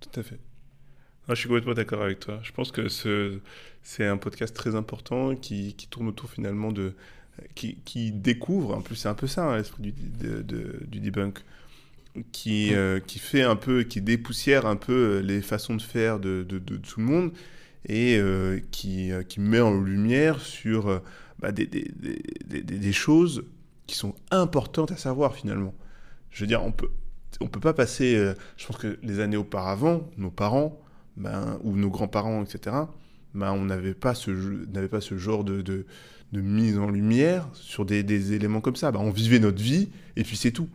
Tout 0.00 0.20
à 0.20 0.22
fait. 0.22 0.38
Ah, 1.28 1.34
je 1.34 1.40
suis 1.40 1.48
complètement 1.48 1.74
d'accord 1.74 2.02
avec 2.02 2.20
toi. 2.20 2.40
Je 2.42 2.52
pense 2.52 2.72
que 2.72 2.88
ce, 2.88 3.38
c'est 3.82 4.06
un 4.06 4.16
podcast 4.16 4.54
très 4.54 4.74
important 4.74 5.34
qui, 5.36 5.74
qui 5.74 5.86
tourne 5.88 6.08
autour 6.08 6.30
finalement 6.30 6.72
de. 6.72 6.94
qui, 7.54 7.76
qui 7.84 8.12
découvre, 8.12 8.74
en 8.76 8.80
plus 8.80 8.96
c'est 8.96 9.08
un 9.08 9.14
peu 9.14 9.26
ça 9.26 9.44
hein, 9.44 9.56
l'esprit 9.56 9.82
du, 9.82 9.92
de- 9.92 10.42
de- 10.42 10.84
du 10.86 11.00
debunk, 11.00 11.40
qui, 12.32 12.74
euh, 12.74 12.98
qui 13.00 13.18
fait 13.18 13.42
un 13.42 13.56
peu, 13.56 13.82
qui 13.82 14.00
dépoussière 14.00 14.66
un 14.66 14.76
peu 14.76 15.18
les 15.18 15.42
façons 15.42 15.74
de 15.74 15.82
faire 15.82 16.18
de, 16.18 16.44
de- 16.48 16.58
de 16.58 16.76
tout 16.76 17.00
le 17.00 17.06
monde 17.06 17.32
et 17.88 18.16
euh, 18.18 18.60
qui, 18.70 19.12
euh, 19.12 19.22
qui 19.22 19.40
met 19.40 19.60
en 19.60 19.80
lumière 19.80 20.40
sur 20.40 20.88
euh, 20.88 20.98
bah, 21.38 21.52
des, 21.52 21.66
des, 21.66 22.62
des- 22.62 22.92
choses 22.92 23.44
qui 23.86 23.96
sont 23.96 24.14
importantes 24.30 24.90
à 24.92 24.96
savoir 24.96 25.34
finalement. 25.34 25.74
Je 26.30 26.42
veux 26.42 26.48
dire, 26.48 26.64
on 26.64 26.72
peut, 26.72 26.90
on 27.40 27.46
peut 27.46 27.60
pas 27.60 27.74
passer. 27.74 28.32
je 28.56 28.66
pense 28.66 28.76
que 28.76 28.98
les 29.02 29.20
années 29.20 29.36
auparavant, 29.36 30.10
nos 30.16 30.30
parents, 30.30 30.80
ben, 31.16 31.58
ou 31.62 31.76
nos 31.76 31.90
grands-parents, 31.90 32.42
etc., 32.42 32.76
ben, 33.34 33.52
on 33.52 33.66
n'avait 33.66 33.94
pas 33.94 34.14
ce, 34.14 34.30
pas 34.86 35.00
ce 35.00 35.16
genre 35.18 35.44
de, 35.44 35.62
de, 35.62 35.86
de 36.32 36.40
mise 36.40 36.78
en 36.78 36.90
lumière 36.90 37.48
sur 37.52 37.84
des, 37.84 38.02
des 38.02 38.32
éléments 38.32 38.60
comme 38.60 38.76
ça. 38.76 38.90
Ben, 38.90 39.00
on 39.00 39.10
vivait 39.10 39.38
notre 39.38 39.62
vie 39.62 39.90
et 40.16 40.24
puis 40.24 40.36
c'est 40.36 40.50
tout. 40.52 40.68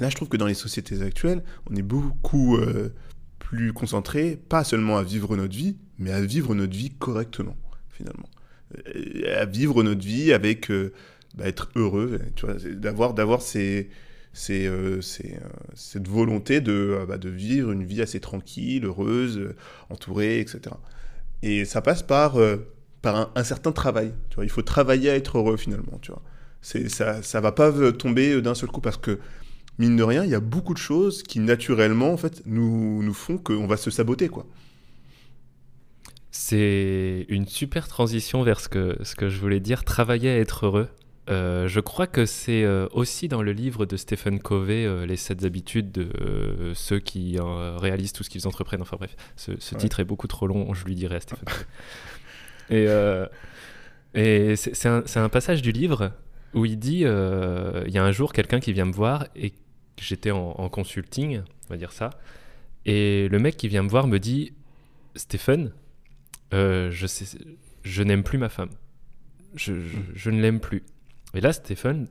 Là, 0.00 0.08
je 0.08 0.16
trouve 0.16 0.28
que 0.28 0.36
dans 0.36 0.46
les 0.46 0.54
sociétés 0.54 1.02
actuelles, 1.02 1.42
on 1.70 1.76
est 1.76 1.82
beaucoup 1.82 2.58
plus 3.38 3.72
concentré, 3.72 4.36
pas 4.48 4.64
seulement 4.64 4.96
à 4.96 5.02
vivre 5.02 5.36
notre 5.36 5.54
vie, 5.56 5.76
mais 6.00 6.10
à 6.10 6.20
vivre 6.20 6.54
notre 6.54 6.74
vie 6.74 6.90
correctement, 6.90 7.56
finalement. 7.90 8.28
À 9.36 9.44
vivre 9.44 9.82
notre 9.82 10.04
vie 10.04 10.32
avec 10.32 10.70
euh, 10.70 10.92
bah, 11.36 11.46
être 11.46 11.70
heureux, 11.76 12.18
tu 12.34 12.46
vois, 12.46 12.54
d'avoir, 12.54 13.14
euh, 13.56 13.82
euh, 14.50 15.00
cette 15.02 16.08
volonté 16.08 16.60
de, 16.60 17.04
bah, 17.06 17.18
de 17.18 17.28
vivre 17.28 17.70
une 17.70 17.84
vie 17.84 18.00
assez 18.00 18.18
tranquille, 18.18 18.86
heureuse, 18.86 19.54
entourée, 19.90 20.40
etc. 20.40 20.74
Et 21.42 21.64
ça 21.66 21.82
passe 21.82 22.02
par, 22.02 22.36
par 23.02 23.30
un, 23.34 23.44
certain 23.44 23.72
travail. 23.72 24.12
Il 24.42 24.50
faut 24.50 24.62
travailler 24.62 25.10
à 25.10 25.16
être 25.16 25.36
heureux 25.36 25.58
finalement. 25.58 25.98
Tu 26.00 26.12
vois, 26.12 26.22
ça, 26.62 27.22
ça 27.22 27.40
va 27.40 27.52
pas 27.52 27.92
tomber 27.92 28.40
d'un 28.40 28.54
seul 28.54 28.70
coup 28.70 28.80
parce 28.80 28.96
que 28.96 29.18
mine 29.78 29.96
de 29.96 30.02
rien, 30.02 30.24
il 30.24 30.30
y 30.30 30.34
a 30.34 30.40
beaucoup 30.40 30.72
de 30.72 30.78
choses 30.78 31.22
qui 31.22 31.40
naturellement 31.40 32.12
en 32.12 32.16
fait 32.16 32.42
nous, 32.46 33.02
nous 33.02 33.14
font 33.14 33.36
qu'on 33.36 33.66
va 33.66 33.76
se 33.76 33.90
saboter 33.90 34.28
quoi. 34.28 34.46
C'est 36.30 37.26
une 37.28 37.46
super 37.46 37.88
transition 37.88 38.42
vers 38.42 38.60
ce 38.60 38.68
que, 38.68 38.96
ce 39.02 39.14
que 39.16 39.28
je 39.28 39.38
voulais 39.40 39.60
dire, 39.60 39.84
travailler 39.84 40.30
à 40.30 40.38
être 40.38 40.66
heureux. 40.66 40.88
Euh, 41.28 41.68
je 41.68 41.80
crois 41.80 42.06
que 42.06 42.26
c'est 42.26 42.64
euh, 42.64 42.88
aussi 42.92 43.28
dans 43.28 43.42
le 43.42 43.52
livre 43.52 43.84
de 43.86 43.96
Stephen 43.96 44.40
Covey, 44.40 44.84
euh, 44.84 45.06
Les 45.06 45.16
7 45.16 45.44
habitudes 45.44 45.92
de 45.92 46.72
ceux 46.74 46.98
qui 46.98 47.36
réalisent 47.40 48.12
tout 48.12 48.22
ce 48.24 48.30
qu'ils 48.30 48.46
entreprennent. 48.48 48.82
Enfin 48.82 48.96
bref, 48.96 49.14
ce, 49.36 49.52
ce 49.58 49.74
Ouais. 49.74 49.80
titre 49.80 50.00
est 50.00 50.04
beaucoup 50.04 50.26
trop 50.28 50.46
long, 50.46 50.72
je 50.74 50.84
lui 50.84 50.94
dirai 50.94 51.16
à 51.16 51.20
Stephen 51.20 51.44
Covey. 51.44 51.66
Et, 52.72 52.86
et 54.14 54.54
c'est 54.56 54.86
un, 54.86 55.02
un 55.16 55.28
passage 55.28 55.60
du 55.62 55.72
livre 55.72 56.12
où 56.54 56.64
il 56.64 56.78
dit, 56.78 57.00
il 57.00 57.92
y 57.92 57.98
a 57.98 58.04
un 58.04 58.12
jour 58.12 58.32
quelqu'un 58.32 58.60
qui 58.60 58.72
vient 58.72 58.84
me 58.84 58.92
voir 58.92 59.26
et 59.34 59.52
j'étais 60.00 60.30
en, 60.30 60.54
en 60.56 60.68
consulting, 60.68 61.40
on 61.66 61.68
va 61.68 61.76
dire 61.76 61.90
ça, 61.90 62.10
et 62.86 63.26
le 63.28 63.38
mec 63.40 63.56
qui 63.56 63.66
vient 63.66 63.82
me 63.82 63.88
voir 63.88 64.06
me 64.06 64.18
dit, 64.18 64.52
Stephen, 65.16 65.72
euh, 66.52 66.90
je, 66.90 67.06
sais- 67.06 67.38
je 67.82 68.02
n'aime 68.02 68.22
plus 68.22 68.38
ma 68.38 68.48
femme. 68.48 68.70
Je, 69.54 69.74
je- 69.80 69.96
je 70.14 70.30
ne 70.30 70.40
l'aime 70.40 70.60
plus. 70.60 70.82
Et 71.34 71.40
là, 71.40 71.52
Stephen, 71.52 72.08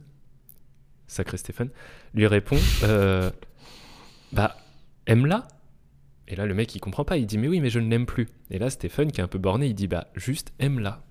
sacré 1.08 1.38
Stephen, 1.38 1.70
lui 2.14 2.28
répond 2.28 2.58
euh, 2.84 3.30
Bah, 4.32 4.56
aime-la. 5.08 5.48
Et 6.28 6.36
là, 6.36 6.46
le 6.46 6.54
mec, 6.54 6.74
il 6.76 6.80
comprend 6.80 7.04
pas. 7.06 7.18
Il 7.18 7.26
dit 7.26 7.38
Mais 7.38 7.48
oui, 7.48 7.60
mais 7.60 7.70
je 7.70 7.80
ne 7.80 7.90
l'aime 7.90 8.06
plus. 8.06 8.28
Et 8.52 8.60
là, 8.60 8.70
Stephen, 8.70 9.12
qui 9.12 9.20
est 9.22 9.24
un 9.24 9.28
peu 9.28 9.40
borné, 9.40 9.68
il 9.68 9.74
dit 9.76 9.88
Bah, 9.88 10.08
juste 10.16 10.54
aime-la. 10.60 11.04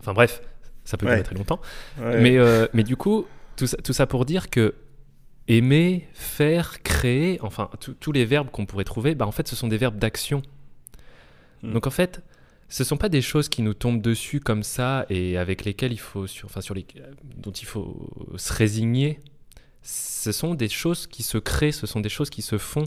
Enfin, 0.00 0.14
bref, 0.14 0.40
ça 0.84 0.96
peut 0.96 1.06
Ouais. 1.06 1.12
durer 1.12 1.24
très 1.24 1.34
longtemps. 1.34 1.60
Ouais. 1.98 2.20
Mais, 2.22 2.38
euh, 2.38 2.66
mais 2.72 2.82
du 2.84 2.96
coup, 2.96 3.26
tout 3.56 3.66
ça, 3.66 3.76
tout 3.78 3.92
ça 3.92 4.06
pour 4.06 4.24
dire 4.24 4.48
que 4.48 4.74
aimer, 5.48 6.08
faire, 6.14 6.82
créer, 6.82 7.38
enfin, 7.42 7.68
tous 7.98 8.12
les 8.12 8.24
verbes 8.24 8.50
qu'on 8.50 8.66
pourrait 8.66 8.84
trouver, 8.84 9.14
bah, 9.14 9.26
en 9.26 9.32
fait, 9.32 9.46
ce 9.48 9.56
sont 9.56 9.68
des 9.68 9.76
verbes 9.78 9.98
d'action. 9.98 10.42
Mm. 11.62 11.72
Donc 11.72 11.86
en 11.86 11.90
fait, 11.90 12.22
ce 12.68 12.84
sont 12.84 12.96
pas 12.96 13.08
des 13.08 13.22
choses 13.22 13.48
qui 13.48 13.62
nous 13.62 13.74
tombent 13.74 14.00
dessus 14.02 14.40
comme 14.40 14.62
ça 14.62 15.06
et 15.10 15.36
avec 15.38 15.64
lesquelles 15.64 15.92
il 15.92 15.98
faut, 16.00 16.26
sur, 16.26 16.46
enfin 16.46 16.60
sur 16.60 16.74
les, 16.74 16.86
dont 17.36 17.50
il 17.52 17.66
faut 17.66 18.08
se 18.36 18.52
résigner. 18.52 19.20
Ce 19.82 20.30
sont 20.32 20.54
des 20.54 20.68
choses 20.68 21.06
qui 21.06 21.22
se 21.22 21.38
créent, 21.38 21.72
ce 21.72 21.86
sont 21.86 22.00
des 22.00 22.08
choses 22.10 22.30
qui 22.30 22.42
se 22.42 22.58
font. 22.58 22.84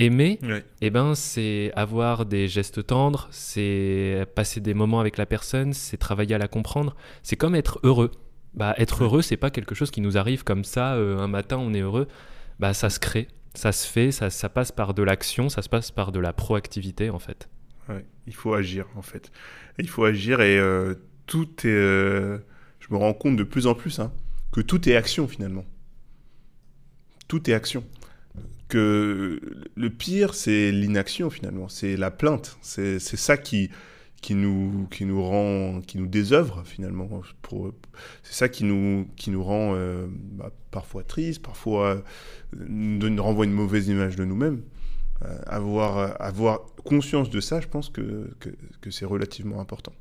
Aimer, 0.00 0.38
Ouais. 0.44 0.64
eh 0.80 0.90
ben, 0.90 1.16
c'est 1.16 1.72
avoir 1.74 2.24
des 2.24 2.46
gestes 2.46 2.86
tendres, 2.86 3.26
c'est 3.32 4.24
passer 4.36 4.60
des 4.60 4.72
moments 4.72 5.00
avec 5.00 5.18
la 5.18 5.26
personne, 5.26 5.72
c'est 5.72 5.96
travailler 5.96 6.36
à 6.36 6.38
la 6.38 6.46
comprendre. 6.46 6.94
C'est 7.24 7.34
comme 7.34 7.56
être 7.56 7.80
heureux. 7.82 8.12
Bah, 8.54 8.74
être 8.78 9.00
Ouais. 9.00 9.06
heureux, 9.06 9.22
c'est 9.22 9.36
pas 9.36 9.50
quelque 9.50 9.74
chose 9.74 9.90
qui 9.90 10.00
nous 10.00 10.16
arrive 10.16 10.44
comme 10.44 10.62
ça, 10.62 10.94
euh, 10.94 11.18
un 11.18 11.26
matin 11.26 11.58
on 11.58 11.74
est 11.74 11.80
heureux. 11.80 12.06
Bah, 12.60 12.74
ça 12.74 12.90
se 12.90 13.00
crée, 13.00 13.26
ça 13.54 13.72
se 13.72 13.88
fait, 13.88 14.12
ça, 14.12 14.30
ça 14.30 14.48
passe 14.48 14.70
par 14.70 14.94
de 14.94 15.02
l'action, 15.02 15.48
ça 15.48 15.62
se 15.62 15.68
passe 15.68 15.90
par 15.90 16.12
de 16.12 16.20
la 16.20 16.32
proactivité 16.32 17.10
en 17.10 17.18
fait. 17.18 17.48
Il 18.26 18.34
faut 18.34 18.54
agir 18.54 18.86
en 18.96 19.02
fait. 19.02 19.30
Il 19.78 19.88
faut 19.88 20.04
agir 20.04 20.40
et 20.40 20.58
euh, 20.58 20.94
tout 21.26 21.48
est. 21.66 21.66
euh, 21.66 22.38
je 22.80 22.92
me 22.92 22.98
rends 22.98 23.14
compte 23.14 23.36
de 23.36 23.44
plus 23.44 23.66
en 23.66 23.74
plus 23.74 23.98
hein, 24.00 24.12
que 24.52 24.60
tout 24.60 24.88
est 24.88 24.96
action 24.96 25.28
finalement. 25.28 25.64
Tout 27.26 27.50
est 27.50 27.54
action. 27.54 27.84
Que 28.68 29.40
le 29.74 29.90
pire, 29.90 30.34
c'est 30.34 30.70
l'inaction 30.72 31.30
finalement. 31.30 31.68
C'est 31.68 31.96
la 31.96 32.10
plainte. 32.10 32.58
C'est 32.60 32.98
c'est 32.98 33.16
ça 33.16 33.36
qui, 33.38 33.70
qui 34.20 34.34
nous, 34.34 34.86
qui 34.90 35.04
nous 35.04 35.22
rend, 35.22 35.80
qui 35.80 35.98
nous 35.98 36.06
désœuvre 36.06 36.62
finalement. 36.66 37.22
C'est 38.22 38.34
ça 38.34 38.48
qui 38.48 38.64
nous, 38.64 39.08
qui 39.16 39.30
nous 39.30 39.42
rend 39.42 39.74
euh, 39.74 40.06
bah, 40.10 40.50
parfois 40.70 41.02
tristes, 41.02 41.42
parfois 41.42 42.02
nous 42.56 43.22
renvoie 43.22 43.44
une 43.46 43.52
mauvaise 43.52 43.88
image 43.88 44.16
de 44.16 44.24
nous-mêmes. 44.24 44.62
Avoir, 45.46 46.20
avoir 46.20 46.60
conscience 46.84 47.30
de 47.30 47.40
ça, 47.40 47.60
je 47.60 47.68
pense 47.68 47.88
que, 47.88 48.30
que, 48.40 48.50
que 48.80 48.90
c'est 48.90 49.04
relativement 49.04 49.60
important. 49.60 49.92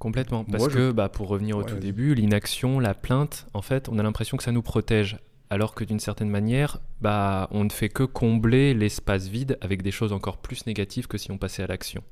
Complètement. 0.00 0.44
Parce 0.44 0.68
que, 0.68 0.92
bah, 0.92 1.10
pour 1.10 1.28
revenir 1.28 1.58
au 1.58 1.62
tout 1.62 1.76
début, 1.76 2.14
l'inaction, 2.14 2.80
la 2.80 2.94
plainte, 2.94 3.46
en 3.52 3.60
fait, 3.60 3.88
on 3.90 3.98
a 3.98 4.02
l'impression 4.02 4.38
que 4.38 4.42
ça 4.42 4.50
nous 4.50 4.62
protège. 4.62 5.18
Alors 5.50 5.74
que 5.74 5.84
d'une 5.84 6.00
certaine 6.00 6.30
manière, 6.30 6.80
bah, 7.02 7.48
on 7.50 7.64
ne 7.64 7.70
fait 7.70 7.90
que 7.90 8.04
combler 8.04 8.72
l'espace 8.72 9.26
vide 9.26 9.58
avec 9.60 9.82
des 9.82 9.90
choses 9.90 10.12
encore 10.12 10.38
plus 10.38 10.64
négatives 10.66 11.06
que 11.06 11.18
si 11.18 11.30
on 11.32 11.38
passait 11.38 11.62
à 11.62 11.66
l'action. 11.66 12.02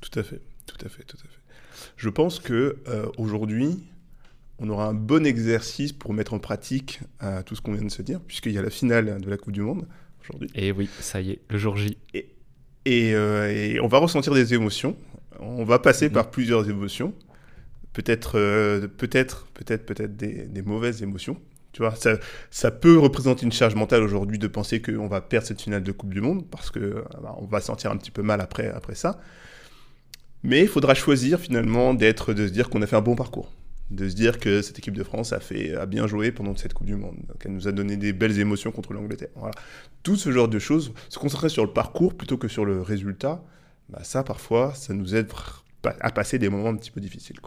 Tout 0.00 0.16
à 0.18 0.22
fait, 0.22 0.40
tout 0.66 0.76
à 0.84 0.88
fait, 0.88 1.02
tout 1.04 1.16
à 1.16 1.28
fait. 1.28 1.40
Je 1.96 2.08
pense 2.10 2.38
que 2.38 2.76
euh, 2.86 3.06
aujourd'hui, 3.18 3.82
on 4.58 4.68
aura 4.68 4.86
un 4.86 4.94
bon 4.94 5.26
exercice 5.26 5.92
pour 5.92 6.12
mettre 6.12 6.34
en 6.34 6.38
pratique 6.38 7.00
euh, 7.22 7.42
tout 7.42 7.56
ce 7.56 7.62
qu'on 7.62 7.72
vient 7.72 7.82
de 7.82 7.90
se 7.90 8.02
dire, 8.02 8.20
puisqu'il 8.20 8.52
y 8.52 8.58
a 8.58 8.62
la 8.62 8.70
finale 8.70 9.20
de 9.20 9.30
la 9.30 9.36
Coupe 9.36 9.52
du 9.52 9.62
Monde 9.62 9.86
aujourd'hui. 10.22 10.50
Et 10.54 10.72
oui, 10.72 10.88
ça 11.00 11.20
y 11.20 11.32
est, 11.32 11.40
le 11.50 11.58
jour 11.58 11.76
J. 11.76 11.96
Et, 12.14 12.28
et 12.84 13.14
euh, 13.14 13.78
on 13.82 13.88
va 13.88 13.98
ressentir 13.98 14.34
des 14.34 14.54
émotions 14.54 14.96
on 15.42 15.64
va 15.64 15.78
passer 15.78 16.10
par 16.10 16.30
plusieurs 16.30 16.68
émotions. 16.68 17.14
Peut-être, 17.92 18.38
euh, 18.38 18.88
peut-être, 18.88 19.48
peut-être, 19.54 19.84
peut-être 19.84 20.16
des, 20.16 20.62
mauvaises 20.62 21.02
émotions. 21.02 21.36
Tu 21.72 21.82
vois, 21.82 21.94
ça, 22.50 22.70
peut 22.70 22.98
représenter 22.98 23.44
une 23.44 23.52
charge 23.52 23.74
mentale 23.74 24.02
aujourd'hui 24.02 24.38
de 24.38 24.46
penser 24.46 24.82
qu'on 24.82 25.08
va 25.08 25.20
perdre 25.20 25.46
cette 25.46 25.60
finale 25.60 25.82
de 25.82 25.92
Coupe 25.92 26.12
du 26.12 26.20
Monde 26.20 26.46
parce 26.50 26.70
que 26.70 27.04
bah, 27.22 27.34
on 27.38 27.46
va 27.46 27.60
sentir 27.60 27.90
un 27.90 27.96
petit 27.96 28.10
peu 28.10 28.22
mal 28.22 28.40
après, 28.40 28.68
après 28.68 28.94
ça. 28.94 29.20
Mais 30.42 30.60
il 30.62 30.68
faudra 30.68 30.94
choisir 30.94 31.40
finalement 31.40 31.94
d'être, 31.94 32.34
de 32.34 32.46
se 32.46 32.52
dire 32.52 32.68
qu'on 32.68 32.82
a 32.82 32.86
fait 32.86 32.96
un 32.96 33.02
bon 33.02 33.14
parcours, 33.14 33.52
de 33.94 34.08
se 34.08 34.14
dire 34.14 34.38
que 34.38 34.62
cette 34.62 34.78
équipe 34.78 34.94
de 34.94 35.04
France 35.04 35.32
a 35.32 35.40
fait, 35.40 35.74
a 35.74 35.86
bien 35.86 36.06
joué 36.06 36.32
pendant 36.32 36.56
cette 36.56 36.74
Coupe 36.74 36.86
du 36.86 36.96
Monde, 36.96 37.16
qu'elle 37.38 37.52
nous 37.52 37.68
a 37.68 37.72
donné 37.72 37.96
des 37.96 38.12
belles 38.12 38.38
émotions 38.38 38.72
contre 38.72 38.92
l'Angleterre. 38.92 39.30
Tout 40.02 40.16
ce 40.16 40.32
genre 40.32 40.48
de 40.48 40.58
choses, 40.58 40.92
se 41.08 41.18
concentrer 41.18 41.48
sur 41.48 41.64
le 41.64 41.72
parcours 41.72 42.14
plutôt 42.14 42.38
que 42.38 42.48
sur 42.48 42.64
le 42.64 42.80
résultat, 42.80 43.44
bah, 43.88 44.02
ça, 44.02 44.24
parfois, 44.24 44.74
ça 44.74 44.94
nous 44.94 45.14
aide 45.14 45.30
à 45.84 46.10
passer 46.10 46.38
des 46.38 46.48
moments 46.48 46.70
un 46.70 46.76
petit 46.76 46.90
peu 46.90 47.00
difficiles. 47.00 47.38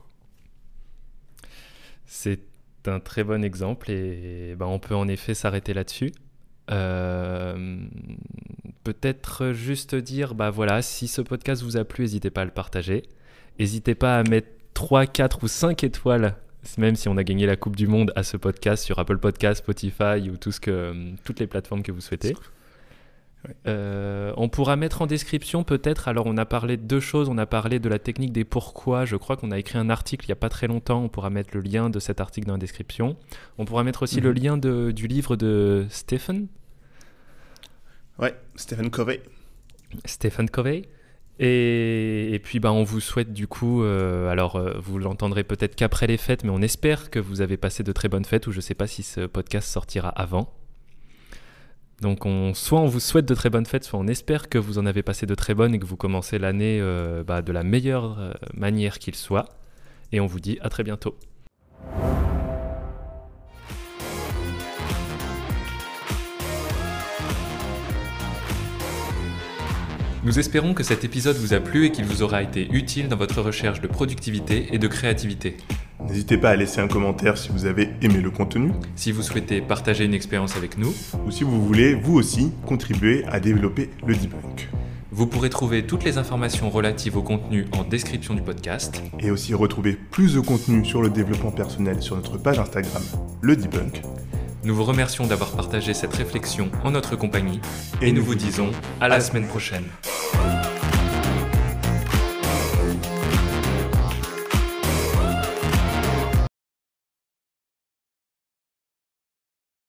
C'est 2.06 2.40
un 2.86 3.00
très 3.00 3.24
bon 3.24 3.44
exemple 3.44 3.90
et 3.90 4.56
bah, 4.58 4.68
on 4.68 4.80
peut 4.80 4.96
en 4.96 5.08
effet 5.08 5.34
s'arrêter 5.34 5.74
là-dessus. 5.74 6.12
Euh, 6.72 7.78
peut-être 8.84 9.52
juste 9.52 9.96
dire, 9.96 10.36
bah 10.36 10.50
voilà, 10.50 10.82
si 10.82 11.08
ce 11.08 11.22
podcast 11.22 11.64
vous 11.64 11.78
a 11.78 11.84
plu, 11.84 12.04
n'hésitez 12.04 12.30
pas 12.30 12.42
à 12.42 12.46
le 12.46 12.52
partager. 12.52 13.04
N'hésitez 13.60 13.96
pas 13.96 14.20
à 14.20 14.24
mettre 14.24 14.50
3, 14.76 15.08
4 15.08 15.44
ou 15.44 15.48
5 15.48 15.84
étoiles, 15.84 16.36
même 16.78 16.96
si 16.96 17.10
on 17.10 17.18
a 17.18 17.24
gagné 17.24 17.48
la 17.48 17.56
Coupe 17.56 17.76
du 17.76 17.88
Monde, 17.88 18.12
à 18.16 18.24
ce 18.24 18.38
podcast 18.38 18.84
sur 18.84 19.00
Apple 19.00 19.18
Podcast, 19.18 19.60
Spotify 19.60 20.30
ou 20.30 20.38
tout 20.38 20.52
ce 20.52 20.60
que, 20.60 21.16
toutes 21.24 21.40
les 21.40 21.48
plateformes 21.48 21.82
que 21.82 21.92
vous 21.92 22.02
souhaitez. 22.02 22.36
Euh, 23.68 24.34
on 24.38 24.50
pourra 24.50 24.76
mettre 24.76 25.02
en 25.02 25.08
description 25.08 25.64
peut-être, 25.64 26.08
alors 26.08 26.26
on 26.26 26.36
a 26.36 26.46
parlé 26.46 26.78
de 26.78 26.82
deux 26.82 27.00
choses, 27.00 27.30
on 27.30 27.38
a 27.38 27.46
parlé 27.46 27.80
de 27.80 27.88
la 27.88 28.00
technique 28.00 28.34
des 28.34 28.44
pourquoi, 28.44 29.06
je 29.06 29.16
crois 29.16 29.38
qu'on 29.38 29.52
a 29.52 29.60
écrit 29.60 29.78
un 29.78 29.90
article 29.90 30.26
il 30.26 30.30
n'y 30.30 30.34
a 30.34 30.38
pas 30.38 30.50
très 30.50 30.68
longtemps, 30.68 31.04
on 31.04 31.10
pourra 31.10 31.30
mettre 31.30 31.52
le 31.54 31.62
lien 31.62 31.90
de 31.90 32.00
cet 32.00 32.20
article 32.20 32.48
dans 32.48 32.54
la 32.54 32.60
description. 32.60 33.16
On 33.58 33.66
pourra 33.66 33.84
mettre 33.84 34.04
aussi 34.04 34.20
le 34.20 34.32
mhm. 34.32 34.38
lien 34.38 34.58
de, 34.58 34.92
du 34.92 35.08
livre 35.08 35.36
de 35.36 35.86
Stephen. 35.90 36.48
Ouais, 38.20 38.36
Stephen 38.56 38.90
Covey. 38.90 39.22
Stephen 40.06 40.50
Covey. 40.50 40.84
Et, 41.40 42.40
puis 42.44 42.60
bah, 42.60 42.72
on 42.72 42.84
vous 42.84 43.02
souhaite 43.02 43.34
du 43.34 43.48
coup, 43.48 43.84
euh, 43.84 44.30
alors 44.30 44.56
euh, 44.56 44.74
vous 44.80 45.00
l'entendrez 45.00 45.44
peut-être 45.44 45.76
qu'après 45.76 46.08
les 46.08 46.18
fêtes, 46.18 46.44
mais 46.44 46.50
on 46.50 46.62
espère 46.62 47.10
que 47.10 47.20
vous 47.20 47.42
avez 47.42 47.58
passé 47.58 47.84
de 47.84 47.92
très 47.92 48.08
bonnes 48.08 48.26
fêtes, 48.26 48.48
ou 48.48 48.52
je 48.52 48.58
ne 48.58 48.62
sais 48.62 48.74
pas 48.74 48.88
si 48.88 49.04
ce 49.04 49.26
podcast 49.26 49.68
sortira 49.68 50.10
avant. 50.10 50.54
Donc 52.02 52.26
on, 52.26 52.54
soit 52.54 52.80
on 52.80 52.88
vous 52.88 53.00
souhaite 53.00 53.26
de 53.26 53.36
très 53.36 53.50
bonnes 53.50 53.66
fêtes, 53.66 53.84
soit 53.84 54.00
on 54.00 54.08
espère 54.08 54.50
que 54.50 54.58
vous 54.58 54.78
en 54.78 54.86
avez 54.86 55.04
passé 55.04 55.26
de 55.26 55.36
très 55.36 55.54
bonnes 55.54 55.74
et 55.76 55.80
que 55.80 55.86
vous 55.86 55.98
commencez 55.98 56.40
l'année 56.40 56.80
euh, 56.82 57.24
bah, 57.24 57.42
de 57.42 57.52
la 57.52 57.64
meilleure 57.64 58.38
manière 58.54 59.00
qu'il 59.00 59.16
soit. 59.16 59.46
Et 60.12 60.20
on 60.20 60.28
vous 60.28 60.40
dit 60.40 60.58
à 60.62 60.70
très 60.70 60.84
bientôt. 60.84 61.18
Nous 70.26 70.40
espérons 70.40 70.74
que 70.74 70.82
cet 70.82 71.04
épisode 71.04 71.38
vous 71.38 71.54
a 71.54 71.60
plu 71.60 71.86
et 71.86 71.92
qu'il 71.92 72.06
vous 72.06 72.24
aura 72.24 72.42
été 72.42 72.68
utile 72.72 73.10
dans 73.10 73.16
votre 73.16 73.44
recherche 73.44 73.80
de 73.80 73.86
productivité 73.86 74.70
et 74.72 74.80
de 74.80 74.88
créativité. 74.88 75.56
N'hésitez 76.08 76.40
pas 76.40 76.50
à 76.50 76.56
laisser 76.56 76.82
un 76.82 76.88
commentaire 76.88 77.38
si 77.38 77.50
vous 77.50 77.68
avez 77.68 77.90
aimé 78.02 78.22
le 78.22 78.32
contenu. 78.32 78.72
Si 78.96 79.12
vous 79.12 79.22
souhaitez 79.22 79.62
partager 79.62 80.04
une 80.04 80.16
expérience 80.16 80.58
avec 80.58 80.80
nous. 80.80 80.92
Ou 81.28 81.30
si 81.30 81.44
vous 81.44 81.64
voulez, 81.64 81.94
vous 81.94 82.16
aussi, 82.16 82.52
contribuer 82.66 83.24
à 83.26 83.40
développer 83.40 83.92
le 84.08 84.16
debunk. 84.16 84.68
Vous 85.12 85.28
pourrez 85.28 85.52
trouver 85.52 85.86
toutes 85.86 86.04
les 86.04 86.18
informations 86.18 86.72
relatives 86.72 87.18
au 87.18 87.22
contenu 87.22 87.68
en 87.74 87.84
description 87.84 88.34
du 88.34 88.42
podcast. 88.42 89.04
Et 89.20 89.30
aussi 89.30 89.54
retrouver 89.54 89.96
plus 90.10 90.34
de 90.34 90.40
contenu 90.40 90.84
sur 90.86 91.04
le 91.04 91.12
développement 91.12 91.52
personnel 91.52 92.02
sur 92.02 92.16
notre 92.16 92.40
page 92.40 92.58
Instagram, 92.58 93.04
le 93.42 93.56
debunk. 93.56 94.02
Nous 94.66 94.74
vous 94.74 94.84
remercions 94.84 95.28
d'avoir 95.28 95.52
partagé 95.52 95.94
cette 95.94 96.16
réflexion 96.16 96.72
en 96.84 96.90
notre 96.90 97.16
compagnie 97.16 97.62
et, 98.02 98.12
nous, 98.12 98.24
vous 98.24 98.34
disons 98.34 98.72
à 99.00 99.08
la 99.08 99.22
semaine 99.22 99.46
prochaine. 99.46 99.86